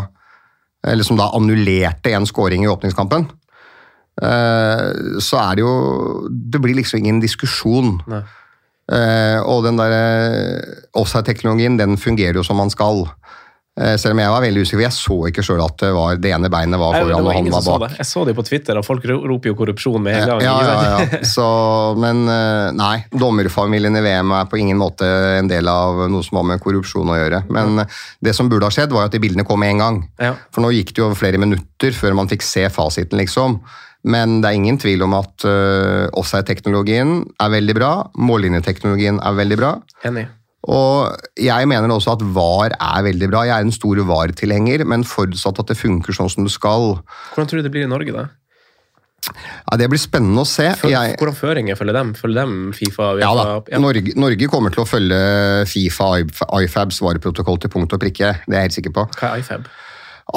Eller 0.88 1.08
som 1.08 1.20
da 1.20 1.32
annullerte 1.36 2.12
en 2.14 2.28
scoring 2.28 2.66
i 2.66 2.72
åpningskampen, 2.72 3.28
eh, 4.22 4.88
så 5.24 5.40
er 5.40 5.56
det 5.56 5.64
jo 5.64 6.30
Det 6.30 6.62
blir 6.62 6.76
liksom 6.76 7.00
ingen 7.00 7.22
diskusjon. 7.22 8.02
Eh, 8.92 9.40
og 9.40 9.64
den 9.64 9.78
der 9.80 9.94
eh, 9.96 10.82
offside-teknologien, 10.94 11.80
den 11.80 11.98
fungerer 11.98 12.36
jo 12.36 12.44
som 12.44 12.60
man 12.60 12.70
skal. 12.70 13.08
Eh, 13.74 13.96
selv 13.98 14.14
om 14.14 14.20
jeg 14.22 14.30
var 14.30 14.44
veldig 14.44 14.64
usikker, 14.68 14.84
jeg 14.84 14.94
så 14.94 15.16
ikke 15.32 15.44
sjøl 15.46 15.62
at 15.64 15.80
det, 15.82 15.88
var, 15.96 16.18
det 16.22 16.30
ene 16.36 16.50
beinet 16.54 16.78
var 16.78 16.94
foran 16.94 17.26
og 17.26 17.32
han 17.34 17.48
var 17.56 17.80
bak. 17.82 17.96
Jeg 17.98 18.06
så 18.06 18.26
det 18.28 18.36
på 18.38 18.46
Twitter, 18.46 18.78
og 18.78 18.86
folk 18.86 19.08
roper 19.10 19.50
jo 19.50 19.56
korrupsjon 19.58 20.04
med 20.06 20.20
en 20.20 20.30
gang. 20.30 20.44
Ja, 20.46 20.58
ja, 20.62 20.76
ja, 20.78 21.00
ja. 21.02 21.22
Så, 21.34 21.46
men 21.98 22.22
eh, 22.30 22.70
nei, 22.78 22.96
dommerfamilien 23.10 23.98
i 23.98 24.04
VM 24.06 24.36
er 24.38 24.52
på 24.52 24.60
ingen 24.62 24.78
måte 24.78 25.10
en 25.40 25.50
del 25.50 25.70
av 25.72 26.04
noe 26.06 26.26
som 26.26 26.38
har 26.38 26.46
med 26.52 26.62
korrupsjon 26.62 27.10
å 27.10 27.18
gjøre. 27.18 27.42
Men 27.54 27.82
det 28.22 28.36
som 28.38 28.52
burde 28.52 28.70
ha 28.70 28.74
skjedd, 28.74 28.94
var 28.94 29.10
at 29.10 29.16
de 29.16 29.24
bildene 29.24 29.48
kom 29.48 29.64
med 29.64 29.74
en 29.74 29.82
gang. 29.82 30.04
For 30.54 30.62
nå 30.62 30.70
gikk 30.76 30.94
det 30.94 31.02
jo 31.02 31.10
flere 31.18 31.42
minutter 31.42 31.98
før 31.98 32.14
man 32.22 32.30
fikk 32.30 32.46
se 32.46 32.68
fasiten, 32.74 33.18
liksom. 33.22 33.58
Men 34.04 34.42
det 34.44 34.52
er 34.52 34.60
ingen 34.60 34.78
tvil 34.78 35.06
om 35.06 35.16
at 35.16 35.46
uh, 35.48 36.12
offside-teknologien 36.20 37.22
er 37.40 37.52
veldig 37.54 37.76
bra. 37.78 37.92
Mållinjeteknologien 38.20 39.22
er 39.24 39.38
veldig 39.40 39.60
bra. 39.62 39.76
Enig. 40.06 40.28
Og 40.64 41.26
jeg 41.40 41.68
mener 41.68 41.92
også 41.92 42.14
at 42.16 42.24
VAR 42.36 42.76
er 42.78 43.04
veldig 43.10 43.28
bra. 43.32 43.44
Jeg 43.50 43.58
er 43.58 43.66
en 43.68 43.76
stor 43.76 44.00
VAR-tilhenger, 44.08 44.86
men 44.88 45.04
forutsatt 45.04 45.60
at 45.60 45.74
det 45.74 45.80
funker 45.80 46.16
sånn 46.16 46.32
som 46.32 46.48
det 46.48 46.54
skal. 46.56 47.02
Hvordan 47.34 47.50
tror 47.52 47.60
du 47.60 47.68
det 47.68 47.74
blir 47.74 47.88
i 47.88 47.92
Norge, 47.92 48.16
da? 48.16 48.30
Ja, 49.24 49.78
det 49.80 49.88
blir 49.92 50.02
spennende 50.02 50.44
å 50.44 50.48
se. 50.48 50.66
Før, 50.80 50.92
Jeg, 50.92 51.16
Hvordan 51.20 51.38
føringer 51.38 51.80
følger 51.80 51.96
dem? 51.96 52.12
Følger 52.20 52.44
dem 52.44 52.74
Fifa? 52.76 53.14
Ja 53.22 53.32
da. 53.38 53.46
UEFA? 53.62 53.80
Norge, 53.80 54.16
Norge 54.20 54.50
kommer 54.52 54.74
til 54.74 54.84
å 54.84 54.88
følge 54.88 55.20
Fifa 55.70 56.10
IFABs 56.20 57.00
vareprotokoll 57.06 57.62
til 57.64 57.72
punkt 57.72 57.96
og 57.96 58.04
prikke. 58.04 58.34
Det 58.44 58.52
er 58.52 58.66
jeg 58.66 58.70
helt 58.70 58.78
sikker 58.80 58.96
på. 59.00 59.08
Hva 59.20 59.32
er 59.32 59.44
IFAB? 59.44 59.72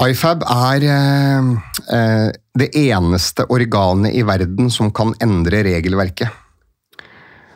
IFAB 0.07 0.47
er 0.51 0.87
eh, 0.93 1.51
eh, 1.95 2.29
det 2.59 2.71
eneste 2.87 3.47
organet 3.55 4.15
i 4.19 4.25
verden 4.27 4.71
som 4.75 4.91
kan 4.95 5.15
endre 5.23 5.63
regelverket. 5.67 6.43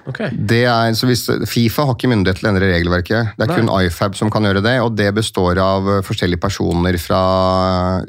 Ok. 0.09 0.21
Det 0.33 0.63
er, 0.65 0.95
så 0.97 1.07
hvis, 1.09 1.27
Fifa 1.51 1.85
har 1.85 1.97
ikke 1.97 2.09
myndighet 2.11 2.41
til 2.41 2.49
å 2.49 2.51
endre 2.53 2.71
regelverket. 2.71 3.35
Det 3.37 3.45
er 3.45 3.51
Nei. 3.51 3.59
kun 3.61 3.71
IFAB 3.87 4.17
som 4.17 4.31
kan 4.33 4.47
gjøre 4.47 4.63
det, 4.65 4.75
og 4.81 4.95
det 4.97 5.11
består 5.17 5.61
av 5.61 5.89
eh, 5.91 6.01
forskjellige 6.07 6.41
personer 6.41 6.97
fra 7.03 7.21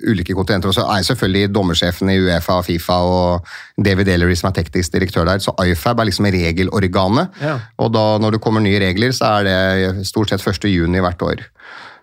ulike 0.07 0.35
kontinenter. 0.37 0.71
Og 0.71 0.77
så 0.77 0.85
er 0.87 1.05
selvfølgelig 1.07 1.51
dommersjefen 1.51 2.13
i 2.13 2.17
Uefa, 2.23 2.61
Fifa 2.65 2.99
og 3.07 3.51
David 3.81 4.11
Ellery 4.13 4.37
som 4.39 4.51
er 4.51 4.57
teknisk 4.61 4.95
direktør 4.95 5.27
der. 5.27 5.43
Så 5.43 5.53
IFAB 5.59 6.01
er 6.03 6.09
liksom 6.09 6.29
regelorganet. 6.31 7.41
Ja. 7.43 7.57
Og 7.83 7.91
da 7.95 8.05
når 8.23 8.37
det 8.37 8.43
kommer 8.45 8.63
nye 8.63 8.79
regler, 8.81 9.11
så 9.15 9.35
er 9.41 9.49
det 9.49 10.07
stort 10.09 10.31
sett 10.31 10.47
1. 10.47 10.69
juni 10.71 11.03
hvert 11.03 11.27
år. 11.27 11.43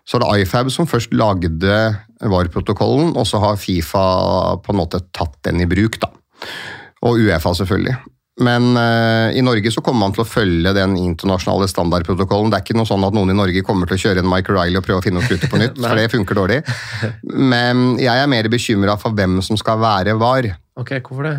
Så 0.09 0.17
er 0.17 0.25
det 0.25 0.45
IFAB 0.45 0.71
som 0.73 0.89
først 0.89 1.17
lagde 1.17 1.81
VAR-protokollen, 2.25 3.13
og 3.17 3.27
så 3.29 3.41
har 3.43 3.61
Fifa 3.61 4.05
på 4.65 4.73
en 4.73 4.81
måte 4.81 5.03
tatt 5.13 5.37
den 5.49 5.65
i 5.65 5.69
bruk. 5.69 6.01
da. 6.01 6.13
Og 7.09 7.21
Uefa, 7.21 7.53
selvfølgelig. 7.55 7.97
Men 8.45 8.71
uh, 8.79 9.35
i 9.35 9.43
Norge 9.43 9.73
så 9.75 9.83
kommer 9.85 10.07
man 10.07 10.15
til 10.15 10.23
å 10.23 10.29
følge 10.29 10.73
den 10.77 10.95
internasjonale 11.01 11.67
standardprotokollen. 11.71 12.53
Det 12.53 12.61
er 12.61 12.67
ikke 12.67 12.79
noe 12.79 12.89
sånn 12.89 13.07
at 13.07 13.17
noen 13.17 13.33
i 13.35 13.39
Norge 13.39 13.65
kommer 13.67 13.91
til 13.91 13.99
å 13.99 14.03
kjøre 14.05 14.23
en 14.23 14.31
Mike 14.31 14.55
Riley 14.55 14.79
og 14.79 14.87
prøve 14.87 15.03
å 15.03 15.07
finne 15.07 15.23
opp 15.23 15.33
ruter 15.33 15.51
på 15.51 15.61
nytt, 15.61 15.81
for 15.83 15.99
det 15.99 16.09
funker 16.15 16.39
dårlig. 16.39 16.61
Men 17.35 17.97
jeg 18.03 18.15
er 18.15 18.31
mer 18.31 18.51
bekymra 18.53 18.99
for 19.01 19.17
hvem 19.19 19.41
som 19.45 19.59
skal 19.59 19.81
være 19.83 20.15
VAR. 20.21 20.53
Ok, 20.79 21.01
hvorfor 21.03 21.27
det? 21.27 21.37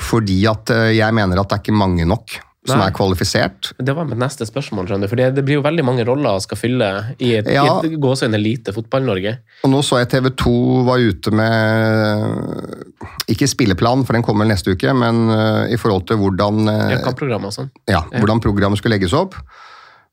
Fordi 0.00 0.38
at 0.48 0.72
uh, 0.72 0.88
jeg 0.96 1.16
mener 1.16 1.42
at 1.42 1.50
det 1.50 1.58
er 1.58 1.64
ikke 1.66 1.76
mange 1.76 2.08
nok 2.08 2.40
som 2.68 2.80
er 2.84 2.92
kvalifisert. 2.92 3.70
Det 3.80 3.94
var 3.96 4.04
mitt 4.04 4.18
neste 4.20 4.44
spørsmål, 4.44 4.84
skjønner 4.88 5.08
du. 5.08 5.10
For 5.12 5.16
det, 5.16 5.28
det 5.38 5.44
blir 5.46 5.56
jo 5.56 5.62
veldig 5.64 5.84
mange 5.86 6.04
roller 6.04 6.36
å 6.36 6.42
skal 6.44 6.58
fylle 6.60 6.88
i 7.16 7.30
et, 7.38 7.48
Ja. 7.48 7.78
et 7.80 7.94
gåsehud 8.00 8.34
elite 8.36 8.74
fotball-Norge. 8.76 9.32
Og 9.64 9.72
nå 9.72 9.80
så 9.86 10.02
jeg 10.02 10.10
TV 10.12 10.28
2 10.36 10.84
var 10.84 11.00
ute 11.00 11.32
med 11.32 13.06
Ikke 13.32 13.48
spilleplan, 13.48 14.04
for 14.04 14.12
den 14.16 14.24
kommer 14.26 14.44
neste 14.48 14.74
uke, 14.76 14.92
men 14.92 15.30
uh, 15.32 15.64
i 15.72 15.78
forhold 15.80 16.04
til 16.10 16.20
hvordan, 16.20 16.60
uh, 16.68 16.90
Ja, 16.92 16.98
kampprogram 17.04 17.46
og 17.48 17.54
sånn. 17.56 17.70
ja, 17.88 18.02
hvordan 18.12 18.42
programmet 18.44 18.78
skulle 18.82 18.98
legges 18.98 19.14
opp. 19.16 19.38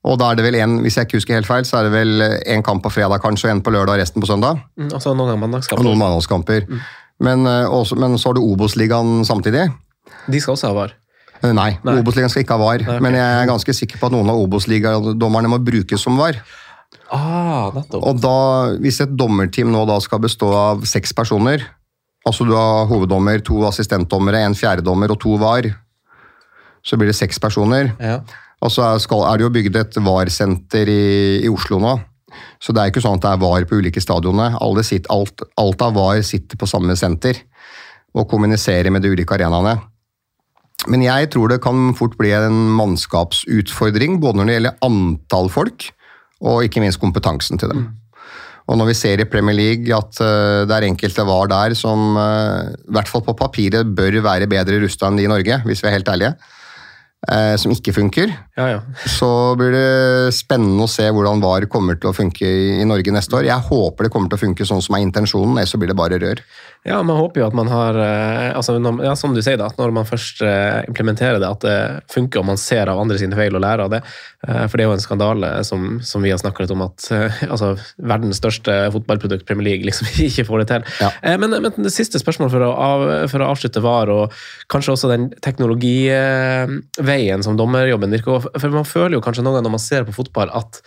Og 0.07 0.15
da 0.21 0.29
er 0.31 0.37
det 0.39 0.45
vel 0.45 0.55
en, 0.61 0.77
hvis 0.85 0.95
jeg 0.95 1.07
ikke 1.09 1.17
husker 1.19 1.35
helt 1.35 1.49
feil, 1.49 1.65
så 1.67 1.81
er 1.81 1.89
det 1.89 1.91
vel 1.91 2.21
en 2.23 2.63
kamp 2.63 2.83
på 2.85 2.93
fredag 2.93 3.19
kanskje, 3.19 3.49
og 3.49 3.57
en 3.57 3.63
på 3.65 3.73
lørdag 3.75 3.97
og 3.97 3.99
resten 4.05 4.23
på 4.23 4.29
søndag. 4.29 4.61
Mm, 4.79 4.93
Altså 4.93 5.11
noen 5.17 5.33
ganger 5.35 5.75
Og 5.75 5.83
noen 5.83 5.99
mandagskamper. 5.99 6.69
Men, 7.19 7.43
uh, 7.43 7.67
også, 7.67 7.97
men 7.99 8.15
så 8.15 8.29
har 8.31 8.39
du 8.39 8.45
Obos-ligaen 8.45 9.25
samtidig. 9.27 9.67
De 10.31 10.39
skal 10.39 10.53
også 10.55 10.71
ha 10.71 10.73
VAR. 10.77 10.95
Eh, 11.43 11.53
Nei, 11.53 11.71
Nei. 11.85 11.97
Obos-ligaen 12.01 12.31
skal 12.33 12.45
ikke 12.45 12.57
ha 12.57 12.61
VAR. 12.61 12.83
Nei, 12.83 12.93
okay. 12.95 13.03
Men 13.05 13.17
jeg 13.19 13.41
er 13.41 13.49
ganske 13.49 13.75
sikker 13.79 14.01
på 14.01 14.09
at 14.09 14.15
noen 14.15 14.31
av 14.33 14.41
Obos-ligadommerne 14.41 15.51
må 15.51 15.59
brukes 15.63 16.03
som 16.03 16.17
VAR. 16.19 16.39
Ah. 17.13 17.71
Og 17.99 18.19
da, 18.19 18.37
hvis 18.83 18.99
et 19.03 19.13
dommerteam 19.19 19.71
nå 19.71 19.85
da 19.87 19.99
skal 20.03 20.21
bestå 20.23 20.49
av 20.55 20.83
seks 20.87 21.13
personer, 21.15 21.63
altså 22.27 22.47
du 22.47 22.53
har 22.57 22.87
hoveddommer, 22.89 23.39
to 23.45 23.61
assistentdommere, 23.67 24.43
en 24.43 24.57
fjerdedommer 24.57 25.13
og 25.13 25.21
to 25.23 25.37
VAR, 25.39 25.69
så 26.87 26.99
blir 26.99 27.11
det 27.11 27.17
seks 27.19 27.39
personer. 27.43 27.93
Ja. 28.03 28.19
Og 28.63 28.73
så 28.73 28.83
er, 28.87 29.01
skal, 29.03 29.23
er 29.29 29.37
det 29.37 29.45
jo 29.45 29.53
bygd 29.53 29.79
et 29.79 29.99
VAR-senter 30.03 30.89
i, 30.89 31.01
i 31.45 31.51
Oslo 31.51 31.79
nå. 31.83 31.97
Så 32.61 32.73
det 32.73 32.81
er 32.81 32.91
ikke 32.91 33.03
sånn 33.03 33.19
at 33.19 33.25
det 33.25 33.33
er 33.33 33.41
VAR 33.41 33.65
på 33.69 33.77
ulike 33.79 34.01
stadionene. 34.01 34.57
Alle 34.63 34.83
sitter, 34.85 35.11
alt, 35.13 35.43
alt 35.61 35.83
av 35.85 35.93
VAR 35.97 36.23
sitter 36.25 36.59
på 36.59 36.69
samme 36.69 36.95
senter 36.99 37.39
og 38.17 38.25
kommuniserer 38.31 38.89
med 38.93 39.03
de 39.05 39.11
ulike 39.13 39.35
arenaene. 39.35 39.75
Men 40.87 41.03
jeg 41.03 41.31
tror 41.33 41.51
det 41.51 41.61
kan 41.63 41.93
fort 41.97 42.17
bli 42.19 42.31
en 42.35 42.57
mannskapsutfordring, 42.77 44.19
både 44.23 44.39
når 44.39 44.49
det 44.49 44.57
gjelder 44.57 44.81
antall 44.87 45.49
folk, 45.53 45.89
og 46.47 46.65
ikke 46.65 46.83
minst 46.83 47.01
kompetansen 47.01 47.59
til 47.59 47.73
dem. 47.73 47.87
Og 48.67 48.75
når 48.75 48.89
vi 48.89 48.97
ser 48.99 49.21
i 49.23 49.29
Premier 49.29 49.55
League 49.55 49.95
at 49.95 50.19
uh, 50.19 50.67
det 50.67 50.75
er 50.75 50.89
enkelte 50.89 51.23
VAR 51.27 51.47
der 51.51 51.75
som 51.77 52.19
uh, 52.19 52.67
i 52.67 52.93
hvert 52.97 53.07
fall 53.07 53.23
på 53.23 53.35
papiret 53.39 53.95
bør 53.95 54.19
være 54.25 54.49
bedre 54.51 54.81
rusta 54.83 55.07
enn 55.07 55.19
de 55.19 55.27
i 55.27 55.31
Norge, 55.31 55.61
hvis 55.63 55.83
vi 55.83 55.87
er 55.87 55.95
helt 55.95 56.11
ærlige, 56.11 56.33
eh, 57.31 57.53
som 57.59 57.71
ikke 57.71 57.95
funker, 57.95 58.33
ja, 58.59 58.67
ja. 58.75 58.81
så 59.09 59.29
blir 59.59 59.71
det 59.73 60.35
spennende 60.35 60.83
å 60.83 60.91
se 60.91 61.07
hvordan 61.07 61.41
VAR 61.43 61.67
kommer 61.71 61.97
til 61.99 62.11
å 62.11 62.15
funke 62.15 62.43
i, 62.43 62.67
i 62.81 62.87
Norge 62.87 63.13
neste 63.15 63.39
år. 63.39 63.47
Jeg 63.47 63.67
håper 63.69 64.07
det 64.07 64.13
kommer 64.13 64.31
til 64.31 64.39
å 64.39 64.43
funke 64.43 64.67
sånn 64.67 64.83
som 64.83 64.97
er 64.97 65.05
intensjonen, 65.05 65.55
ellers 65.55 65.73
så 65.73 65.79
blir 65.79 65.91
det 65.93 65.99
bare 65.99 66.19
rør. 66.21 66.43
Ja, 66.87 67.01
man 67.03 67.17
håper 67.17 67.41
jo 67.41 67.47
at 67.49 67.55
man 67.57 67.67
har 67.71 67.97
eh, 67.99 68.55
altså, 68.55 68.77
når, 68.79 69.01
ja, 69.03 69.15
Som 69.19 69.33
du 69.35 69.41
sier, 69.43 69.57
da, 69.59 69.65
at 69.71 69.79
når 69.79 69.91
man 69.95 70.05
først 70.07 70.41
eh, 70.45 70.85
implementerer 70.87 71.39
det, 71.41 71.49
at 71.49 71.61
det 71.65 71.77
funker, 72.13 72.39
og 72.39 72.47
man 72.51 72.59
ser 72.61 72.87
av 72.91 72.99
andre 73.01 73.17
sine 73.19 73.35
feil 73.35 73.55
og 73.57 73.63
lærer 73.63 73.83
av 73.87 73.91
det. 73.95 74.01
Eh, 74.47 74.63
For 74.67 74.77
det 74.77 74.83
er 74.85 74.89
jo 74.91 74.95
en 74.95 75.03
skandale, 75.03 75.49
som, 75.67 75.79
som 76.05 76.23
vi 76.23 76.31
har 76.31 76.39
snakka 76.41 76.63
litt 76.63 76.75
om, 76.75 76.85
at 76.85 76.99
altså, 77.49 77.67
verdens 77.97 78.39
største 78.39 78.73
fotballprodukt, 78.95 79.45
Premier 79.49 79.67
League, 79.71 79.85
liksom 79.87 80.07
ikke 80.29 80.47
får 80.47 80.57
det 80.63 80.69
til. 80.71 80.81
Ja. 81.03 81.09
Men, 81.41 81.49
men 81.65 81.71
det 81.75 81.93
siste 81.95 82.21
spørsmålet 82.21 82.53
for 82.55 82.61
å, 82.69 82.71
av, 82.87 82.99
for 83.33 83.39
å 83.43 83.49
avslutte 83.51 83.83
var, 83.83 84.05
og 84.13 84.23
kanskje 84.71 84.93
også 84.95 85.11
den 85.11 85.23
teknologiveien 85.43 87.43
som 87.43 87.59
dommerjobben 87.59 88.13
virker 88.15 88.47
For 88.55 88.71
man 88.73 88.87
føler 88.87 89.17
jo 89.17 89.23
kanskje 89.25 89.43
noen 89.43 89.57
ganger 89.57 89.67
når 89.67 89.75
man 89.75 89.83
ser 89.83 90.07
på 90.07 90.15
fotball, 90.15 90.49
at 90.55 90.79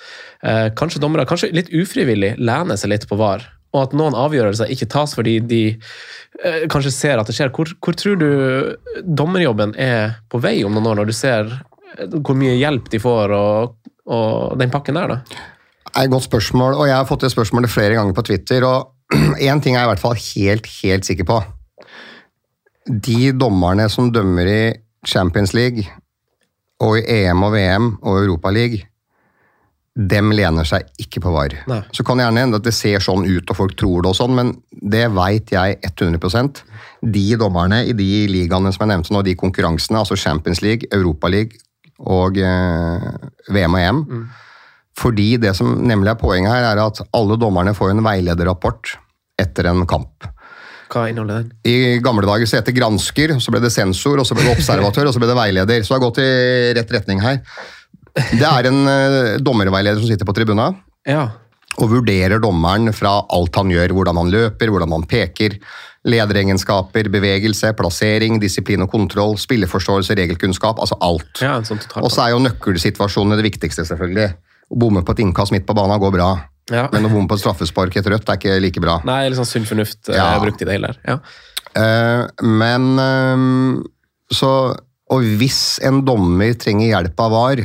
eh, 0.43 0.69
kanskje 0.79 1.03
dommere 1.03 1.27
kanskje 1.29 1.53
litt 1.57 1.73
ufrivillig 1.75 2.37
lener 2.41 2.79
seg 2.81 2.95
litt 2.95 3.09
på 3.11 3.19
VAR. 3.21 3.45
Og 3.71 3.85
at 3.85 3.93
noen 3.95 4.17
avgjørelser 4.19 4.73
ikke 4.75 4.89
tas 4.91 5.15
fordi 5.15 5.37
de 5.47 5.63
eh, 5.71 6.65
kanskje 6.71 6.93
ser 6.95 7.21
at 7.21 7.29
det 7.29 7.37
skjer. 7.37 7.53
Hvor, 7.55 7.71
hvor 7.79 7.97
tror 7.99 8.19
du 8.19 8.31
dommerjobben 9.07 9.77
er 9.79 10.19
på 10.31 10.41
vei 10.43 10.59
om 10.67 10.75
noen 10.75 10.91
år, 10.91 11.01
når 11.01 11.11
du 11.11 11.17
ser 11.17 11.53
eh, 11.53 12.09
hvor 12.19 12.39
mye 12.39 12.57
hjelp 12.59 12.91
de 12.91 13.03
får, 13.03 13.37
og, 13.37 13.93
og 14.11 14.59
den 14.61 14.75
pakken 14.75 14.99
der, 14.99 15.15
da? 15.15 15.47
Det 15.91 15.95
er 15.95 16.07
et 16.07 16.13
godt 16.13 16.27
spørsmål, 16.27 16.77
og 16.79 16.87
jeg 16.87 16.97
har 16.97 17.07
fått 17.09 17.25
det 17.27 17.33
spørsmålet 17.33 17.73
flere 17.73 17.97
ganger 17.99 18.15
på 18.15 18.27
Twitter. 18.27 18.67
og 18.67 18.97
Én 19.51 19.63
ting 19.63 19.75
er 19.75 19.85
jeg 19.85 19.89
i 19.89 19.93
hvert 19.95 20.03
fall 20.03 20.19
helt, 20.19 20.71
helt 20.83 21.07
sikker 21.07 21.27
på. 21.31 21.41
De 22.91 23.33
dommerne 23.37 23.87
som 23.93 24.11
dømmer 24.11 24.51
i 24.51 24.63
Champions 25.07 25.55
League 25.55 25.87
og 26.81 26.99
i 26.99 27.05
EM 27.21 27.43
og 27.45 27.53
VM 27.55 27.91
og 28.01 28.23
Europa 28.25 28.51
League, 28.55 28.90
dem 30.09 30.33
lener 30.33 30.65
seg 30.69 30.87
ikke 31.03 31.21
på 31.25 31.33
VAR. 31.35 31.55
Nei. 31.69 31.81
Så 31.97 32.05
kan 32.07 32.17
det 32.17 32.25
gjerne 32.25 32.45
hende 32.45 32.61
at 32.61 32.67
det 32.67 32.73
ser 32.77 33.03
sånn 33.05 33.27
ut 33.27 33.51
og 33.53 33.59
folk 33.59 33.77
tror 33.79 34.05
det 34.05 34.13
og 34.13 34.17
sånn, 34.17 34.37
men 34.37 34.53
det 34.71 35.07
veit 35.13 35.53
jeg 35.53 35.77
100% 35.91 36.63
De 37.01 37.25
dommerne 37.41 37.83
i 37.89 37.93
de 37.97 38.09
ligaene 38.31 38.73
som 38.73 38.85
jeg 38.85 38.93
nevnte 38.93 39.15
nå, 39.15 39.23
de 39.27 39.37
konkurransene, 39.41 40.01
altså 40.01 40.17
Champions 40.21 40.63
League, 40.65 40.89
Europa 40.93 41.31
League 41.33 41.61
og 42.01 42.39
eh, 42.41 43.09
VM 43.53 43.77
og 43.77 43.81
EM, 43.81 44.03
fordi 44.97 45.35
det 45.41 45.53
som 45.57 45.75
nemlig 45.85 46.15
er 46.15 46.21
poenget 46.21 46.53
her, 46.53 46.71
er 46.71 46.81
at 46.81 47.03
alle 47.17 47.37
dommerne 47.41 47.75
får 47.77 47.93
en 47.93 48.05
veilederrapport 48.05 48.95
etter 49.41 49.69
en 49.69 49.85
kamp. 49.89 50.29
Hva 50.91 51.07
inneholder 51.11 51.45
den? 51.45 51.51
I 51.69 52.01
gamle 52.03 52.27
dager 52.27 52.49
så 52.49 52.59
het 52.59 52.69
det 52.69 52.75
gransker, 52.77 53.37
så 53.39 53.53
ble 53.55 53.61
det 53.63 53.73
sensor, 53.73 54.19
og 54.21 54.27
så 54.27 54.37
ble 54.37 54.49
det 54.49 54.57
observatør, 54.57 55.11
og 55.11 55.15
så 55.15 55.23
ble 55.23 55.29
det 55.31 55.39
veileder. 55.39 55.85
Så 55.85 55.93
det 55.93 55.99
har 55.99 56.07
gått 56.09 56.23
i 56.25 56.31
rett 56.81 56.97
retning 56.97 57.23
her. 57.23 57.39
Det 58.15 58.47
er 58.47 58.67
en 58.71 58.81
eh, 58.91 59.37
dommerveileder 59.43 60.01
som 60.03 60.09
sitter 60.11 60.27
på 60.29 60.35
tribuna 60.37 60.71
Ja. 61.09 61.29
og 61.79 61.91
vurderer 61.93 62.41
dommeren 62.43 62.91
fra 62.97 63.21
alt 63.31 63.57
han 63.57 63.71
gjør. 63.73 63.95
Hvordan 63.97 64.19
han 64.21 64.31
løper, 64.35 64.69
hvordan 64.73 64.93
han 64.97 65.07
peker, 65.09 65.59
lederegenskaper, 66.09 67.09
bevegelse, 67.13 67.73
plassering, 67.77 68.39
disiplin 68.41 68.83
og 68.85 68.91
kontroll, 68.93 69.37
spilleforståelse, 69.41 70.17
regelkunnskap, 70.17 70.81
altså 70.81 70.97
alt. 71.05 71.43
ja, 71.45 71.59
sånn 71.67 71.81
Og 72.01 72.11
så 72.13 72.25
er 72.25 72.31
jo 72.35 72.43
nøkkelsituasjonene 72.47 73.37
det 73.41 73.47
viktigste, 73.51 73.85
selvfølgelig. 73.89 74.31
Å 74.71 74.79
bomme 74.81 75.03
på 75.05 75.13
et 75.17 75.23
innkast 75.27 75.53
midt 75.53 75.67
på 75.69 75.77
banen 75.77 76.01
går 76.01 76.15
bra, 76.15 76.31
ja. 76.73 76.87
men 76.93 77.05
å 77.05 77.13
bomme 77.13 77.29
på 77.29 77.37
et 77.37 77.43
straffespark 77.45 77.97
etter 78.01 78.15
rødt 78.15 78.29
er 78.33 78.39
ikke 78.41 78.61
like 78.65 78.81
bra. 78.83 79.01
Nei, 79.05 79.29
litt 79.29 79.39
sånn 79.41 79.49
sunn 79.49 79.69
fornuft 79.69 80.09
eh, 80.09 80.17
Ja. 80.17 80.39
brukt 80.43 80.63
i 80.63 80.69
det 80.69 80.79
hele. 80.79 80.95
Ja. 81.07 81.19
Uh, 81.71 82.27
men 82.43 82.87
uh, 82.99 83.83
så 84.35 84.75
Og 85.11 85.23
hvis 85.39 85.79
en 85.87 86.01
dommer 86.07 86.55
trenger 86.59 86.87
hjelp 86.89 87.21
av 87.23 87.31
VAR, 87.35 87.61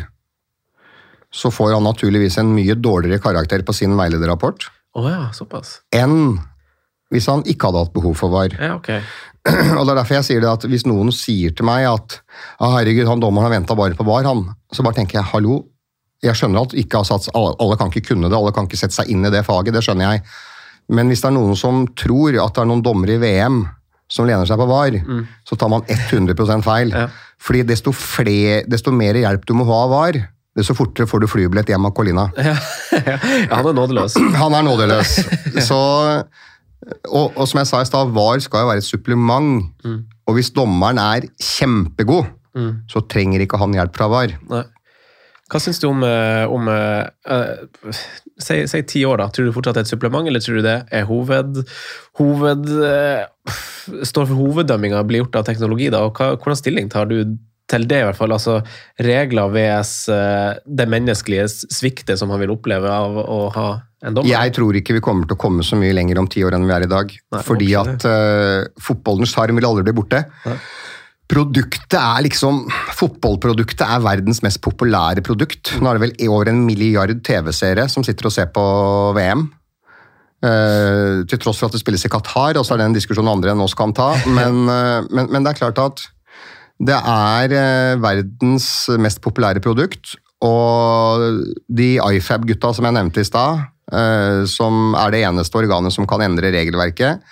så 1.36 1.52
får 1.52 1.76
han 1.76 1.84
naturligvis 1.84 2.40
en 2.40 2.54
mye 2.56 2.78
dårligere 2.80 3.20
karakter 3.24 3.64
på 3.68 3.76
sin 3.76 3.96
veilederrapport 4.00 4.70
oh 4.96 5.08
ja, 5.12 5.30
såpass. 5.36 5.80
enn 5.96 6.38
hvis 7.14 7.28
han 7.30 7.44
ikke 7.48 7.70
hadde 7.70 7.84
hatt 7.84 7.94
behov 7.94 8.16
for 8.18 8.34
VAR. 8.34 8.56
Ja, 8.58 8.74
okay. 8.80 9.04
Og 9.78 9.84
det 9.86 9.92
er 9.94 10.00
derfor 10.00 10.18
jeg 10.18 10.28
sier 10.28 10.42
det 10.42 10.50
at 10.50 10.66
hvis 10.68 10.88
noen 10.90 11.12
sier 11.14 11.54
til 11.56 11.68
meg 11.68 11.86
at 11.88 12.18
ah, 12.58 12.74
herregud, 12.80 13.06
han 13.08 13.22
dommeren 13.22 13.46
har 13.46 13.54
venta 13.54 13.78
bare 13.78 13.98
på 13.98 14.08
VAR, 14.08 14.26
han, 14.26 14.42
så 14.74 14.84
bare 14.86 14.98
tenker 14.98 15.20
jeg 15.20 15.30
hallo, 15.36 15.62
jeg 16.26 16.40
skjønner 16.40 16.66
at 16.66 16.76
ikke 16.82 17.02
har 17.02 17.08
satt, 17.08 17.30
alle, 17.38 17.54
alle 17.62 17.78
kan 17.78 17.94
ikke 17.94 18.10
kunne 18.10 18.32
det, 18.32 18.38
alle 18.38 18.54
kan 18.56 18.66
ikke 18.66 18.80
sette 18.82 18.98
seg 18.98 19.12
inn 19.14 19.28
i 19.28 19.32
det 19.32 19.46
faget, 19.46 19.76
det 19.76 19.84
skjønner 19.86 20.16
jeg. 20.16 20.26
Men 20.98 21.10
hvis 21.10 21.22
det 21.22 21.30
er 21.30 21.38
noen 21.38 21.58
som 21.60 21.86
tror 21.98 22.38
at 22.42 22.58
det 22.58 22.64
er 22.64 22.70
noen 22.72 22.84
dommere 22.86 23.18
i 23.18 23.22
VM 23.22 23.62
som 24.12 24.28
lener 24.28 24.50
seg 24.50 24.58
på 24.62 24.68
VAR, 24.70 24.98
så 25.46 25.58
tar 25.58 25.72
man 25.72 25.86
100 25.90 26.62
feil. 26.66 26.94
Ja. 26.94 27.08
Fordi 27.42 27.64
desto, 27.70 27.94
fler, 27.94 28.66
desto 28.70 28.94
mer 28.94 29.18
hjelp 29.18 29.46
du 29.46 29.54
må 29.58 29.66
ha 29.70 29.80
av 29.86 29.94
VAR, 29.94 30.20
desto 30.56 30.76
fortere 30.78 31.08
får 31.10 31.24
du 31.24 31.28
flybillett 31.30 31.70
hjem 31.72 31.88
av 31.90 31.96
Colina. 31.98 32.30
Ja, 32.96 33.58
han 33.58 33.68
er 33.68 33.76
nådeløs. 33.76 34.16
Han 34.42 34.54
er 34.56 34.64
nådeløs. 34.64 35.18
Så, 35.66 35.80
og, 37.10 37.34
og 37.36 37.44
som 37.50 37.60
jeg 37.60 37.68
sa 37.68 37.82
i 37.84 37.90
stad, 37.90 38.14
VAR 38.16 38.40
skal 38.44 38.64
jo 38.64 38.70
være 38.70 38.84
et 38.84 38.88
supplement. 38.88 39.66
Og 40.26 40.38
hvis 40.38 40.54
dommeren 40.56 41.02
er 41.02 41.28
kjempegod, 41.42 42.32
så 42.90 43.04
trenger 43.12 43.44
ikke 43.44 43.60
han 43.60 43.76
hjelp 43.76 44.00
fra 44.00 44.08
VAR. 44.12 44.38
Nei. 44.48 44.64
Hva 45.52 45.60
syns 45.62 45.78
du 45.78 45.90
om, 45.92 46.02
eh, 46.08 46.46
om 46.50 46.70
Si 48.42 48.56
si 48.68 48.82
ti 48.90 49.04
år, 49.06 49.22
da. 49.22 49.28
Tror 49.32 49.46
du 49.48 49.54
fortsatt 49.56 49.78
det 49.78 49.84
er 49.84 49.88
et 49.88 49.92
supplement, 49.94 50.28
eller 50.28 50.42
tror 50.44 50.58
du 50.58 50.66
det 50.66 50.80
er 50.92 51.06
hoved... 51.08 51.62
hoved 52.20 52.72
uh, 52.82 53.28
står 53.86 54.26
for 54.26 54.36
hoveddømminga 54.40 55.04
blir 55.08 55.22
gjort 55.24 55.38
av 55.40 55.46
teknologi, 55.48 55.92
da? 55.94 56.02
Og 56.08 56.18
hva, 56.18 56.34
hvordan 56.36 56.60
stilling 56.60 56.90
tar 56.92 57.08
du 57.12 57.38
til 57.72 57.88
det, 57.90 58.02
i 58.02 58.06
hvert 58.08 58.18
fall? 58.18 58.34
Altså 58.36 58.60
regler 59.02 59.52
VS 59.54 59.94
eh, 60.14 60.62
det 60.66 60.88
menneskelige 60.92 61.48
sviktet 61.74 62.20
som 62.22 62.34
han 62.34 62.42
vil 62.44 62.54
oppleve 62.54 62.92
av 62.92 63.18
å 63.22 63.40
ha 63.56 63.68
en 64.06 64.18
dommer? 64.18 64.30
Jeg 64.30 64.54
tror 64.58 64.78
ikke 64.78 64.98
vi 64.98 65.04
kommer 65.06 65.28
til 65.28 65.38
å 65.38 65.42
komme 65.42 65.66
så 65.66 65.80
mye 65.80 65.96
lenger 65.98 66.22
om 66.22 66.30
ti 66.30 66.46
år 66.46 66.58
enn 66.58 66.68
vi 66.70 66.76
er 66.76 66.86
i 66.86 66.92
dag. 66.92 67.10
Nei, 67.10 67.44
fordi 67.46 67.72
at 67.80 68.06
uh, 68.06 68.66
fotballens 68.82 69.34
sjarm 69.34 69.58
vil 69.58 69.70
aldri 69.70 69.88
bli 69.88 69.96
borte. 69.98 70.26
Nei. 70.46 70.58
Produktet 71.26 71.98
er 71.98 72.22
liksom 72.22 72.68
Fotballproduktet 72.94 73.82
er 73.82 74.04
verdens 74.06 74.44
mest 74.46 74.60
populære 74.62 75.24
produkt. 75.26 75.74
Nå 75.82 75.90
er 75.90 75.98
det 75.98 76.04
vel 76.04 76.18
i 76.22 76.30
over 76.30 76.52
en 76.52 76.62
milliard 76.68 77.18
TV-seere 77.26 77.88
som 77.90 78.06
sitter 78.06 78.30
og 78.30 78.36
ser 78.36 78.52
på 78.54 78.66
VM. 79.18 79.48
Uh, 80.46 81.26
til 81.26 81.42
tross 81.42 81.58
for 81.58 81.72
at 81.72 81.74
det 81.74 81.82
spilles 81.82 82.06
i 82.06 82.12
Qatar, 82.14 82.60
og 82.60 82.68
så 82.68 82.76
er 82.76 82.84
det 82.84 82.92
en 82.92 82.98
diskusjon 83.00 83.32
andre 83.32 83.56
enn 83.56 83.64
oss 83.66 83.74
kan 83.78 83.96
ta. 83.98 84.12
Men, 84.38 84.68
uh, 84.70 85.02
men, 85.10 85.32
men 85.34 85.42
det 85.42 85.56
er 85.56 85.64
klart 85.64 85.82
at 85.82 86.06
det 86.84 86.96
er 86.98 87.56
eh, 87.56 87.96
verdens 88.04 88.68
mest 89.00 89.22
populære 89.24 89.64
produkt. 89.64 90.18
Og 90.44 91.42
de 91.72 91.96
IFAB-gutta 91.96 92.74
som 92.76 92.88
jeg 92.88 92.98
nevnte 92.98 93.24
i 93.24 93.28
stad, 93.28 93.64
eh, 93.92 94.44
som 94.50 94.96
er 95.00 95.16
det 95.16 95.24
eneste 95.26 95.62
organet 95.62 95.96
som 95.96 96.08
kan 96.10 96.24
endre 96.26 96.52
regelverket, 96.54 97.24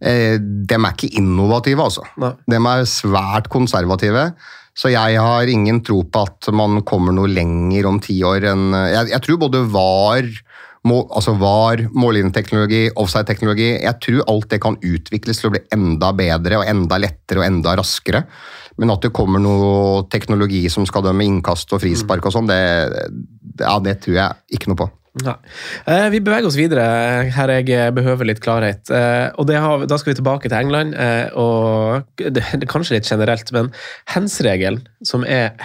eh, 0.00 0.36
dem 0.40 0.88
er 0.88 0.96
ikke 0.96 1.12
innovative, 1.20 1.84
altså. 1.84 2.06
Nei. 2.22 2.32
De 2.48 2.60
er 2.60 2.88
svært 2.88 3.50
konservative. 3.52 4.30
Så 4.76 4.90
jeg 4.92 5.20
har 5.20 5.48
ingen 5.48 5.80
tro 5.84 6.02
på 6.04 6.24
at 6.26 6.48
man 6.52 6.82
kommer 6.84 7.14
noe 7.16 7.30
lenger 7.32 7.86
om 7.88 7.96
ti 8.00 8.18
år 8.28 8.44
enn 8.44 8.74
Jeg, 8.76 9.08
jeg 9.14 9.22
tror 9.24 9.38
både 9.46 9.62
VAR, 9.72 10.26
må, 10.86 10.98
altså 11.16 11.32
VAR, 11.40 11.80
mållinjeteknologi, 11.96 12.82
offside-teknologi 13.00 13.70
Jeg 13.80 13.96
tror 14.04 14.28
alt 14.30 14.50
det 14.52 14.60
kan 14.62 14.76
utvikles 14.76 15.40
til 15.40 15.48
å 15.48 15.54
bli 15.56 15.62
enda 15.74 16.12
bedre 16.16 16.60
og 16.60 16.68
enda 16.68 17.00
lettere 17.00 17.40
og 17.40 17.48
enda 17.48 17.72
raskere. 17.80 18.26
Men 18.80 18.92
at 18.92 19.04
det 19.04 19.14
kommer 19.16 19.42
noe 19.42 20.04
teknologi 20.12 20.66
som 20.72 20.86
skal 20.88 21.04
dømme 21.06 21.24
innkast 21.24 21.72
og 21.72 21.82
frispark 21.84 22.28
og 22.28 22.34
sånn, 22.34 22.50
det, 22.50 22.60
ja, 23.62 23.76
det 23.82 23.98
tror 24.04 24.18
jeg 24.18 24.58
ikke 24.58 24.72
noe 24.72 24.80
på. 24.84 24.88
Nei. 25.24 25.32
Eh, 25.88 26.06
vi 26.12 26.20
beveger 26.20 26.44
oss 26.44 26.58
videre 26.58 26.82
her 27.32 27.52
jeg 27.54 27.94
behøver 27.96 28.28
litt 28.28 28.42
klarhet. 28.44 28.90
Eh, 28.92 29.32
og 29.40 29.48
har, 29.48 29.86
Da 29.88 29.96
skal 29.96 30.12
vi 30.12 30.18
tilbake 30.18 30.50
til 30.50 30.58
England. 30.58 30.92
Eh, 30.92 31.32
og 31.32 32.04
det, 32.20 32.44
det 32.44 32.68
Kanskje 32.68 32.98
litt 32.98 33.08
generelt, 33.08 33.52
men 33.56 33.72
hands-regelen, 34.12 34.84
som 35.08 35.24
er, 35.24 35.56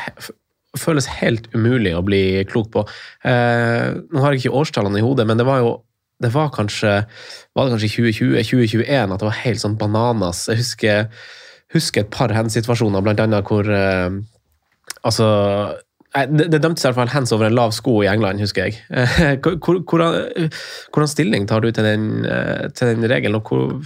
føles 0.80 1.10
helt 1.20 1.50
umulig 1.52 1.92
å 1.98 2.04
bli 2.06 2.46
klok 2.48 2.72
på 2.72 2.86
eh, 3.28 3.92
Nå 3.92 4.24
har 4.24 4.32
jeg 4.32 4.46
ikke 4.46 4.62
årstallene 4.62 5.02
i 5.02 5.04
hodet, 5.04 5.28
men 5.28 5.42
det 5.42 5.48
var 5.50 5.64
jo 5.66 5.80
det 6.22 6.30
var 6.36 6.52
kanskje 6.54 7.00
var 7.58 7.66
det 7.66 7.72
kanskje 7.74 7.88
2020-2021 8.14 9.14
at 9.16 9.24
det 9.24 9.26
var 9.26 9.40
helt 9.42 9.62
sånn 9.64 9.78
bananas. 9.80 10.44
Jeg 10.52 10.60
husker, 10.60 11.08
husker 11.76 12.06
et 12.06 12.12
par 12.14 12.34
hands-situasjoner, 12.36 13.14
annet 13.14 13.48
hvor 13.48 13.68
eh, 13.68 14.22
Altså 15.02 15.26
det, 16.12 16.50
det 16.52 16.60
dømtes 16.60 16.84
i 16.84 16.88
hvert 16.90 16.98
fall 16.98 17.12
hands 17.14 17.32
over 17.32 17.48
en 17.48 17.56
lav 17.56 17.72
sko 17.72 17.94
i 18.04 18.08
England, 18.12 18.42
husker 18.44 18.68
jeg. 18.68 18.82
Hvordan, 19.64 20.50
hvordan 20.92 21.08
stilling 21.08 21.46
tar 21.48 21.64
du 21.64 21.70
til 21.72 21.86
den, 21.88 22.26
til 22.76 22.92
den 22.92 23.08
regelen, 23.08 23.38
og 23.40 23.48
hvor, 23.48 23.78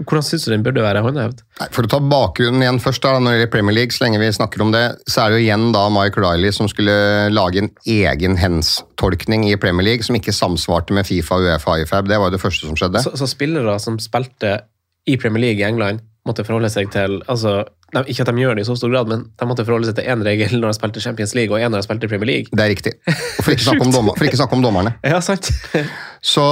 hvordan 0.00 0.24
syns 0.24 0.46
du 0.46 0.54
den 0.54 0.64
burde 0.64 0.80
være 0.80 1.02
håndhevet? 1.04 1.42
For 1.76 1.84
å 1.84 1.90
ta 1.92 2.00
bakgrunnen 2.00 2.64
igjen 2.64 2.80
først, 2.80 3.04
da, 3.04 3.18
når 3.20 3.34
det 3.34 3.36
gjelder 3.36 3.52
Premier 3.52 3.76
League, 3.76 3.92
så 3.92 4.06
lenge 4.06 4.22
vi 4.22 4.30
snakker 4.32 4.64
om 4.64 4.72
det, 4.72 4.82
så 5.04 5.26
er 5.26 5.34
det 5.34 5.42
jo 5.42 5.44
igjen 5.44 5.68
da 5.76 5.84
Mike 5.92 6.24
Riley 6.24 6.56
som 6.56 6.72
skulle 6.72 6.96
lage 7.34 7.66
en 7.66 7.70
egen 7.84 8.40
hands-tolkning 8.40 9.44
i 9.50 9.58
Premier 9.60 9.90
League 9.90 10.08
som 10.08 10.16
ikke 10.16 10.32
samsvarte 10.32 10.96
med 10.96 11.04
Fifa, 11.10 11.36
Uefa 11.44 11.76
og 11.76 11.84
IFAB. 11.84 12.08
Det 12.08 12.22
var 12.22 12.32
jo 12.32 12.38
det 12.38 12.42
første 12.46 12.64
som 12.64 12.80
skjedde. 12.80 13.04
Så, 13.04 13.12
så 13.20 13.28
spillere 13.28 13.76
som 13.82 14.00
spilte 14.00 14.56
i 15.04 15.20
Premier 15.20 15.50
League 15.50 15.60
i 15.60 15.68
England, 15.68 16.00
måtte 16.24 16.44
forholde 16.46 16.70
seg 16.72 16.90
til 16.92 17.18
altså, 17.30 17.62
Ikke 18.08 18.24
at 18.24 18.30
de 18.30 18.42
gjør 18.42 18.56
det 18.56 18.64
i 18.64 18.68
så 18.68 18.76
stor 18.78 18.92
grad, 18.92 19.10
men 19.10 19.26
de 19.28 19.48
måtte 19.48 19.66
forholde 19.66 19.90
seg 19.90 19.98
til 19.98 20.08
én 20.10 20.24
regel 20.24 20.56
når 20.58 20.72
de 20.72 20.78
spilte 20.78 21.02
Champions 21.04 21.34
League, 21.36 21.52
og 21.52 21.60
én 21.60 21.72
når 21.72 21.82
de 21.82 21.88
spilte 21.88 22.10
Premier 22.10 22.30
League. 22.30 22.52
Det 22.52 22.64
er 22.64 22.72
riktig. 22.72 22.94
For 23.44 23.52
ikke 23.52 23.66
snakke 23.68 23.86
om, 23.86 23.92
dommer, 23.92 24.48
om 24.56 24.64
dommerne. 24.64 24.94
Ja, 25.04 25.20
sant. 25.24 25.50
så 26.34 26.46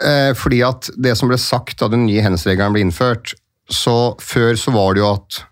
eh, 0.00 0.32
Fordi 0.38 0.62
at 0.66 0.90
det 0.96 1.14
som 1.20 1.30
ble 1.30 1.38
sagt 1.40 1.78
da 1.82 1.90
den 1.92 2.06
nye 2.08 2.24
hens-regelen 2.24 2.76
ble 2.76 2.86
innført, 2.86 3.36
så 3.68 4.16
før 4.24 4.56
så 4.56 4.72
var 4.72 4.96
det 4.96 5.04
jo 5.04 5.12
at 5.12 5.42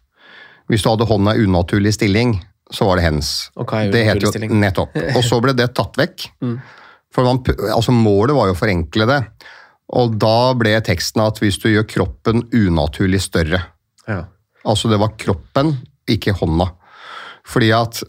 hvis 0.73 0.83
du 0.83 0.91
hadde 0.91 1.07
hånda 1.07 1.37
i 1.37 1.45
unaturlig 1.47 1.93
stilling, 1.95 2.39
så 2.75 2.89
var 2.89 2.99
det 2.99 3.05
hens. 3.07 3.51
Okay, 3.55 3.91
det 3.93 4.03
het 4.09 4.25
jo. 4.25 4.33
Nettopp. 4.51 4.97
Og 5.15 5.23
så 5.23 5.39
ble 5.43 5.55
det 5.59 5.73
tatt 5.77 6.01
vekk. 6.01 6.29
Mm. 6.47 6.59
For 7.15 7.25
man, 7.25 7.39
altså 7.73 7.95
Målet 7.97 8.37
var 8.37 8.51
jo 8.51 8.53
å 8.53 8.59
forenkle 8.59 9.07
det. 9.09 9.17
Og 9.95 10.17
da 10.19 10.53
ble 10.59 10.73
teksten 10.83 11.23
at 11.23 11.39
hvis 11.39 11.59
du 11.63 11.69
gjør 11.71 11.87
kroppen 11.87 12.47
unaturlig 12.55 13.21
større 13.23 13.63
Ja. 14.09 14.25
Altså 14.67 14.89
det 14.91 14.99
var 14.99 15.13
kroppen, 15.19 15.77
ikke 16.11 16.33
hånda. 16.35 16.73
Fordi 17.47 17.69
at 17.71 18.01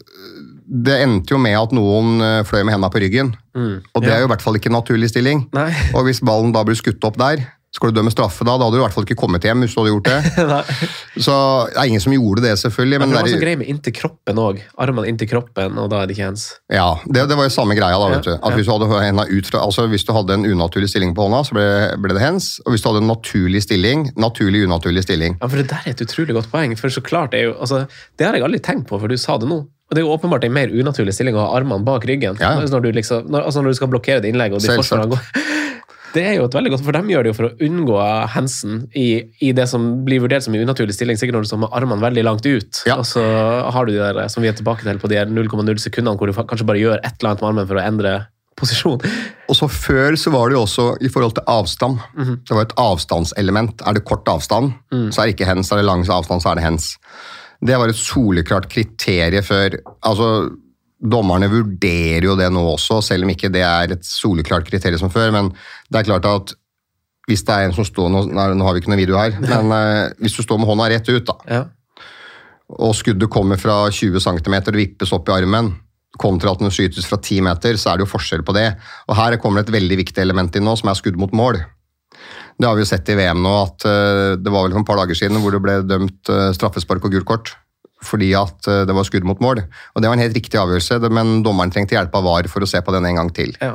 det 0.68 0.96
endte 1.04 1.30
jo 1.32 1.38
med 1.38 1.54
at 1.56 1.70
noen 1.72 2.20
eh, 2.20 2.42
fløy 2.44 2.64
med 2.66 2.74
hendene 2.74 2.90
på 2.90 3.00
ryggen. 3.00 3.30
Mm. 3.54 3.76
Og 3.94 4.02
det 4.02 4.10
Ja. 4.10 4.16
er 4.16 4.20
jo 4.20 4.26
i 4.26 4.32
hvert 4.32 4.42
fall 4.42 4.54
ikke 4.58 4.70
naturlig 4.74 5.08
stilling. 5.10 5.48
Nei. 5.54 5.70
Og 5.94 6.04
hvis 6.04 6.20
ballen 6.20 6.52
da 6.52 6.64
blir 6.66 6.74
skutt 6.76 7.02
opp 7.06 7.16
der, 7.16 7.46
skal 7.78 7.92
du 7.92 7.98
dømme 8.00 8.10
straffe 8.10 8.42
da? 8.42 8.56
Da 8.58 8.66
hadde 8.66 8.74
du 8.74 8.80
i 8.80 8.84
hvert 8.84 8.94
fall 8.96 9.06
ikke 9.06 9.18
kommet 9.18 9.44
hjem 9.46 9.62
hvis 9.62 9.74
du 9.76 9.80
hadde 9.80 9.92
gjort 9.92 10.08
det. 10.10 10.70
Så 11.26 11.34
det 11.70 11.78
er 11.78 11.90
ingen 11.92 12.02
som 12.02 12.14
gjorde 12.14 12.42
det, 12.44 12.54
selvfølgelig. 12.58 12.98
Men 12.98 13.08
Men 13.08 13.14
det 13.14 13.18
var 13.20 13.28
en 13.28 13.32
så 13.32 13.38
er, 13.38 13.44
grei 13.44 13.54
med 13.60 13.70
inntil 13.70 13.94
kroppen 13.94 14.40
òg. 14.42 14.60
Armene 14.82 15.12
inntil 15.12 15.30
kroppen, 15.30 15.78
og 15.78 15.88
da 15.92 16.02
er 16.02 16.10
det 16.10 16.16
ikke 16.16 16.26
hens. 16.26 16.48
ja, 16.74 16.88
det, 17.06 17.28
det 17.30 17.38
var 17.38 17.48
jo 17.48 17.54
samme 17.54 17.78
greia. 17.78 18.00
da, 18.02 18.10
vet 18.16 18.26
du. 18.26 18.34
At 18.34 18.58
hvis 18.58 18.66
du 18.66 18.74
hadde 18.74 18.90
hendene 18.90 19.28
ut 19.30 19.50
fra, 19.52 19.62
altså 19.62 19.86
hvis 19.92 20.06
du 20.08 20.12
hadde 20.16 20.38
en 20.40 20.46
unaturlig 20.48 20.90
stilling 20.90 21.14
på 21.14 21.28
hånda, 21.28 21.44
så 21.46 21.56
ble, 21.58 21.68
ble 22.02 22.18
det 22.18 22.24
hens. 22.24 22.50
Og 22.66 22.74
hvis 22.74 22.84
du 22.84 22.90
hadde 22.90 23.04
en 23.04 23.10
naturlig 23.14 23.62
stilling, 23.64 24.08
naturlig 24.18 24.66
unaturlig 24.66 25.06
stilling. 25.06 25.38
Ja, 25.38 25.46
for 25.48 25.62
Det 25.62 25.68
der 25.70 25.86
er 25.86 25.94
et 25.94 26.04
utrolig 26.04 26.34
godt 26.36 26.50
poeng. 26.52 26.76
for 26.78 26.92
så 26.92 27.04
klart 27.04 27.34
er 27.34 27.50
jo, 27.50 27.56
altså, 27.58 27.86
Det 28.18 28.26
har 28.26 28.34
jeg 28.34 28.46
aldri 28.46 28.58
tenkt 28.58 28.88
på, 28.90 28.98
for 28.98 29.06
du 29.06 29.16
sa 29.16 29.38
det 29.38 29.48
nå. 29.48 29.62
Og 29.88 29.96
Det 29.96 30.02
er 30.02 30.04
jo 30.04 30.12
åpenbart 30.12 30.44
en 30.44 30.52
mer 30.52 30.68
unaturlig 30.68 31.14
stilling 31.16 31.36
å 31.38 31.46
ha 31.46 31.56
armene 31.56 31.84
bak 31.84 32.04
ryggen. 32.04 32.36
Ja, 32.42 32.58
ja. 32.58 32.66
Når, 32.68 32.82
du 32.84 32.90
liksom, 32.92 33.30
når, 33.32 33.46
altså 33.48 33.62
når 33.62 33.72
du 33.72 33.78
skal 33.78 33.88
blokkere 33.88 34.20
et 34.20 34.28
innlegg. 34.28 34.52
og 34.52 34.60
de 34.60 34.68
går... 34.68 35.22
Det 36.14 36.22
er 36.24 36.34
jo 36.38 36.46
et 36.48 36.54
veldig 36.56 36.70
godt, 36.72 36.84
for 36.86 36.96
De 36.96 37.12
gjør 37.12 37.22
det 37.26 37.30
jo 37.32 37.36
for 37.36 37.48
å 37.50 37.54
unngå 37.68 37.98
hensen 38.32 38.86
i, 38.96 39.08
i 39.44 39.52
det 39.52 39.66
som 39.68 40.04
blir 40.06 40.22
vurdert 40.24 40.42
som 40.46 40.54
en 40.56 40.64
unaturlig 40.64 40.94
stilling. 40.96 41.18
Sikkert 41.20 41.36
når 41.36 41.44
du 41.44 41.50
står 41.50 41.60
med 41.66 41.74
armene 41.76 42.00
veldig 42.00 42.24
langt 42.24 42.46
ut. 42.48 42.80
Ja. 42.88 42.96
Og 42.96 43.04
så 43.06 43.22
har 43.74 43.86
du 43.86 43.92
de 43.92 44.00
der, 44.00 44.22
som 44.32 44.42
vi 44.42 44.48
er 44.48 44.56
tilbake 44.56 44.86
til, 44.86 44.98
på 45.02 45.10
de 45.12 45.18
her 45.20 45.28
0,0 45.28 45.78
sekundene 45.84 46.16
hvor 46.16 46.30
du 46.30 46.36
kanskje 46.38 46.66
bare 46.68 46.80
gjør 46.80 46.98
et 47.02 47.14
eller 47.20 47.34
annet 47.34 47.42
med 47.44 47.48
armen 47.52 47.68
for 47.70 47.80
å 47.80 47.84
endre 47.84 48.14
posisjon. 48.58 49.02
Og 49.48 49.54
så 49.54 49.68
Før 49.70 50.16
så 50.18 50.32
var 50.34 50.48
det 50.50 50.56
jo 50.58 50.62
også 50.64 50.86
i 51.04 51.10
forhold 51.14 51.36
til 51.36 51.44
avstand. 51.46 52.00
Mhm. 52.18 52.38
Det 52.48 52.56
var 52.56 52.64
et 52.66 52.76
avstandselement. 52.82 53.84
Er 53.86 53.92
det 53.98 54.04
kort 54.08 54.26
avstand, 54.32 54.72
Mm. 54.90 55.10
så 55.12 55.20
er 55.22 55.26
det 55.28 55.36
ikke 55.36 55.46
hens. 55.52 55.70
Er 55.72 55.76
det 55.82 55.84
lang 55.84 56.02
avstand, 56.08 56.42
så 56.42 56.50
er 56.50 56.54
det 56.56 56.64
hens. 56.64 56.96
Det 57.64 57.76
var 57.78 57.88
et 57.88 57.94
soleklart 57.98 58.68
kriterium 58.70 59.42
før 59.42 59.76
altså 60.06 60.50
Dommerne 60.98 61.46
vurderer 61.52 62.26
jo 62.26 62.34
det 62.38 62.48
nå 62.50 62.62
også, 62.72 62.98
selv 63.06 63.22
om 63.26 63.30
ikke 63.30 63.50
det 63.54 63.62
er 63.62 63.92
et 63.94 64.06
soleklart 64.06 64.66
kriterium 64.66 64.98
som 64.98 65.12
før. 65.14 65.30
Men 65.34 65.52
det 65.92 66.00
er 66.00 66.08
klart 66.08 66.26
at 66.26 66.54
hvis 67.28 67.44
det 67.44 67.54
er 67.54 67.66
en 67.68 67.74
som 67.76 67.84
står 67.84 68.08
Nå, 68.10 68.22
nei, 68.32 68.46
nå 68.56 68.64
har 68.64 68.72
vi 68.74 68.80
ikke 68.82 68.90
noen 68.90 69.02
video 69.02 69.18
her, 69.20 69.34
men 69.52 69.74
eh, 69.76 70.14
hvis 70.22 70.38
du 70.38 70.42
står 70.42 70.58
med 70.62 70.70
hånda 70.70 70.88
rett 70.94 71.10
ut, 71.12 71.28
da, 71.28 71.36
Ja. 71.52 71.60
og 72.78 72.94
skuddet 72.96 73.30
kommer 73.30 73.60
fra 73.60 73.82
20 73.92 74.18
cm 74.24 74.56
og 74.58 74.78
vippes 74.80 75.12
opp 75.14 75.28
i 75.28 75.36
armen, 75.36 75.74
kontra 76.18 76.54
at 76.56 76.62
den 76.64 76.72
skytes 76.74 77.06
fra 77.06 77.20
10 77.20 77.44
meter, 77.46 77.76
så 77.78 77.92
er 77.92 77.98
det 78.00 78.06
jo 78.08 78.12
forskjell 78.16 78.42
på 78.42 78.56
det. 78.56 78.70
Og 79.06 79.14
her 79.20 79.36
kommer 79.38 79.60
det 79.62 79.68
et 79.68 79.76
veldig 79.76 79.98
viktig 80.00 80.24
element 80.24 80.56
inn 80.56 80.64
nå, 80.66 80.74
som 80.80 80.88
er 80.90 80.98
skudd 80.98 81.20
mot 81.20 81.30
mål. 81.36 81.60
Det 82.58 82.66
har 82.66 82.74
vi 82.74 82.82
jo 82.82 82.88
sett 82.90 83.12
i 83.12 83.14
VM 83.14 83.44
nå, 83.44 83.52
at 83.68 83.84
eh, 83.86 84.32
det 84.40 84.50
var 84.50 84.64
vel 84.66 84.74
for 84.74 84.82
et 84.82 84.88
par 84.88 84.98
dager 85.04 85.20
siden 85.20 85.38
hvor 85.44 85.54
det 85.54 85.60
ble 85.62 85.76
dømt 85.86 86.32
eh, 86.32 86.48
straffespark 86.56 87.04
og 87.06 87.12
gult 87.14 87.28
kort. 87.28 87.52
Fordi 88.04 88.32
at 88.38 88.68
eh, 88.70 88.84
det 88.86 88.94
var 88.94 89.06
skudd 89.08 89.26
mot 89.26 89.40
mål. 89.42 89.62
Og 89.94 90.02
det 90.02 90.10
var 90.10 90.18
en 90.18 90.22
helt 90.22 90.36
riktig 90.36 90.60
avgjørelse, 90.60 91.00
men 91.10 91.40
dommeren 91.46 91.72
trengte 91.74 91.96
hjelp 91.96 92.14
av 92.14 92.26
VAR 92.28 92.50
for 92.52 92.62
å 92.62 92.70
se 92.70 92.82
på 92.84 92.94
den 92.94 93.08
en 93.08 93.18
gang 93.18 93.32
til. 93.34 93.54
Ja. 93.62 93.74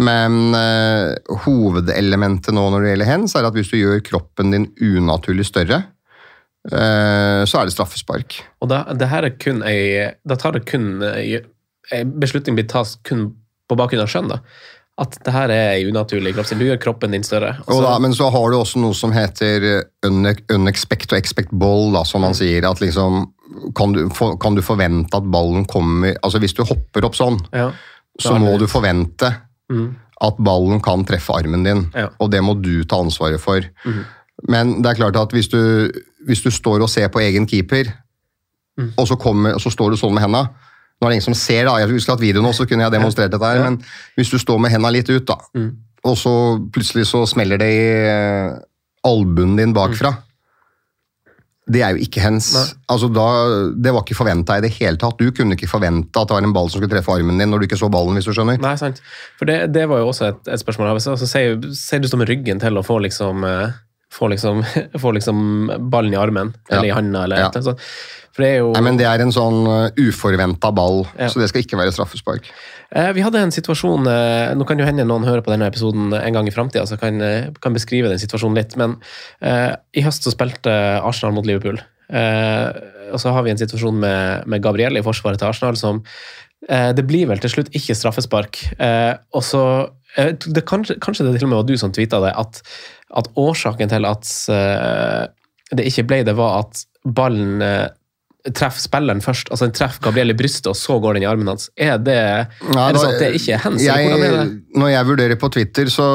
Men 0.00 0.54
uh, 0.56 1.12
hovedelementet 1.44 2.54
nå 2.56 2.62
når 2.72 2.84
det 2.84 2.92
gjelder 2.94 3.10
hens, 3.10 3.34
er 3.36 3.44
at 3.44 3.56
hvis 3.56 3.72
du 3.72 3.76
gjør 3.76 4.00
kroppen 4.06 4.54
din 4.54 4.70
unaturlig 4.80 5.44
større, 5.44 5.82
uh, 6.72 7.42
så 7.44 7.60
er 7.60 7.68
det 7.68 7.74
straffespark. 7.74 8.38
Og 8.64 8.72
da, 8.72 8.86
det 8.96 9.10
her 9.12 9.28
er 9.28 9.36
kun 9.36 9.60
ei, 9.68 10.08
da 10.24 10.38
tar 10.40 10.56
det 10.56 10.64
kun 10.70 10.94
ei, 11.12 11.42
beslutning 12.08 12.56
blir 12.56 12.70
tas 12.72 12.96
kun 13.04 13.34
på 13.68 13.76
bakgrunn 13.76 14.06
av 14.06 14.08
skjønn. 14.08 14.32
da. 14.32 14.40
At 15.00 15.16
det 15.24 15.32
her 15.32 15.52
er 15.52 15.70
ei 15.74 15.84
unaturlig 15.88 16.34
kroppsdel. 16.36 16.60
Du 16.60 16.66
gjør 16.68 16.80
kroppen 16.80 17.12
din 17.12 17.24
større. 17.24 17.56
så- 17.66 17.82
da, 17.82 17.98
men 17.98 18.12
så 18.14 18.30
har 18.30 18.50
du 18.50 18.56
også 18.56 18.80
noe 18.80 18.94
som 18.94 19.12
heter 19.12 19.84
unexpect 20.04 21.12
og 21.12 21.18
expect 21.18 21.50
ball, 21.52 21.92
da, 21.92 22.02
som 22.04 22.20
man 22.20 22.34
sier. 22.34 22.64
at 22.68 22.80
liksom, 22.80 23.32
kan 23.76 23.92
du, 23.92 24.08
for, 24.14 24.36
kan 24.40 24.54
du 24.56 24.62
forvente 24.62 25.16
at 25.16 25.26
ballen 25.30 25.64
kommer 25.68 26.14
altså 26.22 26.38
Hvis 26.42 26.54
du 26.54 26.62
hopper 26.64 27.04
opp 27.04 27.14
sånn, 27.18 27.38
ja. 27.52 27.70
så 28.20 28.38
må 28.38 28.58
du 28.58 28.66
forvente 28.70 29.32
Mm. 29.72 29.94
at 30.20 30.36
ballen 30.44 30.80
kan 30.84 31.04
treffe 31.08 31.32
armen 31.32 31.62
din. 31.64 31.78
Ja. 31.96 32.10
Og 32.20 32.28
det 32.30 32.42
må 32.44 32.52
du 32.60 32.84
ta 32.84 32.98
ansvaret 33.00 33.40
for. 33.40 33.62
Mm. 33.86 34.02
Men 34.48 34.72
det 34.82 34.90
er 34.90 34.98
klart 34.98 35.16
at 35.16 35.32
hvis 35.32 35.48
du, 35.48 35.88
hvis 36.26 36.42
du 36.44 36.50
står 36.50 36.82
og 36.84 36.90
ser 36.92 37.08
på 37.08 37.22
egen 37.24 37.46
keeper, 37.48 37.88
mm. 38.78 38.90
og, 38.98 39.06
så 39.08 39.16
kommer, 39.16 39.54
og 39.54 39.60
så 39.64 39.70
står 39.72 39.90
du 39.94 39.96
sånn 39.96 40.12
med 40.14 40.22
henda 40.26 40.42
Nå 41.00 41.08
er 41.08 41.10
det 41.10 41.16
ingen 41.16 41.34
som 41.34 41.34
ser, 41.34 41.64
da. 41.66 41.78
Jeg 41.80 41.88
skulle 41.88 42.14
hatt 42.14 42.20
video 42.22 42.42
nå, 42.44 42.52
så 42.54 42.62
kunne 42.68 42.84
jeg 42.84 42.92
demonstrert 42.94 43.32
dette 43.32 43.48
her. 43.48 43.56
Ja. 43.58 43.70
Men 43.70 43.80
hvis 44.14 44.28
du 44.30 44.36
står 44.38 44.60
med 44.62 44.70
henda 44.70 44.90
litt 44.94 45.08
ut, 45.10 45.24
da, 45.26 45.34
Mm. 45.56 45.70
og 46.04 46.14
så 46.20 46.34
plutselig 46.70 47.06
så 47.08 47.24
smeller 47.26 47.58
det 47.58 47.70
i 47.72 47.80
eh, 48.06 48.52
albuen 49.08 49.56
din 49.58 49.72
bakfra. 49.74 50.12
Det 51.72 51.82
er 51.84 51.94
jo 51.94 52.02
ikke 52.04 52.22
hens. 52.24 52.50
Altså 52.90 53.08
da, 53.12 53.26
det 53.72 53.92
var 53.94 54.04
ikke 54.04 54.18
forventa 54.18 54.58
i 54.58 54.64
det 54.64 54.72
hele 54.76 55.00
tatt. 55.00 55.20
Du 55.20 55.32
kunne 55.34 55.56
ikke 55.56 55.70
forvente 55.70 56.12
at 56.12 56.28
det 56.28 56.36
var 56.36 56.46
en 56.46 56.54
ball 56.56 56.68
som 56.70 56.80
skulle 56.80 56.92
treffe 56.92 57.14
armen 57.14 57.40
din 57.40 57.52
når 57.52 57.62
du 57.62 57.68
ikke 57.68 57.80
så 57.80 57.90
ballen, 57.92 58.18
hvis 58.18 58.28
du 58.28 58.34
skjønner. 58.36 58.60
Nei, 58.62 58.74
sant. 58.80 59.00
For 59.40 59.48
det, 59.48 59.58
det 59.74 59.86
var 59.90 60.02
jo 60.02 60.10
også 60.12 60.28
et, 60.30 60.42
et 60.52 60.62
spørsmål. 60.62 60.92
Altså, 60.94 61.16
altså, 61.16 61.30
si, 61.30 61.72
si 61.78 62.02
du 62.02 62.10
står 62.10 62.22
med 62.24 62.32
ryggen 62.32 62.62
til 62.62 62.78
å 62.78 62.84
få 62.86 62.98
liksom, 63.06 63.46
eh, 63.48 63.80
får 64.12 64.34
liksom, 64.34 64.62
får 65.02 65.14
liksom 65.18 65.38
ballen 65.92 66.12
i 66.14 66.20
armen 66.20 66.54
eller 66.70 66.88
Ja. 66.88 66.94
i 66.94 66.96
handa. 66.98 67.24
eller 67.24 67.36
Ja. 67.40 67.46
et 67.48 67.56
eller 67.56 67.72
annet. 67.72 67.88
For 68.32 68.42
det 68.44 68.50
er 68.54 68.58
jo... 68.62 68.68
Nei, 68.72 68.80
men 68.86 68.96
Det 68.96 69.04
er 69.04 69.20
en 69.20 69.32
sånn 69.34 69.58
uh, 69.68 69.90
uforventa 70.00 70.70
ball, 70.72 71.02
Ja. 71.18 71.26
så 71.28 71.40
det 71.42 71.48
skal 71.50 71.60
ikke 71.66 71.76
være 71.80 71.92
straffespark. 71.92 72.46
Eh, 72.92 73.10
Vi 73.12 73.20
hadde 73.24 73.40
en 73.40 73.50
situasjon 73.52 74.06
eh, 74.08 74.54
Nå 74.56 74.64
kan 74.68 74.78
jo 74.80 74.84
hende 74.84 75.04
noen 75.08 75.24
hører 75.24 75.40
på 75.44 75.52
denne 75.52 75.68
episoden 75.68 76.12
en 76.16 76.32
gang 76.36 76.48
i 76.48 76.52
framtida, 76.52 76.84
så 76.88 76.98
kan, 77.00 77.20
eh, 77.24 77.50
kan 77.60 77.72
beskrive 77.76 78.08
den 78.08 78.18
situasjonen 78.20 78.56
litt. 78.56 78.76
Men 78.76 78.98
eh, 79.42 79.76
i 79.96 80.02
høst 80.04 80.24
så 80.24 80.32
spilte 80.32 80.72
Arsenal 81.04 81.32
mot 81.36 81.44
Liverpool. 81.48 81.80
Eh, 82.12 82.68
og 83.12 83.20
så 83.20 83.32
har 83.32 83.42
vi 83.44 83.50
en 83.52 83.60
situasjon 83.60 83.96
med, 84.00 84.46
med 84.48 84.62
Gabriel 84.64 84.96
i 84.96 85.04
forsvaret 85.04 85.38
til 85.40 85.48
Arsenal 85.48 85.76
som 85.80 86.02
eh, 86.68 86.92
Det 86.96 87.04
blir 87.08 87.26
vel 87.28 87.40
til 87.40 87.50
slutt 87.52 87.72
ikke 87.76 87.96
straffespark. 87.96 88.60
Eh, 88.80 89.14
og 89.36 89.44
så 89.44 89.62
eh, 89.84 89.90
det, 90.16 90.64
kanskje, 90.68 90.98
kanskje 91.00 91.26
det 91.28 91.38
til 91.38 91.48
og 91.48 91.52
med 91.52 91.60
var 91.62 91.68
du 91.70 91.76
som 91.80 91.92
tvitra 91.94 92.20
det, 92.26 92.34
at, 92.36 92.60
at 93.16 93.30
årsaken 93.40 93.92
til 93.92 94.08
at 94.08 94.28
uh, 94.52 95.24
det 95.72 95.88
ikke 95.88 96.06
ble 96.10 96.22
det, 96.28 96.36
var 96.36 96.62
at 96.66 96.84
ballen 97.16 97.64
uh, 97.64 97.88
treffer 98.50 98.82
spilleren 98.82 99.22
først. 99.22 99.50
Altså 99.54 99.68
den 99.68 99.74
treffer 99.76 100.02
Gabriel 100.02 100.32
i 100.32 100.36
brystet, 100.36 100.66
og 100.70 100.76
så 100.78 100.96
går 101.02 101.16
den 101.16 101.24
i 101.24 101.28
armen 101.30 101.52
hans. 101.52 101.68
Er 101.78 101.94
det, 102.02 102.18
Nei, 102.66 102.86
er 102.88 102.96
det 102.96 103.02
sånn 103.02 103.14
at 103.14 103.22
det 103.22 103.30
ikke 103.38 103.54
er 103.54 103.62
hands? 103.62 103.84
Når 104.82 104.92
jeg 104.92 105.08
vurderer 105.12 105.38
på 105.38 105.50
Twitter, 105.54 105.92
så 105.92 106.06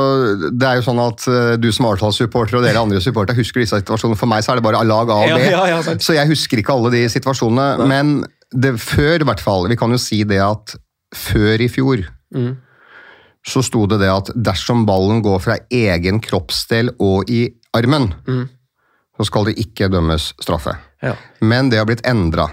det 0.52 0.68
er 0.68 0.82
jo 0.82 0.86
sånn 0.90 1.00
at 1.04 1.28
eh, 1.32 1.54
du 1.62 1.70
som 1.76 1.88
Arsenal-supporter 1.88 2.60
og 2.60 2.68
dere 2.68 2.84
andre 2.84 3.00
supportere 3.04 3.40
husker 3.40 3.64
disse 3.64 3.80
situasjonene. 3.80 4.20
For 4.20 4.30
meg 4.30 4.44
så 4.44 4.54
er 4.54 4.60
det 4.60 4.68
bare 4.68 4.84
lag 4.84 5.14
A 5.14 5.22
og 5.24 5.34
B. 5.38 5.40
ja, 5.40 5.64
ja, 5.72 5.80
ja, 5.80 5.98
så 6.04 6.18
jeg 6.18 6.32
husker 6.34 6.62
ikke 6.62 6.76
alle 6.76 6.92
de 6.98 7.06
situasjonene. 7.16 7.88
Men 7.88 8.18
det, 8.52 8.76
før, 8.84 9.24
i 9.24 9.30
hvert 9.32 9.44
fall, 9.44 9.72
vi 9.72 9.80
kan 9.80 9.96
jo 9.96 10.02
si 10.02 10.24
det 10.28 10.44
at 10.44 10.76
før 11.16 11.64
i 11.64 11.72
fjor 11.72 12.08
Mm. 12.36 12.58
Så 13.48 13.64
sto 13.64 13.86
det 13.88 14.02
det 14.02 14.10
at 14.12 14.32
dersom 14.36 14.86
ballen 14.88 15.22
går 15.24 15.40
fra 15.44 15.56
egen 15.72 16.20
kroppsdel 16.24 16.92
og 17.00 17.30
i 17.32 17.46
armen, 17.78 18.10
Mm. 18.28 18.48
så 19.18 19.26
skal 19.26 19.46
det 19.48 19.58
ikke 19.58 19.88
dømmes 19.90 20.34
straffe. 20.44 20.76
Ja. 21.02 21.16
Men 21.42 21.70
det 21.72 21.80
har 21.80 21.86
blitt 21.90 22.06
endra. 22.06 22.50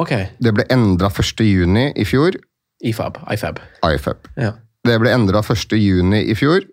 Okay. 0.00 0.28
Det 0.40 0.54
ble 0.56 0.64
endra 0.72 1.10
1.6 1.10 1.92
i 1.98 2.04
fjor. 2.08 2.36
IFAB. 2.80 3.18
IFAB. 3.34 3.58
IFAB. 3.84 4.28
Ja. 4.40 4.52
Det 4.84 4.96
ble 5.02 5.12
endra 5.12 5.42
1.6 5.42 6.14
i 6.22 6.34
fjor. 6.38 6.64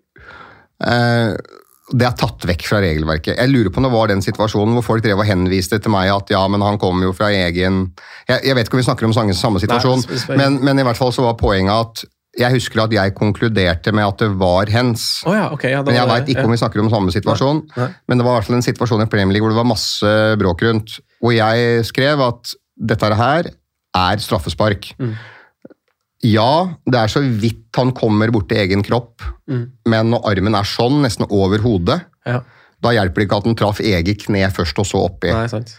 Eh, 0.86 1.34
det 1.88 2.04
er 2.04 2.16
tatt 2.20 2.44
vekk 2.48 2.66
fra 2.68 2.80
regelverket. 2.84 3.36
Jeg 3.38 3.48
lurer 3.50 3.72
på 3.72 3.80
om 3.80 3.86
det 3.88 3.92
var 3.94 4.10
den 4.10 4.20
situasjonen 4.24 4.76
hvor 4.76 4.84
folk 4.84 5.04
drev 5.04 5.20
og 5.22 5.28
henviste 5.28 5.78
til 5.80 5.92
meg 5.92 6.10
at 6.12 6.32
ja, 6.32 6.42
men 6.52 6.64
han 6.64 6.76
kom 6.80 7.00
jo 7.04 7.14
fra 7.16 7.30
egen 7.32 7.86
Jeg, 8.28 8.42
jeg 8.44 8.56
vet 8.58 8.68
ikke 8.68 8.76
om 8.76 8.82
vi 8.82 8.88
snakker 8.88 9.08
om 9.08 9.14
samme, 9.16 9.36
samme 9.36 9.62
situasjon, 9.62 10.04
Nei, 10.28 10.36
men, 10.36 10.58
men 10.68 10.82
i 10.82 10.84
hvert 10.84 11.00
fall 11.00 11.14
så 11.16 11.24
var 11.24 11.38
poenget 11.40 11.72
at 11.72 12.04
jeg 12.38 12.54
husker 12.54 12.84
at 12.84 12.92
jeg 12.94 13.14
konkluderte 13.18 13.92
med 13.92 14.06
at 14.06 14.18
det 14.22 14.28
var 14.38 14.70
hens. 14.70 15.22
Oh 15.26 15.34
ja, 15.34 15.48
okay, 15.52 15.72
Ja, 15.74 15.82
Men 15.82 15.94
jeg 15.96 16.08
veit 16.08 16.28
ikke 16.32 16.44
om 16.46 16.52
vi 16.54 16.60
snakker 16.60 16.80
om 16.84 16.90
samme 16.92 17.10
situasjon. 17.14 17.64
Nei. 17.76 17.88
Men 18.08 18.18
det 18.20 18.24
var 18.26 18.36
i 18.36 18.38
hvert 18.38 18.46
fall 18.48 18.56
en 18.60 18.66
situasjon 18.68 19.02
i 19.02 19.08
Premier 19.10 19.34
League 19.34 19.44
hvor 19.46 19.54
det 19.54 19.58
var 19.60 19.68
masse 19.72 20.12
bråk 20.38 20.62
rundt. 20.68 20.98
Hvor 21.20 21.34
jeg 21.34 21.82
skrev 21.88 22.22
at 22.28 22.54
dette 22.78 23.10
her 23.18 23.50
er 23.98 24.22
straffespark. 24.22 24.92
Mm. 25.02 25.16
Ja, 26.26 26.50
det 26.86 26.98
er 26.98 27.10
så 27.12 27.20
vidt 27.22 27.76
han 27.78 27.92
kommer 27.94 28.30
borti 28.34 28.56
egen 28.58 28.82
kropp, 28.86 29.22
Mm. 29.48 29.70
men 29.86 30.10
når 30.10 30.26
armen 30.28 30.54
er 30.58 30.66
sånn, 30.66 30.98
nesten 31.02 31.26
over 31.30 31.58
hodet, 31.62 32.02
Ja. 32.26 32.40
da 32.82 32.90
hjelper 32.90 33.14
det 33.22 33.28
ikke 33.28 33.36
at 33.38 33.44
han 33.46 33.54
traff 33.54 33.78
eget 33.80 34.18
kne 34.26 34.50
først 34.52 34.78
og 34.78 34.84
så 34.86 34.98
oppi. 35.08 35.30
Nei, 35.32 35.46
sant. 35.46 35.76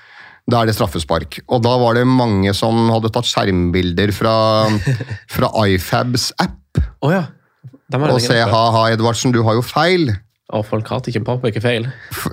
Da 0.50 0.62
er 0.64 0.70
det 0.70 0.76
straffespark. 0.78 1.40
Og 1.48 1.62
da 1.66 1.76
var 1.82 1.98
det 2.00 2.06
mange 2.10 2.54
som 2.58 2.88
hadde 2.94 3.12
tatt 3.14 3.28
skjermbilder 3.30 4.14
fra, 4.16 4.34
fra 5.36 5.52
iFabs 5.68 6.32
app 6.42 6.56
Oh, 7.02 7.12
ja. 7.14 7.26
Og 7.94 8.04
det 8.14 8.22
se 8.26 8.36
ha-ha, 8.46 8.82
Edvardsen, 8.94 9.32
du 9.34 9.40
har 9.48 9.56
jo 9.58 9.62
feil. 9.66 10.12
Og 10.54 10.64
folk 10.68 10.88
hater 10.92 11.10
ikke 11.14 11.24
pappa, 11.26 11.50
ikke 11.50 11.62
feil. 11.64 11.88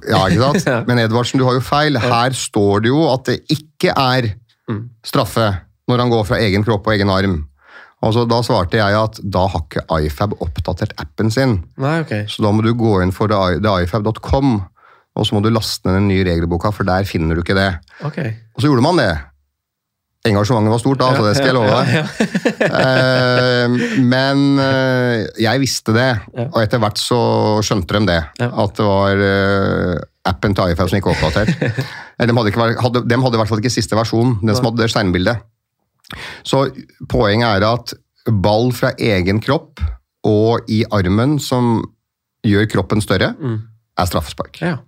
Ja, 0.08 0.24
ikke 0.28 0.42
sant? 0.42 0.66
Men 0.88 1.00
Edvardsen, 1.02 1.40
du 1.40 1.46
har 1.48 1.56
jo 1.56 1.62
feil. 1.64 1.96
Her 2.00 2.34
står 2.36 2.82
det 2.84 2.90
jo 2.92 3.04
at 3.12 3.28
det 3.30 3.38
ikke 3.56 3.92
er 3.94 4.32
Mm. 4.66 4.88
straffe 5.06 5.44
når 5.86 6.00
han 6.02 6.10
går 6.10 6.24
fra 6.26 6.40
egen 6.42 6.64
kropp 6.66 6.88
og 6.88 6.96
egen 6.96 7.10
arm. 7.14 7.36
Altså, 8.02 8.24
da 8.26 8.40
svarte 8.42 8.80
jeg 8.80 8.96
at 8.98 9.20
da 9.22 9.44
har 9.46 9.62
ikke 9.62 9.84
iFab 10.02 10.32
oppdatert 10.42 10.90
appen 10.98 11.30
sin. 11.30 11.52
Nei, 11.78 12.00
ok. 12.02 12.10
Så 12.26 12.42
da 12.42 12.50
må 12.50 12.64
du 12.66 12.72
gå 12.74 12.96
inn 13.04 13.12
for 13.14 13.30
theifab.com, 13.30 14.56
og 15.16 15.26
så 15.26 15.34
må 15.36 15.40
du 15.44 15.48
laste 15.52 15.88
ned 15.88 15.96
den 16.00 16.08
nye 16.12 16.24
regelboka, 16.28 16.70
for 16.76 16.84
der 16.88 17.06
finner 17.08 17.34
du 17.38 17.42
ikke 17.42 17.56
det. 17.56 17.70
Okay. 18.04 18.34
Og 18.54 18.60
så 18.62 18.68
gjorde 18.70 18.84
man 18.84 19.00
det. 19.00 19.10
Engasjementet 20.26 20.72
var 20.74 20.80
stort 20.82 20.98
da, 20.98 21.08
så 21.14 21.22
det 21.28 21.36
skal 21.38 21.52
jeg 21.52 21.54
love 21.54 21.70
deg. 21.70 21.92
Ja, 21.94 22.02
ja, 22.02 22.34
Eh, 22.66 23.74
men 24.02 24.40
eh, 24.58 25.26
jeg 25.40 25.60
visste 25.62 25.92
det, 25.94 26.08
og 26.48 26.56
etter 26.62 26.80
hvert 26.82 26.98
så 26.98 27.18
skjønte 27.64 28.00
de 28.00 28.08
det. 28.10 28.18
At 28.42 28.72
det 28.78 28.86
var 28.86 29.22
eh, 29.22 30.00
appen 30.26 30.56
til 30.56 30.72
iFab 30.72 30.90
som 30.90 30.98
ikke 30.98 31.12
var 31.12 31.20
oppdatert. 31.28 31.84
De, 32.26 32.32
hadde 32.32 32.48
ikke, 32.50 32.66
hadde, 32.80 33.02
de 33.04 33.18
hadde 33.20 33.36
i 33.36 33.40
hvert 33.42 33.50
fall 33.50 33.60
ikke 33.60 33.74
siste 33.74 33.96
versjon, 33.98 34.38
den 34.40 34.56
som 34.56 34.64
hadde 34.70 34.80
det 34.80 34.88
steinbildet. 34.88 35.42
Så 36.48 36.62
poenget 37.12 37.58
er 37.60 37.66
at 37.68 37.92
ball 38.42 38.70
fra 38.74 38.94
egen 38.96 39.38
kropp 39.44 39.82
og 40.26 40.64
i 40.72 40.80
armen 40.96 41.36
som 41.42 41.82
gjør 42.46 42.66
kroppen 42.72 43.04
større, 43.04 43.34
Mm. 43.36 43.58
er 44.00 44.08
straffespark. 44.08 44.58
Ja. 44.64 44.78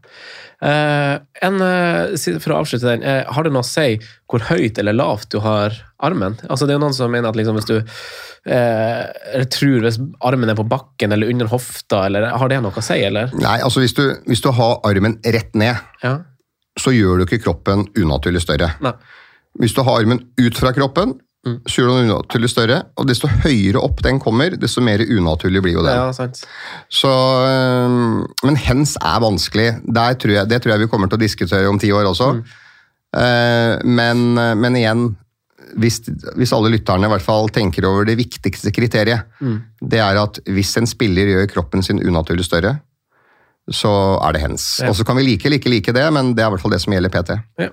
Eh, 0.61 1.15
en, 1.47 1.61
eh, 1.63 2.17
for 2.43 2.51
å 2.55 2.61
avslutte 2.65 2.89
den, 2.89 3.03
eh, 3.07 3.25
har 3.31 3.45
det 3.47 3.53
noe 3.55 3.63
å 3.63 3.69
si 3.69 4.01
hvor 4.29 4.43
høyt 4.49 4.79
eller 4.83 4.97
lavt 4.99 5.29
du 5.31 5.39
har 5.45 5.77
armen? 6.03 6.35
Altså 6.51 6.67
Det 6.67 6.75
er 6.75 6.79
jo 6.81 6.83
noen 6.87 6.97
som 6.97 7.13
mener 7.15 7.29
at 7.31 7.37
liksom 7.39 7.55
hvis 7.61 7.69
du 7.69 7.77
eh, 7.79 9.05
eller 9.35 9.47
tror 9.55 9.85
hvis 9.87 10.01
armen 10.27 10.51
er 10.51 10.59
på 10.59 10.67
bakken 10.69 11.13
eller 11.15 11.31
under 11.31 11.47
hofta, 11.53 12.07
eller 12.09 12.27
har 12.35 12.49
det 12.51 12.59
noe 12.65 12.75
å 12.75 12.83
si, 12.85 12.99
eller? 13.07 13.31
Nei, 13.39 13.59
altså 13.63 13.85
hvis 13.85 13.95
du, 13.95 14.03
hvis 14.27 14.43
du 14.43 14.51
har 14.59 14.81
armen 14.89 15.19
rett 15.25 15.55
ned, 15.55 15.79
Ja. 16.03 16.19
så 16.79 16.91
gjør 16.95 17.19
du 17.23 17.27
ikke 17.27 17.43
kroppen 17.45 17.87
unaturlig 17.99 18.43
større. 18.43 18.73
Nei. 18.83 18.93
Hvis 19.59 19.75
du 19.75 19.83
har 19.83 20.01
armen 20.01 20.21
ut 20.39 20.59
fra 20.59 20.73
kroppen, 20.73 21.17
Mm. 21.47 21.61
gjør 21.70 21.89
den 21.93 22.09
unaturlig 22.11 22.49
større. 22.51 22.80
Og 22.99 23.07
desto 23.09 23.28
høyere 23.45 23.80
opp 23.80 24.03
den 24.05 24.18
kommer, 24.20 24.57
desto 24.59 24.82
mer 24.84 25.01
unaturlig 25.01 25.62
blir 25.64 25.76
jo 25.78 25.84
den. 25.86 25.95
Ja, 25.95 26.09
sant. 26.12 26.43
Så, 26.93 27.12
men 28.45 28.59
hens 28.61 28.97
er 29.01 29.20
vanskelig. 29.22 29.68
Tror 30.18 30.34
jeg, 30.34 30.49
det 30.51 30.61
tror 30.64 30.74
jeg 30.74 30.84
vi 30.84 30.91
kommer 30.91 31.09
til 31.11 31.18
å 31.20 31.22
diskutere 31.22 31.70
om 31.70 31.78
ti 31.80 31.93
år 31.95 32.09
også. 32.11 32.32
Mm. 32.39 32.43
Eh, 33.22 33.76
men, 33.89 34.26
men 34.61 34.76
igjen, 34.76 35.07
hvis, 35.78 36.01
hvis 36.36 36.53
alle 36.57 36.72
lytterne 36.74 37.09
i 37.09 37.12
hvert 37.12 37.24
fall 37.24 37.49
tenker 37.55 37.86
over 37.89 38.07
det 38.09 38.18
viktigste 38.20 38.72
kriteriet, 38.74 39.26
Mm. 39.41 39.61
det 39.95 40.01
er 40.03 40.16
at 40.18 40.41
hvis 40.51 40.72
en 40.80 40.86
spiller 40.91 41.28
gjør 41.30 41.51
kroppen 41.53 41.82
sin 41.86 42.01
unaturlig 42.03 42.45
større, 42.49 42.78
så 43.70 43.91
er 44.24 44.32
det 44.34 44.41
hens. 44.43 44.64
Ja. 44.80 44.89
Og 44.91 44.97
så 44.97 45.05
kan 45.05 45.16
vi 45.18 45.26
like 45.26 45.45
eller 45.47 45.61
ikke 45.61 45.70
like 45.70 45.93
det, 45.93 46.07
men 46.12 46.32
det 46.34 46.43
er 46.43 46.49
i 46.49 46.55
hvert 46.57 46.62
fall 46.64 46.72
det 46.72 46.80
som 46.82 46.95
gjelder 46.95 47.12
PT. 47.12 47.36
Ja. 47.61 47.68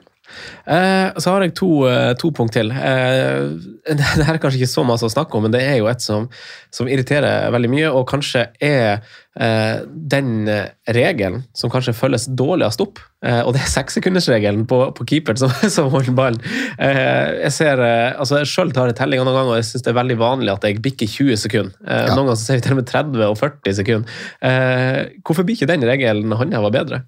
Eh, 0.66 1.10
så 1.22 1.34
har 1.36 1.46
jeg 1.46 1.56
to, 1.58 1.70
eh, 1.90 2.14
to 2.20 2.32
punkt 2.36 2.56
til. 2.58 2.72
Eh, 2.72 3.50
det 3.98 4.06
her 4.06 4.34
er 4.36 4.42
kanskje 4.42 4.62
ikke 4.64 4.74
så 4.74 4.86
masse 4.88 5.06
å 5.06 5.12
snakke 5.14 5.38
om, 5.38 5.46
men 5.48 5.54
det 5.54 5.62
er 5.66 5.78
jo 5.80 5.90
et 5.92 6.02
som, 6.04 6.28
som 6.74 6.90
irriterer 6.90 7.52
veldig 7.54 7.72
mye, 7.72 7.92
og 7.94 8.08
kanskje 8.10 8.48
er 8.64 9.04
eh, 9.40 9.84
den 9.86 10.48
regelen 10.96 11.44
som 11.58 11.72
kanskje 11.74 11.96
følges 11.98 12.28
dårligst 12.38 12.82
opp. 12.86 13.02
Og 13.26 13.56
det 13.56 13.64
er 13.64 13.70
sekssekundersregelen 13.72 14.68
på, 14.70 14.78
på 14.94 15.06
keeperen 15.10 15.40
som, 15.42 15.54
som 15.76 15.90
holder 15.94 16.14
ballen. 16.18 16.42
Eh, 16.78 17.46
jeg 17.48 17.54
ser, 17.56 17.82
altså 18.14 18.42
jeg 18.44 18.52
sjøl 18.52 18.74
tar 18.76 18.92
jeg 18.92 19.00
tellinga 19.00 19.26
noen 19.26 19.40
ganger, 19.40 19.56
og 19.56 19.60
jeg 19.62 19.70
syns 19.72 19.86
det 19.88 19.92
er 19.94 20.00
veldig 20.00 20.18
vanlig 20.22 20.54
at 20.54 20.68
jeg 20.70 20.82
bikker 20.86 21.10
20 21.10 21.42
sekunder. 21.48 21.78
Eh, 21.86 22.04
Ja. 22.06 22.14
Noen 22.14 22.28
ganger 22.30 22.38
så 22.38 22.46
ser 22.52 22.60
vi 22.60 22.66
til 22.68 22.76
og 22.76 22.82
med 22.82 22.90
30 22.92 23.24
og 23.26 23.38
40 23.40 23.78
sekunder. 23.80 24.18
Eh, 24.46 25.00
hvorfor 25.26 25.46
blir 25.48 25.58
ikke 25.58 25.70
den 25.72 25.86
regelen 25.90 26.36
håndheva 26.38 26.70
bedre? 26.74 27.02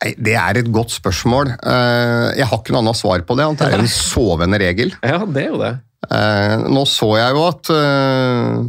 Det 0.00 0.32
er 0.40 0.56
et 0.62 0.70
godt 0.72 0.90
spørsmål. 0.94 1.50
Eh, 1.60 2.38
Jeg 2.40 2.46
har 2.48 2.58
ikke 2.62 2.72
noe 2.72 2.80
annet 2.86 2.96
svar 2.96 3.20
på 3.28 3.36
det. 3.36 3.48
Det 3.60 3.66
er 3.68 3.82
en 3.84 3.90
sovende 4.12 4.58
regel. 4.62 4.94
Ja, 5.04 5.18
det 5.28 5.42
er 5.44 5.50
jo 5.52 5.58
det. 5.60 5.74
Eh, 6.10 6.56
Nå 6.72 6.86
så 6.88 7.10
jeg 7.20 7.34
jo 7.36 7.42
at 7.50 7.68
eh, 7.74 8.62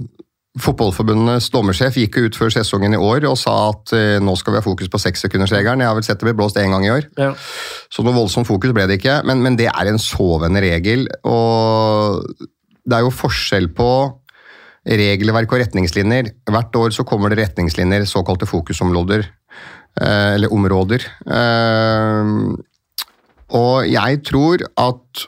Fotballforbundets 0.60 1.48
dommersjef 1.54 1.96
gikk 1.96 2.18
ut 2.26 2.36
før 2.36 2.52
sesongen 2.52 2.92
i 2.92 3.00
år 3.00 3.24
og 3.30 3.38
sa 3.40 3.54
at 3.70 3.94
nå 4.20 4.34
skal 4.36 4.52
vi 4.52 4.60
ha 4.60 4.66
fokus 4.66 4.90
på 4.92 5.00
sekssekundersregelen. 5.00 5.80
Jeg 5.80 5.88
har 5.88 5.96
vel 5.96 6.04
sett 6.04 6.20
det 6.20 6.28
bli 6.28 6.34
blåst 6.36 6.60
én 6.60 6.74
gang 6.76 6.84
i 6.84 6.92
år, 6.92 7.06
Ja. 7.16 7.30
så 7.88 8.04
noe 8.04 8.12
voldsomt 8.18 8.50
fokus 8.50 8.74
ble 8.76 8.84
det 8.92 8.98
ikke. 9.00 9.22
Men, 9.24 9.40
men 9.46 9.56
det 9.56 9.70
er 9.72 9.88
en 9.88 9.98
sovende 10.04 10.60
regel, 10.60 11.08
og 11.24 12.20
det 12.84 12.98
er 13.00 13.06
jo 13.08 13.14
forskjell 13.16 13.70
på 13.80 13.88
regelverk 14.84 15.56
og 15.56 15.64
retningslinjer. 15.64 16.34
Hvert 16.52 16.76
år 16.84 16.92
så 17.00 17.08
kommer 17.08 17.32
det 17.32 17.40
retningslinjer, 17.46 18.04
såkalte 18.12 18.44
fokusområder. 18.52 19.24
Eh, 20.00 20.34
Eller 20.38 20.52
områder. 20.54 21.04
Eh, 21.26 22.32
Og 23.52 23.88
jeg 23.92 24.22
tror 24.24 24.62
at 24.80 25.26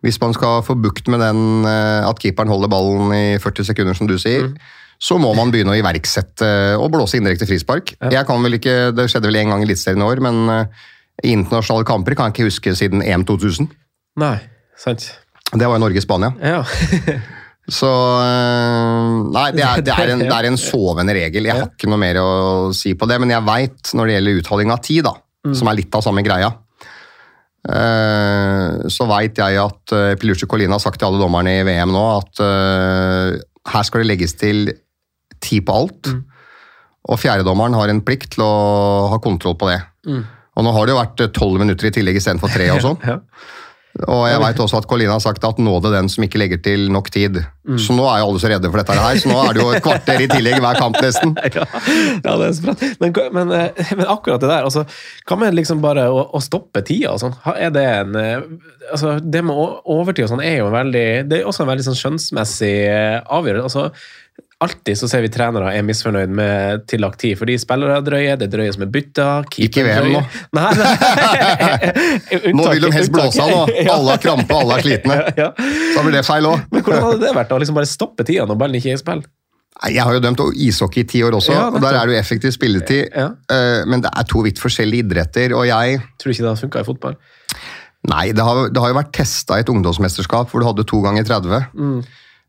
hvis 0.00 0.16
man 0.22 0.32
skal 0.32 0.62
få 0.64 0.78
bukt 0.80 1.08
med 1.12 1.20
den 1.20 1.66
eh, 1.68 2.08
at 2.08 2.18
keeperen 2.22 2.48
holder 2.48 2.70
ballen 2.72 3.10
i 3.12 3.36
40 3.36 3.66
sekunder, 3.68 3.94
som 3.94 4.06
du 4.08 4.16
sier, 4.18 4.46
Mm. 4.48 4.54
så 5.00 5.18
må 5.20 5.34
man 5.36 5.50
begynne 5.52 5.72
å 5.74 5.78
iverksette 5.80 6.76
og 6.80 6.90
blåse 6.92 7.16
indirekte 7.20 7.46
frispark. 7.48 7.94
Ja. 8.00 8.22
Ikke, 8.24 8.92
Det 8.96 9.08
skjedde 9.10 9.28
vel 9.28 9.36
én 9.42 9.48
gang 9.52 9.60
i 9.60 9.66
Eliteserien 9.68 10.00
i 10.00 10.08
år, 10.08 10.20
men 10.20 10.68
i 11.24 11.32
internasjonale 11.32 11.84
kamper 11.84 12.14
kan 12.16 12.30
jeg 12.32 12.34
ikke 12.34 12.48
huske 12.48 12.74
siden 12.76 13.02
EM 13.04 13.24
2000. 13.24 13.68
Nei, 14.16 14.38
sant. 14.76 15.10
Det 15.52 15.66
var 15.68 15.76
i 15.76 15.80
Norge-Spania. 15.80 16.32
Ja. 16.40 16.64
Så 17.70 17.88
øh, 17.88 19.28
Nei, 19.30 19.46
det 19.54 19.62
er, 19.64 19.82
det, 19.86 19.94
er 19.94 20.12
en, 20.14 20.24
det 20.24 20.34
er 20.34 20.48
en 20.48 20.58
sovende 20.60 21.14
regel. 21.16 21.46
Jeg 21.46 21.56
har 21.56 21.70
ikke 21.70 21.90
noe 21.90 22.00
mer 22.02 22.18
å 22.22 22.30
si 22.76 22.96
på 22.98 23.08
det, 23.10 23.20
men 23.22 23.32
jeg 23.32 23.46
veit 23.46 23.92
når 23.96 24.10
det 24.10 24.16
gjelder 24.16 24.40
uttaling 24.42 24.74
av 24.74 24.82
tid, 24.84 25.06
da, 25.06 25.14
som 25.56 25.70
er 25.70 25.78
litt 25.78 25.94
av 25.96 26.04
samme 26.04 26.24
greia, 26.26 26.50
øh, 27.70 28.90
så 28.90 29.06
veit 29.10 29.38
jeg 29.38 29.60
at 29.62 29.94
uh, 29.94 30.16
Pilucci 30.20 30.48
Colina 30.50 30.76
har 30.76 30.82
sagt 30.82 31.00
til 31.00 31.10
alle 31.10 31.22
dommerne 31.22 31.60
i 31.60 31.62
VM 31.66 31.94
nå 31.94 32.04
at 32.16 32.42
her 33.70 33.86
skal 33.86 34.02
det 34.02 34.10
legges 34.10 34.34
til 34.40 34.72
ti 35.40 35.60
på 35.64 35.78
alt. 35.82 36.10
Mm. 36.10 36.26
Og 37.10 37.20
fjerdedommeren 37.20 37.76
har 37.78 37.92
en 37.92 38.02
plikt 38.04 38.34
til 38.34 38.44
å 38.44 38.52
ha 39.12 39.18
kontroll 39.22 39.56
på 39.60 39.70
det. 39.70 39.80
Mm. 40.08 40.24
Og 40.58 40.66
nå 40.66 40.72
har 40.74 40.86
det 40.86 40.94
jo 40.94 41.00
vært 41.00 41.22
tolv 41.36 41.62
minutter 41.62 41.88
i 41.88 41.94
tillegg 41.94 42.18
istedenfor 42.20 42.52
tre 42.52 42.68
og 42.74 42.82
sånn. 42.86 42.98
Ja. 43.06 43.20
Og 44.06 44.20
jeg 44.30 44.38
veit 44.38 44.60
også 44.62 44.78
at 44.78 44.86
Colina 44.86 45.16
har 45.16 45.22
sagt 45.22 45.42
at 45.44 45.58
nå 45.58 45.72
det 45.82 45.90
den 45.92 46.08
som 46.12 46.22
ikke 46.22 46.38
legger 46.38 46.60
til 46.62 46.86
nok 46.94 47.10
tid. 47.10 47.40
Så 47.78 47.94
nå 47.94 48.04
er 48.06 48.20
jo 48.22 48.28
alle 48.30 48.40
så 48.42 48.50
redde 48.50 48.70
for 48.70 48.80
dette 48.80 48.94
her, 48.96 49.18
så 49.18 49.30
nå 49.30 49.38
er 49.42 49.56
det 49.56 49.62
jo 49.62 49.72
et 49.74 49.84
kvarter 49.84 50.22
i 50.24 50.28
tillegg 50.30 50.62
hver 50.62 50.78
kamp 50.78 50.98
nesten. 51.02 51.34
Ja, 51.50 51.64
ja, 52.22 52.34
det 52.38 52.46
er 52.46 52.52
så 52.54 52.64
bra. 52.64 52.74
Men, 53.02 53.14
men, 53.34 53.52
eh, 53.56 53.90
men 53.98 54.06
akkurat 54.10 54.42
det 54.42 54.48
der, 54.50 54.66
altså, 54.68 54.84
hva 55.26 55.38
med 55.40 55.56
liksom 55.58 55.80
bare 55.82 56.06
å, 56.12 56.22
å 56.36 56.40
stoppe 56.42 56.82
tida 56.86 57.14
og 57.14 57.20
sånn? 57.22 57.34
Er 57.56 57.72
det 57.74 57.84
en 57.88 58.18
eh, 58.18 58.44
altså, 58.92 59.16
Det 59.22 59.42
med 59.44 59.58
overtid 59.58 60.26
og 60.26 60.32
sånn 60.34 60.44
er 60.44 60.60
jo 60.60 60.68
en 60.68 60.76
veldig 60.76 61.04
Det 61.30 61.40
er 61.40 61.48
også 61.48 61.64
en 61.64 61.70
veldig 61.72 61.86
sånn 61.88 61.98
skjønnsmessig 61.98 62.74
eh, 62.86 63.18
avgjørelse. 63.26 63.66
Altså, 63.66 64.19
Alltid 64.60 64.98
så 65.00 65.08
ser 65.08 65.22
vi 65.24 65.30
trenere 65.32 65.70
er 65.72 65.84
misfornøyd 65.88 66.32
med 66.36 66.82
tillagt 66.90 67.16
tid, 67.22 67.38
fordi 67.40 67.54
spillere 67.62 67.94
er 67.96 68.02
drøye, 68.04 68.34
det 68.36 68.44
er 68.50 68.52
drøye 68.52 68.72
som 68.74 68.82
er 68.84 68.90
bytta. 68.92 69.28
Ikke 69.64 69.84
VM 69.86 70.10
nå. 70.12 70.20
Nei, 70.58 70.66
nei. 70.76 70.90
Nå 72.58 72.66
vil 72.68 72.84
de 72.84 72.90
helst 72.92 73.14
blåse 73.14 73.40
av 73.40 73.54
nå. 73.54 73.62
Alle 73.94 74.12
har 74.12 74.20
krampe, 74.20 74.52
alle 74.58 74.76
er 74.76 74.84
slitne. 74.84 75.16
Ja. 75.40 75.48
Så 75.94 76.04
blir 76.04 76.18
det 76.18 76.26
feil 76.28 76.50
òg. 76.50 76.66
Men 76.74 76.84
hvordan 76.84 77.06
hadde 77.08 77.22
det 77.24 77.32
vært 77.40 77.56
å 77.56 77.60
liksom 77.62 77.80
bare 77.80 77.88
stoppe 77.88 78.28
tida 78.28 78.44
når 78.50 78.60
ballen 78.60 78.76
ikke 78.82 78.92
er 78.92 79.00
i 79.00 79.02
spill? 79.02 79.24
Jeg 79.88 80.04
har 80.04 80.12
jo 80.12 80.20
dømt 80.20 80.40
ishockey 80.60 81.06
i 81.06 81.08
ti 81.08 81.24
år 81.24 81.38
også, 81.38 81.54
Ja, 81.56 81.66
og 81.72 81.80
der 81.80 81.96
er 81.96 82.10
det 82.10 82.18
jo 82.18 82.20
effektiv 82.20 82.52
spilletid. 82.52 83.14
Ja. 83.16 83.30
Eh, 83.48 83.80
Men 83.88 84.04
det 84.04 84.12
er 84.12 84.28
to 84.28 84.42
vidt 84.44 84.60
forskjellige 84.60 85.06
idretter, 85.06 85.54
og 85.56 85.64
jeg 85.70 86.02
Tror 86.20 86.28
du 86.28 86.34
ikke 86.34 86.44
det 86.44 86.50
hadde 86.50 86.64
funka 86.66 86.82
i 86.84 86.88
fotball. 86.90 87.16
Nei, 88.10 88.26
det 88.36 88.44
har, 88.44 88.66
det 88.68 88.80
har 88.80 88.92
jo 88.92 88.96
vært 89.00 89.12
testa 89.16 89.56
i 89.56 89.64
et 89.64 89.72
ungdomsmesterskap 89.72 90.52
hvor 90.52 90.60
du 90.60 90.68
hadde 90.68 90.84
to 90.88 91.00
ganger 91.04 91.24
30. 91.24 91.64
Mm. 91.72 92.02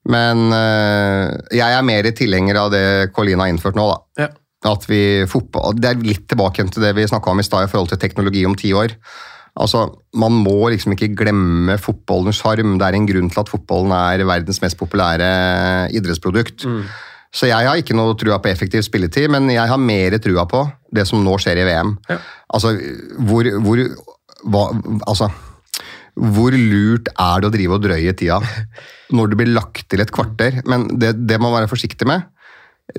Men 0.10 0.48
eh, 0.56 1.28
jeg 1.54 1.76
er 1.78 1.86
mer 1.86 2.08
tilhenger 2.18 2.58
av 2.64 2.72
det 2.74 2.86
Colina 3.14 3.46
har 3.46 3.54
innført 3.54 3.78
nå, 3.78 3.86
da. 3.92 4.26
Ja. 4.26 4.30
At 4.72 4.86
vi 4.90 5.26
fotball, 5.30 5.74
Det 5.78 5.90
er 5.90 6.02
litt 6.06 6.28
tilbake 6.30 6.66
til 6.70 6.84
det 6.86 6.94
vi 6.98 7.08
snakka 7.10 7.34
om 7.34 7.42
i 7.42 7.46
stad 7.46 7.66
i 7.66 7.70
forhold 7.72 7.90
til 7.94 8.02
teknologi 8.02 8.46
om 8.46 8.58
ti 8.58 8.74
år. 8.78 8.94
Altså, 9.58 9.88
Man 10.16 10.38
må 10.46 10.70
liksom 10.70 10.94
ikke 10.94 11.16
glemme 11.18 11.78
fotballens 11.82 12.40
sjarm. 12.42 12.78
Det 12.78 12.88
er 12.88 12.98
en 12.98 13.08
grunn 13.10 13.30
til 13.30 13.42
at 13.42 13.50
fotballen 13.50 13.94
er 13.96 14.26
verdens 14.26 14.62
mest 14.62 14.78
populære 14.78 15.90
idrettsprodukt. 15.98 16.66
Så 17.32 17.48
jeg 17.48 17.68
har 17.68 17.80
ikke 17.80 17.96
noe 17.96 18.16
trua 18.20 18.42
på 18.44 18.52
effektiv 18.52 18.84
spilletid, 18.84 19.30
men 19.32 19.50
jeg 19.50 19.68
har 19.68 19.80
mer 19.80 20.18
trua 20.20 20.44
på 20.46 20.66
det 20.92 21.08
som 21.08 21.24
nå 21.24 21.38
skjer 21.40 21.62
i 21.62 21.68
VM. 21.68 21.96
Ja. 22.12 22.18
Altså, 22.54 22.76
hvor, 23.24 23.48
hvor 23.64 23.86
hva, 24.52 24.66
Altså 25.08 25.30
hvor 26.16 26.52
lurt 26.56 27.08
er 27.14 27.42
det 27.42 27.48
å 27.50 27.54
drive 27.54 27.78
og 27.78 27.84
drøye 27.86 28.14
tida 28.20 28.40
når 29.16 29.32
det 29.32 29.38
blir 29.40 29.52
lagt 29.56 29.86
til 29.92 30.02
et 30.04 30.12
kvarter? 30.12 30.62
Men 30.68 30.88
det, 31.00 31.14
det 31.28 31.38
man 31.40 31.52
må 31.52 31.58
være 31.60 31.70
forsiktig 31.72 32.08
med, 32.10 32.26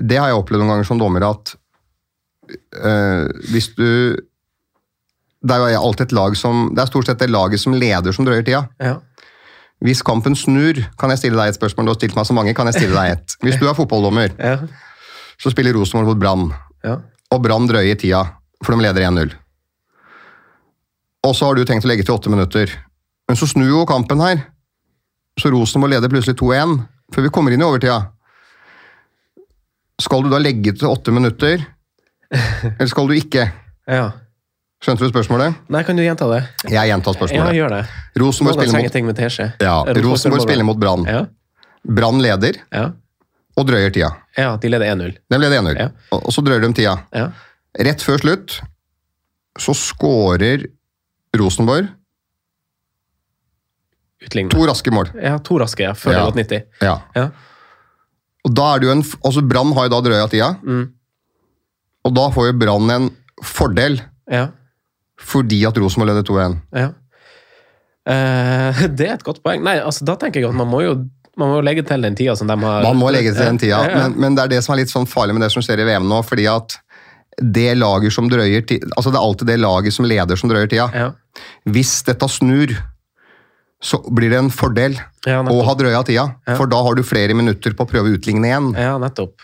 det 0.01 0.17
har 0.17 0.31
jeg 0.31 0.39
opplevd 0.39 0.63
noen 0.63 0.71
ganger 0.75 0.87
som 0.89 0.97
dommer, 1.01 1.25
at 1.29 1.53
øh, 2.81 3.27
hvis 3.53 3.69
du 3.77 4.17
Det 5.43 5.51
er 5.55 5.73
jo 5.75 5.81
alltid 5.83 6.05
et 6.07 6.13
lag 6.15 6.35
som 6.39 6.69
Det 6.75 6.81
er 6.81 6.87
stort 6.89 7.05
sett 7.09 7.19
det 7.19 7.29
laget 7.29 7.59
som 7.59 7.73
leder, 7.75 8.11
som 8.15 8.25
drøyer 8.25 8.43
tida. 8.47 8.63
Ja. 8.79 8.97
Hvis 9.83 10.01
kampen 10.01 10.35
snur, 10.39 10.77
kan 10.97 11.09
jeg 11.11 11.19
stille 11.19 11.35
deg 11.35 11.49
et 11.51 11.57
spørsmål. 11.59 11.85
Du 11.85 11.91
har 11.91 11.99
stilt 11.99 12.15
meg 12.15 12.25
så 12.25 12.33
mange, 12.37 12.53
kan 12.55 12.69
jeg 12.71 12.77
stille 12.79 12.95
deg 12.95 13.17
et. 13.17 13.33
Hvis 13.43 13.57
du 13.59 13.67
er 13.67 13.75
fotballdommer, 13.75 14.31
Ja. 14.39 14.57
så 15.37 15.51
spiller 15.51 15.75
Rosenborg 15.75 16.07
mot 16.13 16.19
Brann, 16.21 16.53
Ja. 16.83 16.97
og 17.31 17.43
Brann 17.43 17.67
drøyer 17.67 17.95
tida, 17.99 18.21
for 18.63 18.75
de 18.77 18.81
leder 18.85 19.03
1-0. 19.03 19.33
Og 21.27 21.35
så 21.35 21.45
har 21.49 21.55
du 21.55 21.65
tenkt 21.65 21.83
å 21.83 21.91
legge 21.91 22.05
til 22.07 22.15
åtte 22.15 22.31
minutter. 22.31 22.71
Men 23.33 23.37
så 23.41 23.47
snur 23.49 23.65
jo 23.65 23.79
kampen 23.89 24.19
her. 24.21 24.43
Så 25.41 25.49
Rosenborg 25.49 25.89
leder 25.95 26.11
plutselig 26.11 26.35
2-1 26.37 26.73
før 27.15 27.23
vi 27.25 27.29
kommer 27.33 27.53
inn 27.55 27.63
i 27.63 27.65
overtida. 27.65 27.95
Skal 30.05 30.21
du 30.21 30.27
da 30.29 30.37
legge 30.37 30.75
til 30.77 30.85
åtte 30.85 31.09
minutter, 31.15 31.63
eller 32.29 32.91
skal 32.91 33.09
du 33.09 33.15
ikke? 33.17 33.47
ja. 33.89 34.11
Skjønte 34.83 35.07
du 35.07 35.13
spørsmålet? 35.13 35.55
Nei, 35.71 35.81
kan 35.87 35.95
du 35.97 36.03
gjenta 36.03 36.27
det? 36.27 36.41
Jeg 36.67 36.89
gjentar 36.91 37.13
Ja, 37.15 37.17
spørsmålet. 37.17 37.55
gjør 37.55 37.69
det. 37.73 37.81
Rosenborg 38.19 38.57
spiller 38.59 38.83
mot, 38.83 38.91
ting 38.91 39.05
med 39.07 39.21
ja, 39.63 39.75
Rosenborg 40.03 40.43
spiller 40.43 40.67
mot 40.67 40.77
Brann. 40.81 41.05
Ja. 41.07 41.21
Brann 41.87 42.19
leder 42.21 42.59
Ja. 42.69 42.89
og 43.57 43.65
drøyer 43.67 43.89
tida. 43.95 44.11
ja, 44.37 44.57
de 44.57 44.69
leder 44.69 44.85
1-0. 44.93 45.15
De 45.31 45.37
leder 45.39 45.57
1-0, 45.61 45.79
Ja. 45.79 45.89
og 46.11 46.25
og 46.27 46.33
så 46.35 46.43
drøyer 46.45 46.61
de 46.67 46.73
tida. 46.73 46.97
Ja. 47.15 47.31
Rett 47.79 48.03
før 48.03 48.19
slutt 48.19 48.59
så 49.57 49.73
skårer 49.73 50.67
Rosenborg 51.33 51.87
Utlignet. 54.23 54.51
to 54.55 54.65
raske 54.69 54.91
mål. 54.93 55.09
Ja, 55.21 55.37
to 55.43 55.57
raske, 55.59 55.83
ja. 55.83 55.93
Før 55.93 56.09
det 56.11 56.17
Ja. 56.17 56.23
har 56.23 56.31
gått 56.31 56.41
90. 56.41 56.63
Ja. 56.81 56.95
Ja. 57.15 57.29
Og 58.45 58.53
da 58.55 58.73
er 58.75 58.79
det 58.79 58.87
jo 58.87 58.91
en, 58.91 59.03
altså 59.23 59.41
Brann 59.47 59.71
har 59.73 59.85
jo 59.87 59.89
da 59.89 60.01
drøya 60.09 60.29
tida, 60.29 60.49
Mm. 60.63 60.89
og 62.05 62.13
da 62.15 62.29
får 62.29 62.47
jo 62.51 62.57
Brann 62.59 62.89
en 62.91 63.09
fordel 63.43 64.01
Ja. 64.31 64.47
fordi 65.19 65.65
at 65.67 65.77
Rosenborg 65.77 66.09
leder 66.11 66.23
2-1. 66.23 66.57
ja. 66.75 66.89
Eh, 68.05 68.87
det 68.97 69.07
er 69.07 69.13
et 69.15 69.23
godt 69.23 69.41
poeng. 69.43 69.61
Nei, 69.63 69.77
altså, 69.79 70.03
da 70.05 70.15
tenker 70.19 70.41
jeg 70.41 70.49
at 70.49 70.55
man 70.55 70.67
må 70.67 70.81
jo 70.83 70.95
man 71.39 71.49
må 71.49 71.61
legge 71.65 71.81
til 71.87 72.01
den 72.03 72.13
tida 72.13 72.35
som 72.37 72.45
de 72.47 72.53
har 72.61 72.83
Man 72.83 72.97
må 72.99 73.07
legge 73.11 73.31
til 73.33 73.41
den 73.47 73.57
tida, 73.57 73.79
Ja, 73.89 74.03
men, 74.03 74.19
men 74.21 74.35
det 74.35 74.43
er 74.43 74.47
det 74.51 74.63
som 74.63 74.75
er 74.75 74.83
litt 74.83 74.91
sånn 74.91 75.07
farlig 75.09 75.33
med 75.33 75.41
det 75.41 75.51
som 75.51 75.63
skjer 75.65 75.79
i 75.81 75.87
VM 75.87 76.05
nå, 76.05 76.19
fordi 76.27 76.45
at 76.51 76.75
det 77.41 77.71
laget 77.79 78.13
som 78.13 78.27
drøyer 78.29 78.61
altså 78.93 79.09
det 79.09 79.17
er 79.17 79.23
alltid 79.23 79.47
det 79.49 79.55
laget 79.59 79.93
som 79.95 80.05
leder 80.05 80.37
som 80.37 80.51
drøyer 80.51 80.67
tida. 80.69 80.85
Ja. 80.93 81.07
Hvis 81.65 82.03
dette 82.05 82.27
snur, 82.29 82.75
så 83.83 83.99
blir 84.15 84.31
det 84.31 84.39
en 84.39 84.49
fordel 84.53 84.95
Ja, 85.27 85.41
å 85.43 85.57
ha 85.67 85.73
drøya 85.75 86.03
tida, 86.07 86.25
Ja. 86.47 86.55
for 86.55 86.67
da 86.71 86.79
har 86.83 86.95
du 86.95 87.03
flere 87.03 87.35
minutter 87.35 87.75
på 87.75 87.83
å 87.85 87.89
prøve 87.89 88.07
å 88.09 88.15
utligne 88.17 88.47
igjen. 88.47 88.71
Ja, 88.79 88.97
nettopp. 88.97 89.35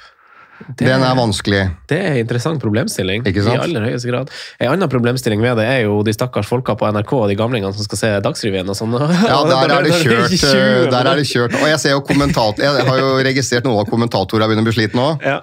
Det, 0.75 0.85
Den 0.85 1.01
er 1.07 1.15
vanskelig. 1.15 1.59
det 1.87 1.97
er 1.97 2.07
en 2.11 2.17
interessant 2.19 2.59
problemstilling. 2.61 3.23
I 3.25 3.31
aller 3.55 3.85
høyeste 3.87 4.09
grad. 4.11 4.29
En 4.59 4.73
annen 4.73 4.89
problemstilling 4.91 5.39
ved 5.41 5.55
det 5.57 5.65
er 5.71 5.79
jo 5.85 6.01
de 6.03 6.11
stakkars 6.13 6.49
folka 6.49 6.75
på 6.75 6.87
NRK 6.91 7.13
og 7.15 7.27
de 7.31 7.35
gamlingene 7.39 7.71
som 7.73 7.85
skal 7.87 7.97
se 8.01 8.09
Dagsrevyen 8.25 8.67
og 8.67 8.75
sånn. 8.75 8.91
Ja, 8.99 9.37
der 9.47 9.73
er 9.77 9.83
det 9.87 9.93
kjørt. 10.01 10.27
eh, 10.27 10.35
20, 10.35 10.91
Der 10.91 11.07
er 11.13 11.15
det 11.21 11.25
kjørt. 11.29 11.55
Og 11.61 11.65
jeg 11.69 11.79
ser 11.79 11.95
jo 11.95 12.01
kommentator, 12.03 12.59
jeg 12.63 12.85
har 12.89 12.99
jo 12.99 13.09
registrert 13.29 13.63
noen 13.69 13.79
av 13.79 13.87
kommentatorene 13.89 14.49
begynner 14.51 14.65
å 14.65 14.69
bli 14.69 14.75
slitne 14.75 15.05
òg. 15.07 15.23
Ja, 15.23 15.37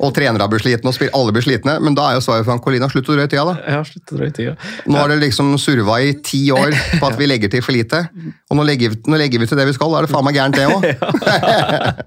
Og 0.00 0.12
trenere 0.16 0.48
blir 0.50 0.58
slitne, 0.64 0.90
og 0.90 1.14
alle 1.20 1.32
blir 1.36 1.46
slitne. 1.46 1.76
Men 1.80 1.94
da 1.94 2.10
er 2.10 2.18
jo 2.18 2.24
svaret 2.26 2.44
fra 2.48 2.58
Colina 2.58 2.88
slutt 2.90 3.06
å 3.06 3.14
drøye 3.16 3.30
tida, 3.30 3.44
da. 3.46 3.56
ja 3.76 3.82
slutt 3.86 4.12
å 4.12 4.18
drøye 4.18 4.34
tida. 4.34 4.56
Nå 4.86 4.98
har 4.98 5.08
det 5.14 5.20
liksom 5.22 5.54
surva 5.62 6.00
i 6.02 6.12
ti 6.26 6.42
år 6.50 6.74
på 6.98 7.06
at 7.06 7.16
vi 7.18 7.26
legger 7.30 7.48
til 7.54 7.62
for 7.62 7.72
lite. 7.76 8.02
Og 8.50 8.58
nå 8.58 8.66
legger, 8.66 8.90
vi- 8.90 9.02
nå 9.06 9.16
legger 9.22 9.38
vi 9.38 9.46
til 9.46 9.56
det 9.62 9.66
vi 9.70 9.72
skal. 9.78 9.90
Da 9.94 10.02
er 10.02 10.06
det 10.06 10.12
faen 10.14 10.26
meg 10.26 10.34
gærent, 10.34 10.58
det 10.58 10.66
òg. 10.74 10.82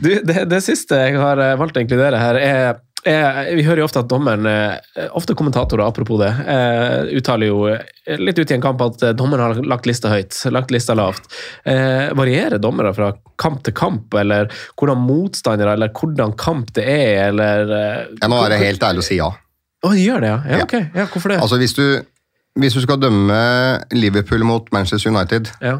Du, 0.00 0.06
det, 0.24 0.44
det 0.48 0.60
siste 0.62 0.94
jeg 1.02 1.16
har 1.18 1.40
eh, 1.42 1.56
valgt 1.70 1.78
egentlig 1.78 1.98
inkludere 1.98 2.20
her, 2.20 2.40
er 2.44 2.78
er, 3.04 3.54
vi 3.56 3.62
hører 3.64 3.80
jo 3.80 3.86
ofte 3.86 4.02
at 4.02 4.08
dommeren, 4.10 4.44
eh, 4.44 5.06
ofte 5.16 5.32
kommentatorer 5.32 5.86
apropos 5.86 6.18
det, 6.20 6.28
eh, 6.52 7.16
uttaler 7.16 7.48
jo 7.48 7.62
eh, 7.72 8.18
litt 8.20 8.38
ut 8.38 8.50
i 8.50 8.54
en 8.58 8.60
kamp 8.60 8.82
at 8.84 9.02
eh, 9.02 9.14
dommeren 9.16 9.40
har 9.40 9.62
lagt 9.64 9.86
lista 9.88 10.10
høyt, 10.12 10.36
lagt 10.52 10.70
lista 10.70 10.92
lavt. 10.98 11.30
Eh, 11.64 12.10
varierer 12.12 12.60
dommere 12.60 12.92
fra 12.92 13.14
kamp 13.40 13.62
til 13.64 13.72
kamp, 13.72 14.12
eller 14.20 14.50
hvordan 14.76 15.00
motstandere, 15.00 15.78
eller 15.78 15.94
hvordan 15.96 16.36
kamp 16.36 16.74
det 16.76 16.84
er, 16.84 17.30
eller 17.30 17.72
eh, 17.72 18.06
Jeg 18.20 18.32
må 18.34 18.42
være 18.42 18.60
helt 18.60 18.84
ærlig 18.84 19.00
og 19.00 19.08
si 19.08 19.16
ja. 19.16 19.30
Å, 19.80 19.94
de 19.96 20.04
gjør 20.04 20.20
det, 20.20 20.28
ja? 20.34 20.40
Ja, 20.44 20.58
Ja. 20.58 20.64
ok. 20.68 20.76
Ja, 20.92 21.06
hvorfor 21.08 21.32
det? 21.32 21.40
Altså, 21.40 21.56
hvis 21.56 21.72
du, 21.78 21.84
hvis 22.60 22.76
du 22.76 22.82
skal 22.84 23.00
dømme 23.00 23.40
Liverpool 23.96 24.44
mot 24.44 24.68
Manchester 24.76 25.08
United 25.08 25.48
ja. 25.64 25.78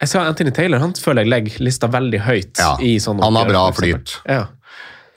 Jeg 0.00 0.08
sa 0.08 0.22
Anthony 0.24 0.50
Taylor, 0.56 0.80
han 0.80 0.94
føler 0.96 1.26
jeg 1.26 1.30
legger 1.30 1.62
lista 1.62 1.86
veldig 1.92 2.24
høyt. 2.24 2.54
Ja, 2.58 2.72
i 2.80 2.96
sånne 2.98 3.22
han 3.22 3.36
har 3.36 3.46
bra 3.52 3.66
flyt. 3.76 4.14
Ja. 4.24 4.46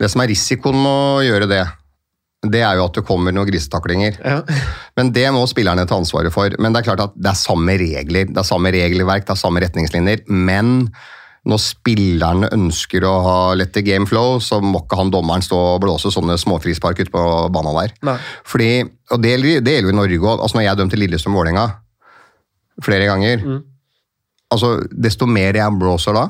Det 0.04 0.12
som 0.12 0.24
er 0.24 0.30
risikoen 0.34 0.76
med 0.76 0.92
å 0.92 1.24
gjøre 1.24 1.48
det, 1.48 1.64
det 2.52 2.60
er 2.60 2.76
jo 2.76 2.90
at 2.90 2.98
det 2.98 3.06
kommer 3.08 3.32
noen 3.32 3.48
grisetaklinger. 3.48 4.20
Ja. 4.20 4.42
Men 5.00 5.14
det 5.16 5.26
må 5.32 5.46
spillerne 5.48 5.88
ta 5.88 5.96
ansvaret 5.96 6.34
for. 6.36 6.52
Men 6.60 6.76
det 6.76 6.82
er 6.82 6.90
klart 6.90 7.04
at 7.06 7.14
det 7.16 7.32
er 7.32 7.40
samme 7.40 7.78
regler, 7.80 8.28
det 8.28 8.42
er 8.42 8.48
samme 8.48 8.74
regelverk, 8.76 9.24
det 9.30 9.38
er 9.38 9.40
samme 9.40 9.64
retningslinjer. 9.64 10.26
Men 10.28 10.90
når 11.48 11.60
spillerne 11.60 12.50
ønsker 12.56 13.04
å 13.08 13.14
ha 13.24 13.38
lette 13.60 13.84
game 13.84 14.08
flow, 14.08 14.38
så 14.44 14.62
må 14.64 14.84
ikke 14.84 15.00
han 15.00 15.12
dommeren 15.12 15.44
stå 15.44 15.60
og 15.74 15.82
blåse 15.84 16.12
sånne 16.12 16.38
småfrispark 16.40 17.02
ute 17.04 17.12
på 17.12 17.24
banen 17.52 17.80
der. 17.80 17.96
Nei. 18.08 18.18
Fordi, 18.48 18.70
og 19.12 19.24
det 19.24 19.34
gjelder, 19.34 19.82
jo 19.84 19.92
i 19.92 19.98
Norge 19.98 20.20
òg. 20.20 20.38
Altså 20.38 20.60
når 20.60 20.68
jeg 20.68 20.80
dømte 20.80 21.00
Lillestrøm-Vålerenga 21.00 21.68
flere 22.84 23.06
ganger 23.06 23.44
Mm. 23.44 23.60
altså 24.50 24.70
Desto 24.90 25.28
mer 25.30 25.54
jeg 25.54 25.80
blåser 25.80 26.16
da, 26.16 26.24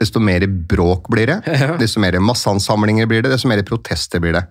desto 0.00 0.20
mer 0.20 0.44
bråk 0.46 1.08
blir 1.12 1.26
det. 1.26 1.38
Ja. 1.62 1.76
Desto 1.80 2.00
mer 2.00 2.18
masseansamlinger 2.20 3.06
blir 3.08 3.22
det, 3.24 3.30
desto 3.32 3.48
mer 3.48 3.62
protester 3.66 4.20
blir 4.20 4.32
det. 4.36 4.44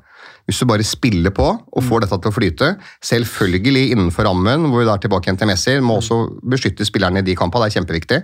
Hvis 0.45 0.59
du 0.61 0.65
bare 0.69 0.83
spiller 0.85 1.31
på 1.33 1.45
og 1.73 1.83
får 1.85 2.01
dette 2.05 2.17
til 2.21 2.29
å 2.31 2.35
flyte, 2.35 2.67
selvfølgelig 3.01 3.91
innenfor 3.95 4.27
rammen, 4.27 4.67
hvor 4.69 4.83
vi 4.83 4.85
da 4.85 4.93
er 4.97 5.01
tilbake 5.01 5.25
igjen 5.29 5.39
til 5.41 5.49
Messi, 5.49 5.79
må 5.81 5.97
også 5.97 6.19
beskytte 6.45 6.85
spillerne 6.85 7.21
i 7.21 7.25
de 7.25 7.35
kampene, 7.37 7.65
det 7.65 7.73
er 7.73 7.79
kjempeviktig. 7.79 8.19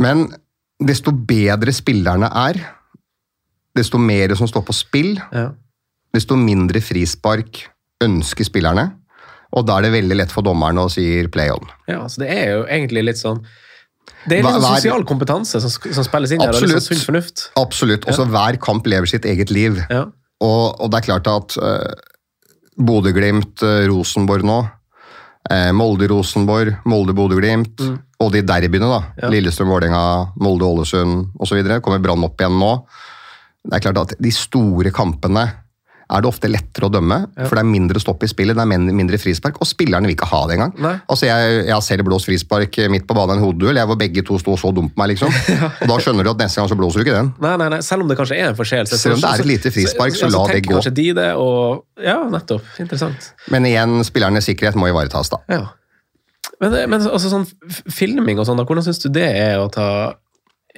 Men 0.00 0.26
desto 0.84 1.12
bedre 1.16 1.72
spillerne 1.72 2.28
er, 2.36 2.58
desto 3.76 4.00
mer 4.00 4.34
som 4.36 4.48
står 4.48 4.64
på 4.68 4.76
spill, 4.76 5.14
Ja. 5.32 5.50
desto 6.12 6.36
mindre 6.36 6.80
frispark 6.84 7.64
ønsker 8.04 8.44
spillerne. 8.44 8.90
Og 9.56 9.64
da 9.66 9.78
er 9.78 9.82
det 9.86 9.92
veldig 9.92 10.16
lett 10.16 10.32
for 10.32 10.42
dommerne 10.44 10.84
å 10.84 10.90
si 10.90 11.26
'play 11.26 11.48
on'. 11.50 11.68
Ja, 11.88 12.04
så 12.08 12.18
det 12.20 12.28
er 12.30 12.52
jo 12.52 12.64
egentlig 12.64 13.04
litt 13.04 13.16
sånn 13.16 13.40
Det 14.26 14.38
er 14.38 14.42
litt 14.42 14.46
Hva- 14.48 14.60
sånn 14.60 14.80
sosial 14.80 15.04
kompetanse 15.06 15.60
som, 15.62 15.70
som 15.70 16.06
spilles 16.06 16.32
inn 16.34 16.40
her, 16.42 16.50
og 16.50 16.56
liksom 16.58 16.76
Absolutt. 16.76 16.86
sånn 16.86 16.98
sunn 16.98 17.06
fornuft. 17.06 17.44
Absolutt. 17.60 18.06
Også 18.10 18.26
hver 18.30 18.58
kamp 18.62 18.86
lever 18.90 19.06
sitt 19.10 19.24
eget 19.28 19.52
liv. 19.54 19.78
Ja. 19.90 20.06
Og, 20.42 20.80
og 20.80 20.90
det 20.92 20.98
er 21.00 21.06
klart 21.06 21.30
at 21.30 21.56
uh, 21.62 21.94
Bodø-Glimt, 22.76 23.62
uh, 23.64 23.86
Rosenborg 23.88 24.44
nå 24.46 24.58
uh, 25.50 25.72
Molde-Rosenborg, 25.76 26.82
Molde-Bodø-Glimt, 26.90 27.82
og 28.20 28.32
de 28.32 28.42
derbyene, 28.46 28.88
da. 28.90 29.00
Ja. 29.22 29.30
Lillestrøm-Vålerenga, 29.34 30.02
Molde-Ålesund 30.42 31.36
osv. 31.42 31.60
Kommer 31.84 32.02
Brann 32.02 32.24
opp 32.26 32.40
igjen 32.40 32.58
nå. 32.60 32.72
Det 33.66 33.78
er 33.78 33.84
klart 33.88 34.02
at 34.04 34.14
De 34.22 34.30
store 34.34 34.92
kampene 34.94 35.46
er 36.06 36.22
det 36.22 36.28
ofte 36.28 36.48
lettere 36.50 36.86
å 36.86 36.92
dømme, 36.92 37.16
for 37.34 37.58
det 37.58 37.62
er 37.64 37.66
mindre 37.66 38.00
stopp 38.02 38.22
i 38.22 38.28
spillet, 38.30 38.54
det 38.54 38.62
er 38.62 38.94
mindre 38.94 39.18
frispark, 39.18 39.56
og 39.58 39.66
spillerne 39.66 40.06
vil 40.06 40.14
ikke 40.14 40.28
ha 40.30 40.42
det 40.46 40.54
engang. 40.54 40.74
Nei. 40.82 40.92
Altså, 41.10 41.26
jeg, 41.26 41.56
jeg 41.64 41.72
har 41.74 41.82
selv 41.82 42.06
blåst 42.06 42.28
frispark 42.28 42.78
midt 42.92 43.08
på 43.08 43.16
banen 43.16 43.34
i 43.34 43.40
en 43.40 43.46
hodeduell, 43.46 43.80
hvor 43.90 43.98
begge 43.98 44.22
to 44.26 44.38
sto 44.38 44.54
så 44.60 44.70
dumt 44.76 44.94
på 44.94 45.02
meg, 45.02 45.14
liksom. 45.14 45.32
Og 45.82 45.90
da 45.90 45.96
skjønner 46.04 46.28
du 46.28 46.30
at 46.30 46.44
neste 46.44 46.62
gang 46.62 46.70
så 46.70 46.78
blåser 46.78 47.02
du 47.02 47.06
ikke 47.06 47.16
den. 47.16 47.32
Nei, 47.42 47.54
nei, 47.62 47.70
nei, 47.74 47.80
selv 47.86 48.06
om 48.06 48.12
det 48.12 48.18
kanskje 48.20 48.38
er 48.38 48.52
en 48.52 48.58
forseelse. 48.58 49.00
Selv 49.02 49.18
om 49.18 49.24
det 49.24 49.32
er 49.32 49.42
et 49.42 49.50
lite 49.50 49.72
frispark, 49.74 50.14
så 50.18 50.30
la 50.30 50.44
det 50.52 50.60
gå. 50.66 50.76
kanskje 50.76 50.94
de 51.00 51.08
det, 51.18 51.32
og 51.40 51.82
Ja, 52.06 52.20
nettopp. 52.30 52.68
Interessant. 52.82 53.32
Men 53.50 53.66
igjen, 53.66 53.98
spillernes 54.06 54.46
sikkerhet 54.46 54.78
må 54.78 54.90
ivaretas, 54.92 55.32
da. 55.32 55.40
Ja. 55.50 55.64
Men, 56.62 56.76
men 56.92 57.02
altså 57.02 57.32
sånn 57.32 57.48
filming 57.92 58.38
og 58.38 58.46
sånn, 58.48 58.60
da, 58.60 58.64
hvordan 58.68 58.86
syns 58.86 59.02
du 59.02 59.10
det 59.12 59.26
er 59.26 59.58
å 59.60 59.66
ta 59.72 59.88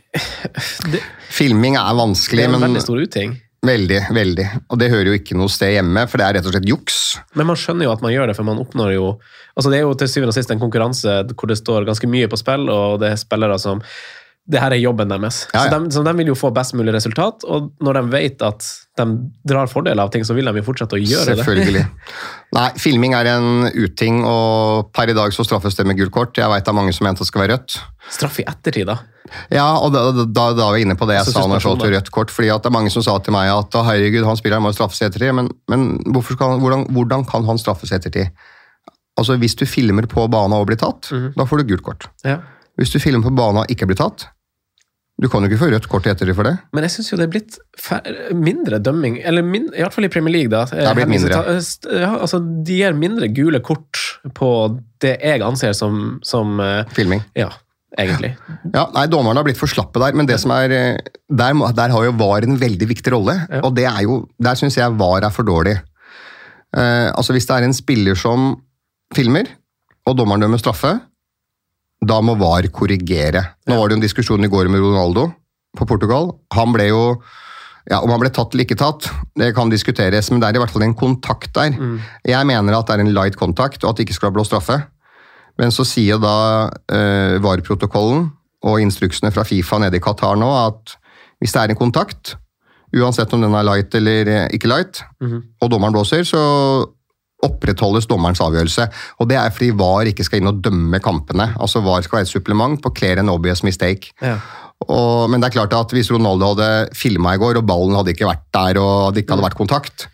Det, 0.93 1.03
Filming 1.35 1.77
er 1.77 1.91
det 1.93 2.41
er 2.41 2.47
en 2.47 2.55
men 2.55 2.65
veldig 2.71 2.83
stor 2.85 3.03
uting. 3.03 3.35
Veldig, 3.69 4.01
veldig. 4.17 4.47
Og 4.73 4.81
det 4.81 4.91
hører 4.93 5.11
jo 5.13 5.19
ikke 5.19 5.37
noe 5.39 5.53
sted 5.53 5.75
hjemme, 5.77 6.05
for 6.09 6.21
det 6.21 6.27
er 6.27 6.39
rett 6.39 6.49
og 6.49 6.55
slett 6.55 6.69
juks. 6.69 6.99
Men 7.39 7.51
man 7.51 7.59
skjønner 7.61 7.89
jo 7.89 7.95
at 7.95 8.05
man 8.05 8.15
gjør 8.15 8.31
det, 8.31 8.37
for 8.39 8.49
man 8.49 8.63
oppnår 8.63 8.95
jo 8.97 9.11
altså 9.59 9.73
Det 9.73 9.81
er 9.81 9.89
jo 9.89 9.95
til 9.99 10.07
syvende 10.07 10.31
og 10.31 10.37
sist 10.37 10.53
en 10.55 10.61
konkurranse 10.61 11.15
hvor 11.33 11.51
det 11.51 11.57
står 11.59 11.87
ganske 11.89 12.07
mye 12.07 12.29
på 12.31 12.39
spill, 12.39 12.69
og 12.71 13.01
det 13.03 13.09
er 13.11 13.19
spillere 13.19 13.57
som 13.59 13.81
det 14.49 14.61
her 14.63 14.73
er 14.73 14.81
jobben 14.81 15.11
deres. 15.13 15.43
Ja, 15.53 15.67
ja. 15.67 15.71
Så, 15.71 15.79
de, 15.85 15.91
så 15.93 16.03
de 16.07 16.13
vil 16.17 16.31
jo 16.31 16.35
få 16.39 16.49
best 16.57 16.73
mulig 16.79 16.95
resultat, 16.95 17.45
og 17.45 17.67
når 17.85 17.99
de 17.99 18.03
vet 18.15 18.45
at 18.47 18.65
de 18.97 19.05
drar 19.47 19.69
fordel 19.69 20.01
av 20.01 20.09
ting, 20.15 20.25
så 20.25 20.33
vil 20.35 20.49
de 20.49 20.55
jo 20.63 20.65
fortsette 20.65 20.97
å 20.97 21.01
gjøre 21.03 21.35
det. 21.37 21.45
Selvfølgelig. 21.45 21.83
Nei, 22.57 22.65
filming 22.81 23.13
er 23.19 23.29
en 23.35 23.69
uting, 23.77 24.23
og 24.25 24.89
per 24.97 25.13
i 25.13 25.17
dag 25.19 25.35
så 25.37 25.45
straffes 25.45 25.77
det 25.77 25.85
med 25.87 25.99
gult 26.01 26.15
kort. 26.17 26.41
Jeg 26.41 26.49
veit 26.49 26.65
det 26.65 26.73
er 26.73 26.79
mange 26.81 26.95
som 26.97 27.05
mente 27.05 27.21
det 27.23 27.29
skal 27.29 27.45
være 27.45 27.59
rødt. 27.59 27.77
Straff 28.09 28.41
i 28.41 28.47
ettertid, 28.49 28.89
da. 28.89 28.97
Ja, 29.53 29.67
og 29.85 29.93
da, 29.93 30.07
da, 30.17 30.25
da 30.57 30.65
var 30.65 30.79
jeg 30.79 30.87
inne 30.87 30.97
på 30.97 31.05
det 31.05 31.19
jeg 31.19 31.29
så 31.29 31.35
sa 31.37 31.43
når 31.45 31.59
jeg 31.61 31.67
så 31.67 31.75
til 31.83 31.93
rødt 31.93 32.11
kort. 32.17 32.31
fordi 32.33 32.49
det 32.49 32.71
er 32.71 32.73
mange 32.73 32.91
som 32.95 33.05
sa 33.05 33.19
til 33.21 33.35
meg 33.37 33.51
at 33.53 33.77
herregud, 33.85 34.25
han 34.25 34.39
spilleren 34.41 34.65
må 34.65 34.73
jo 34.73 34.79
straffes 34.81 35.03
i 35.03 35.09
ettertid. 35.11 35.35
Men, 35.37 35.51
men 35.69 35.85
han, 36.09 36.63
hvordan, 36.65 36.87
hvordan 36.97 37.27
kan 37.29 37.45
han 37.45 37.61
straffes 37.61 37.93
i 37.93 37.99
ettertid? 38.01 38.33
Altså, 39.19 39.37
Hvis 39.37 39.59
du 39.61 39.67
filmer 39.69 40.07
på 40.09 40.25
banen 40.33 40.57
og 40.57 40.67
blir 40.71 40.81
tatt, 40.81 41.11
Mhm. 41.13 41.35
da 41.37 41.45
får 41.45 41.61
du 41.61 41.65
gult 41.75 41.85
kort. 41.85 42.09
Ja. 42.25 42.39
Hvis 42.79 42.93
du 42.95 42.99
filmer 43.03 43.27
på 43.29 43.35
banen 43.37 43.61
og 43.65 43.71
ikke 43.75 43.87
blir 43.91 43.99
tatt, 43.99 44.29
du 45.19 45.27
kan 45.27 45.43
jo 45.43 45.51
ikke 45.51 45.59
få 45.65 45.69
rødt 45.73 45.87
kort 45.91 46.07
etter 46.07 46.29
det 46.31 46.35
for 46.39 46.47
det. 46.47 46.55
Men 46.77 46.85
jeg 46.87 46.95
syns 46.95 47.09
jo 47.11 47.17
det 47.19 47.25
er 47.27 47.33
blitt 47.33 47.57
mindre 48.39 48.79
dømming, 48.79 49.17
eller 49.27 49.43
min, 49.43 49.67
i 49.75 49.83
hvert 49.83 49.95
fall 49.95 50.07
i 50.07 50.11
Premier 50.13 50.35
League. 50.37 50.53
da. 50.53 50.63
Det 50.71 50.85
er 50.87 50.95
blitt 50.95 51.11
mindre. 51.11 51.41
Ja, 51.91 52.13
altså, 52.21 52.39
de 52.39 52.77
gir 52.79 52.95
mindre 52.95 53.31
gule 53.35 53.59
kort 53.67 53.99
på 54.39 54.51
det 55.03 55.17
jeg 55.19 55.43
anser 55.43 55.75
som, 55.75 56.21
som 56.27 56.63
eh, 56.63 56.87
Filming. 56.95 57.25
Ja, 57.39 57.51
egentlig. 57.99 58.37
Ja, 58.71 58.87
nei, 58.95 59.09
Dommerne 59.11 59.43
har 59.43 59.49
blitt 59.49 59.59
for 59.59 59.71
slappe 59.71 59.99
der, 60.03 60.15
men 60.15 60.31
det 60.31 60.39
som 60.39 60.55
er, 60.55 60.75
eh, 60.77 61.19
der, 61.27 61.59
der 61.75 61.97
har 61.97 62.07
jo 62.07 62.15
VAR 62.23 62.47
en 62.47 62.61
veldig 62.63 62.91
viktig 62.95 63.15
rolle. 63.17 63.41
Ja. 63.51 63.65
og 63.67 63.75
det 63.75 63.89
er 63.91 64.01
jo, 64.07 64.23
Der 64.39 64.59
syns 64.61 64.79
jeg 64.79 64.99
VAR 65.03 65.27
er 65.27 65.35
for 65.35 65.47
dårlig. 65.47 65.81
Uh, 66.77 67.09
altså 67.17 67.33
Hvis 67.33 67.49
det 67.49 67.57
er 67.57 67.65
en 67.65 67.75
spiller 67.75 68.15
som 68.15 68.53
filmer, 69.17 69.49
og 70.07 70.19
dommeren 70.19 70.45
dømmer 70.45 70.61
straffe, 70.61 70.99
da 72.05 72.21
må 72.23 72.37
VAR 72.39 72.69
korrigere. 72.71 73.43
Nå 73.67 73.77
var 73.79 73.89
det 73.89 73.97
jo 73.97 73.99
en 74.01 74.05
diskusjon 74.07 74.45
i 74.45 74.51
går 74.53 74.69
med 74.71 74.81
Ronaldo 74.81 75.29
på 75.77 75.87
Portugal. 75.87 76.31
Han 76.55 76.73
ble 76.73 76.89
jo 76.93 77.03
ja, 77.89 78.03
Om 78.05 78.11
han 78.13 78.21
ble 78.21 78.29
tatt 78.29 78.53
eller 78.53 78.67
ikke 78.67 78.77
tatt, 78.77 79.07
det 79.41 79.55
kan 79.57 79.71
diskuteres, 79.73 80.27
men 80.31 80.41
det 80.43 80.49
er 80.51 80.57
i 80.59 80.61
hvert 80.61 80.71
fall 80.75 80.83
en 80.85 80.93
kontakt 80.95 81.55
der. 81.57 81.73
Jeg 82.29 82.45
mener 82.47 82.75
at 82.77 82.87
det 82.87 82.99
er 82.99 83.01
en 83.01 83.15
light 83.17 83.37
kontakt, 83.41 83.81
og 83.83 83.91
at 83.91 83.97
det 83.97 84.05
ikke 84.05 84.17
skal 84.19 84.31
blå 84.37 84.45
straffe. 84.45 84.77
Men 85.57 85.73
så 85.73 85.87
sier 85.89 86.21
da 86.21 86.69
uh, 86.69 87.39
VAR-protokollen 87.41 88.27
og 88.69 88.83
instruksene 88.85 89.33
fra 89.33 89.47
Fifa 89.49 89.79
nede 89.81 89.97
i 89.97 90.03
Qatar 90.05 90.37
nå 90.37 90.51
at 90.67 90.99
hvis 91.41 91.55
det 91.57 91.63
er 91.63 91.73
en 91.73 91.81
kontakt, 91.81 92.35
uansett 92.93 93.33
om 93.33 93.41
den 93.41 93.55
er 93.57 93.65
light 93.65 93.95
eller 93.95 94.29
eh, 94.35 94.49
ikke 94.53 94.69
light, 94.69 95.01
Mhm. 95.25 95.43
og 95.63 95.71
dommeren 95.71 95.93
blåser, 95.97 96.25
så 96.29 96.43
opprettholdes 97.47 98.09
dommerens 98.11 98.41
avgjørelse. 98.43 98.89
Og 99.23 99.29
det 99.31 99.39
er 99.39 99.53
fordi 99.55 99.71
VAR 99.79 100.11
ikke 100.11 100.27
skal 100.27 100.41
inn 100.41 100.51
og 100.51 100.63
dømme 100.65 100.99
kampene. 101.03 101.53
Altså 101.61 101.83
VAR 101.85 102.03
skal 102.07 102.21
være 102.21 102.29
et 102.29 102.33
supplement 102.33 102.81
på 102.83 102.93
clear 102.99 103.23
and 103.23 103.31
obvious 103.31 103.63
mistake. 103.67 104.13
Ja. 104.23 104.37
Og, 104.87 105.27
men 105.31 105.43
det 105.43 105.51
er 105.51 105.57
klart 105.59 105.75
at 105.75 105.95
hvis 105.95 106.11
Ronaldo 106.15 106.53
hadde 106.53 106.71
filma 106.99 107.35
i 107.35 107.41
går, 107.41 107.61
og 107.61 107.67
ballen 107.67 107.99
hadde 107.99 108.15
ikke 108.15 108.29
vært 108.29 108.47
der, 108.55 108.79
og 108.83 109.15
det 109.15 109.25
ikke 109.25 109.37
hadde 109.37 109.47
vært 109.49 109.59
kontakt, 109.59 110.07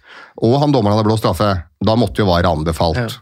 og 0.44 0.56
han 0.62 0.72
dommeren 0.74 0.96
hadde 0.96 1.08
blåst 1.08 1.24
straffe, 1.24 1.50
da 1.84 1.96
måtte 2.00 2.24
jo 2.24 2.28
VAR 2.30 2.48
anbefalt. 2.48 3.00
Ja. 3.00 3.20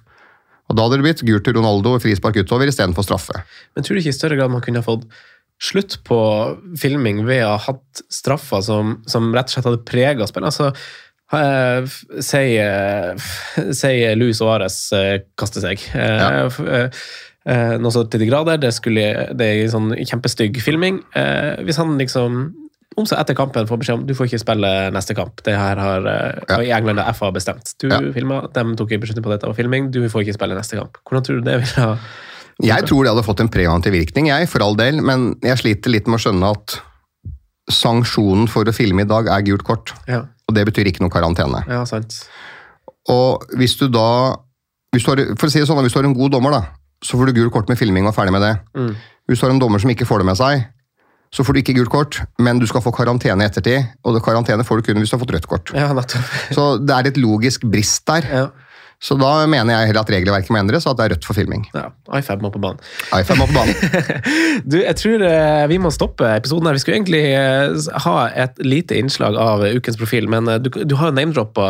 Og 0.70 0.78
da 0.78 0.86
hadde 0.86 1.00
det 1.00 1.04
blitt 1.04 1.26
gult 1.28 1.44
til 1.44 1.58
Ronaldo 1.58 1.96
og 1.96 2.02
frispark 2.02 2.38
utover 2.40 2.70
istedenfor 2.70 3.04
straffe. 3.04 3.42
Men 3.76 3.84
tror 3.84 3.98
du 3.98 4.02
ikke 4.02 4.14
i 4.14 4.16
større 4.16 4.38
grad 4.38 4.54
man 4.54 4.62
kunne 4.64 4.80
ha 4.80 4.86
fått 4.86 5.04
slutt 5.62 5.98
på 6.06 6.18
filming 6.80 7.22
ved 7.26 7.44
å 7.44 7.54
ha 7.54 7.60
hatt 7.68 8.02
straffer 8.10 8.62
som, 8.64 8.96
som 9.10 9.30
rett 9.34 9.50
og 9.50 9.56
slett 9.56 9.68
hadde 9.68 9.84
prega 9.86 10.26
spillet? 10.30 10.48
Altså, 10.48 10.72
eh, 11.32 11.82
f- 11.82 12.04
si, 12.20 12.42
eh, 12.58 13.14
si 13.80 13.92
Luis 14.16 14.38
Suárez 14.40 14.78
kaster 15.38 15.60
seg. 15.64 15.82
Eh, 15.94 16.22
Ja. 16.22 16.88
eh, 17.44 17.76
noe 17.82 17.90
så 17.90 18.04
til 18.08 18.20
de 18.22 18.28
grader. 18.30 18.58
Det, 18.62 18.72
skulle, 18.76 19.06
det 19.34 19.46
er 19.46 19.62
en 19.64 19.72
sånn 19.76 19.92
kjempestygg 20.06 20.60
filming. 20.62 21.00
Hvis 21.66 21.76
han 21.80 21.96
liksom 21.98 22.42
om 22.94 23.06
seg 23.08 23.22
etter 23.22 23.32
kampen 23.34 23.64
får 23.66 23.78
beskjed 23.80 23.94
om 23.96 24.02
du 24.06 24.12
får 24.14 24.26
ikke 24.28 24.38
spille 24.42 24.70
neste 24.92 25.14
kamp. 25.16 25.40
Det 25.46 25.54
her 25.56 25.78
har 25.80 26.04
Ja. 26.50 26.58
I 26.60 26.70
England 26.76 27.00
har 27.00 27.14
FA 27.16 27.30
bestemt. 27.32 27.72
Du 27.80 27.88
Ja. 27.88 27.98
filma, 28.12 28.42
de 28.52 28.76
tok 28.76 28.92
en 28.92 29.00
beslutning 29.00 29.24
på 29.24 29.30
dette, 29.32 29.46
var 29.48 29.54
filming. 29.56 29.90
Du 29.90 30.02
får 30.12 30.22
ikke 30.26 30.34
spille 30.36 30.54
neste 30.54 30.76
kamp. 30.76 30.98
Hvordan 31.08 31.24
tror 31.24 31.40
du 31.40 31.46
det 31.48 31.56
ville 31.62 31.86
ha 31.86 31.96
Jeg 32.62 32.84
tror 32.84 33.02
det 33.04 33.14
hadde 33.14 33.24
fått 33.24 33.40
en 33.40 33.48
preventiv 33.48 33.92
virkning, 33.96 34.26
jeg, 34.28 34.46
for 34.46 34.62
all 34.62 34.76
del, 34.76 35.00
men 35.00 35.34
jeg 35.42 35.56
sliter 35.58 35.90
litt 35.90 36.06
med 36.06 36.20
å 36.20 36.22
skjønne 36.22 36.50
at 36.52 36.76
sanksjonen 37.72 38.48
for 38.50 38.68
å 38.68 38.74
filme 38.76 39.02
i 39.02 39.08
dag 39.08 39.26
er 39.32 39.42
gult 39.46 39.64
kort. 39.64 39.92
Ja, 40.06 40.24
Og 40.52 40.58
det 40.58 40.66
betyr 40.68 40.92
ikke 40.92 41.00
noe 41.04 41.12
karantene. 41.12 41.64
ja 41.64 41.82
sant. 41.88 42.20
Og 43.10 43.42
hvis 43.58 43.78
du 43.80 43.88
da 43.90 44.36
hvis 44.92 45.06
du 45.06 45.08
har, 45.08 45.20
For 45.40 45.48
å 45.48 45.52
si 45.52 45.62
det 45.62 45.66
sånn, 45.70 45.80
hvis 45.80 45.94
du 45.94 45.98
har 46.02 46.04
en 46.04 46.12
god 46.16 46.34
dommer, 46.34 46.52
da, 46.52 46.62
så 47.02 47.16
får 47.16 47.30
du 47.30 47.38
gult 47.40 47.54
kort 47.54 47.70
med 47.72 47.80
filming 47.80 48.04
og 48.04 48.12
ferdig 48.12 48.34
med 48.34 48.44
det. 48.44 48.52
Mm. 48.76 48.90
Hvis 49.30 49.40
du 49.40 49.46
har 49.46 49.54
en 49.54 49.62
dommer 49.62 49.80
som 49.80 49.88
ikke 49.88 50.04
får 50.04 50.20
det 50.20 50.26
med 50.28 50.36
seg, 50.36 50.66
så 51.32 51.46
får 51.46 51.56
du 51.56 51.60
ikke 51.62 51.74
gult 51.78 51.92
kort, 51.92 52.18
men 52.44 52.60
du 52.60 52.66
skal 52.68 52.82
få 52.84 52.92
karantene 52.92 53.40
i 53.40 53.48
ettertid. 53.48 53.88
Og 54.04 54.18
karantene 54.20 54.66
får 54.68 54.82
du 54.82 54.90
kun 54.90 55.00
hvis 55.00 55.08
du 55.08 55.16
har 55.16 55.22
fått 55.22 55.32
rødt 55.32 55.48
kort. 55.48 55.72
Ja. 55.72 55.88
Så 56.52 56.66
det 56.84 56.92
er 56.92 57.08
et 57.08 57.20
logisk 57.20 57.64
brist 57.72 58.04
der. 58.10 58.28
Ja. 58.28 58.44
Så 59.02 59.16
da 59.18 59.32
mener 59.50 59.74
jeg 59.74 59.90
heller 59.90 60.04
at 60.04 60.10
regelverket 60.14 60.52
må 60.54 60.60
endres, 60.60 60.84
og 60.86 60.94
at 60.94 61.00
det 61.00 61.04
er 61.04 61.14
rødt 61.16 61.26
for 61.26 61.34
filming. 61.34 61.64
ja. 61.74 61.88
iFab 62.18 62.42
må 62.44 62.52
på 62.54 62.60
banen. 62.62 62.78
iFab 63.18 63.40
må 63.40 63.48
på 63.50 63.56
banen. 63.56 63.74
Du, 64.62 64.76
jeg 64.78 64.94
tror 65.00 65.22
eh, 65.26 65.64
vi 65.70 65.78
må 65.82 65.90
stoppe 65.90 66.28
episoden 66.36 66.68
her. 66.68 66.76
Vi 66.76 66.82
skulle 66.82 66.98
egentlig 67.00 67.22
eh, 67.34 67.88
ha 68.04 68.14
et 68.44 68.60
lite 68.62 68.94
innslag 69.00 69.34
av 69.40 69.64
ukens 69.64 69.98
profil, 69.98 70.28
men 70.30 70.46
eh, 70.50 70.60
du, 70.62 70.68
du 70.70 70.94
har 71.00 71.10
jo 71.10 71.16
name-droppa 71.16 71.66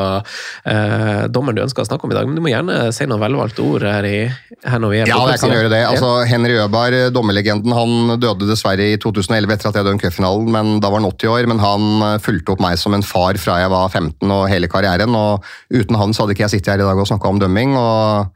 eh, 0.69 1.23
dommeren 1.33 1.57
du 1.57 1.63
ønsker 1.65 1.85
å 1.85 1.89
snakke 1.89 2.05
om 2.05 2.13
i 2.13 2.19
dag. 2.19 2.29
Men 2.29 2.37
du 2.37 2.43
må 2.45 2.53
gjerne 2.53 2.91
si 2.93 3.07
noen 3.09 3.23
velvalgte 3.23 3.65
ord 3.65 3.87
her, 3.87 4.09
i, 4.09 4.19
her 4.67 4.83
når 4.83 4.93
vi 4.93 5.01
er 5.01 5.13
Ja, 5.13 5.21
jeg 5.31 5.41
kan 5.41 5.55
gjøre 5.57 5.73
det. 5.73 5.81
Altså, 5.89 6.11
Henry 6.29 6.59
Øberg, 6.61 6.99
dommerlegenden, 7.17 7.73
han 7.79 8.17
døde 8.21 8.51
dessverre 8.51 8.91
i 8.93 8.99
2011 9.01 9.57
etter 9.57 9.71
at 9.71 9.81
jeg 9.81 9.89
døde 9.89 9.97
i 9.97 10.05
cupfinalen, 10.05 10.53
men 10.53 10.75
da 10.85 10.93
var 10.93 11.01
han 11.01 11.09
80 11.09 11.33
år. 11.33 11.49
Men 11.55 11.65
han 11.65 12.21
fulgte 12.25 12.57
opp 12.57 12.65
meg 12.67 12.77
som 12.83 12.99
en 12.99 13.07
far 13.07 13.41
fra 13.41 13.57
jeg 13.63 13.73
var 13.73 13.89
15 13.89 14.37
og 14.37 14.45
hele 14.53 14.69
karrieren. 14.73 15.17
og 15.17 15.47
Uten 15.73 15.97
han 16.03 16.13
så 16.13 16.27
hadde 16.27 16.37
ikke 16.37 16.49
jeg 16.49 16.59
sittet 16.59 16.75
her 16.75 16.85
i 16.85 16.89
dag 16.91 16.99
og 16.99 17.09
snakka 17.23 17.29
om 17.29 17.39
dømming. 17.41 17.77
og 17.77 18.27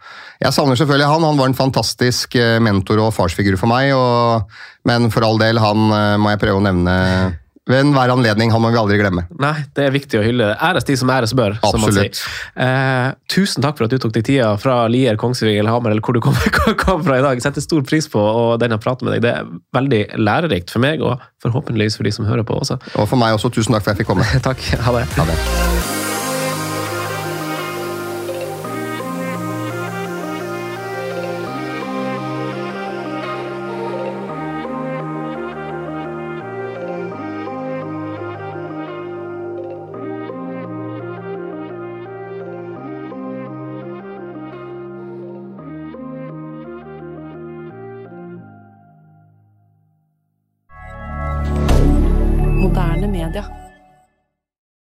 Jeg 0.40 0.52
savner 0.52 0.76
selvfølgelig 0.76 1.08
han. 1.10 1.24
Han 1.24 1.38
var 1.38 1.48
en 1.48 1.54
fantastisk 1.58 2.36
eh, 2.36 2.60
mentor 2.60 2.98
og 3.00 3.14
farsfigur 3.14 3.56
for 3.58 3.68
meg. 3.68 3.92
Og, 3.94 4.46
men 4.86 5.10
for 5.10 5.24
all 5.24 5.38
del, 5.38 5.58
han 5.58 5.90
eh, 5.90 6.16
må 6.18 6.30
jeg 6.30 6.40
prøve 6.40 6.60
å 6.60 6.64
nevne 6.64 7.36
ved 7.66 7.80
enhver 7.82 8.12
anledning. 8.14 8.52
Han 8.54 8.62
må 8.62 8.70
vi 8.70 8.78
aldri 8.78 8.98
glemme. 9.00 9.24
Nei, 9.42 9.64
det 9.74 9.88
er 9.88 9.90
viktig 9.90 10.20
å 10.20 10.22
hylle. 10.22 10.52
Æres 10.54 10.86
de 10.86 10.94
som 10.96 11.10
æres 11.10 11.34
bør, 11.34 11.56
som 11.64 11.82
Absolutt. 11.82 12.14
sier. 12.14 12.44
Eh, 12.62 13.08
tusen 13.32 13.64
takk 13.64 13.74
for 13.80 13.88
at 13.88 13.90
du 13.90 13.98
tok 13.98 14.14
deg 14.14 14.22
tida 14.28 14.52
fra 14.62 14.84
Lier, 14.86 15.18
Kongsvinger 15.18 15.64
eller 15.64 15.74
Hamar, 15.74 15.90
eller 15.90 16.04
hvor 16.04 16.14
du 16.14 16.22
kom, 16.22 16.36
kom 16.84 17.02
fra 17.02 17.18
i 17.18 17.26
dag. 17.26 17.42
Setter 17.42 17.64
stor 17.64 17.82
pris 17.88 18.06
på 18.12 18.22
og 18.22 18.60
denne 18.62 18.78
praten 18.78 19.08
med 19.10 19.16
deg. 19.16 19.26
Det 19.26 19.34
er 19.34 19.50
veldig 19.74 20.02
lærerikt 20.22 20.70
for 20.70 20.84
meg, 20.86 21.02
og 21.02 21.18
forhåpentligvis 21.42 21.98
for 21.98 22.06
de 22.06 22.14
som 22.14 22.30
hører 22.30 22.46
på 22.46 22.60
også. 22.62 22.78
Og 22.94 23.10
for 23.10 23.18
meg 23.18 23.34
også, 23.34 23.50
tusen 23.50 23.74
takk 23.74 23.82
for 23.82 23.96
at 23.96 23.96
jeg 23.96 24.04
fikk 24.04 24.14
komme. 24.14 24.30
Takk. 24.46 24.62
Ha 24.86 24.98
det. 25.00 25.06
Ha 25.18 25.30
det. 25.32 25.95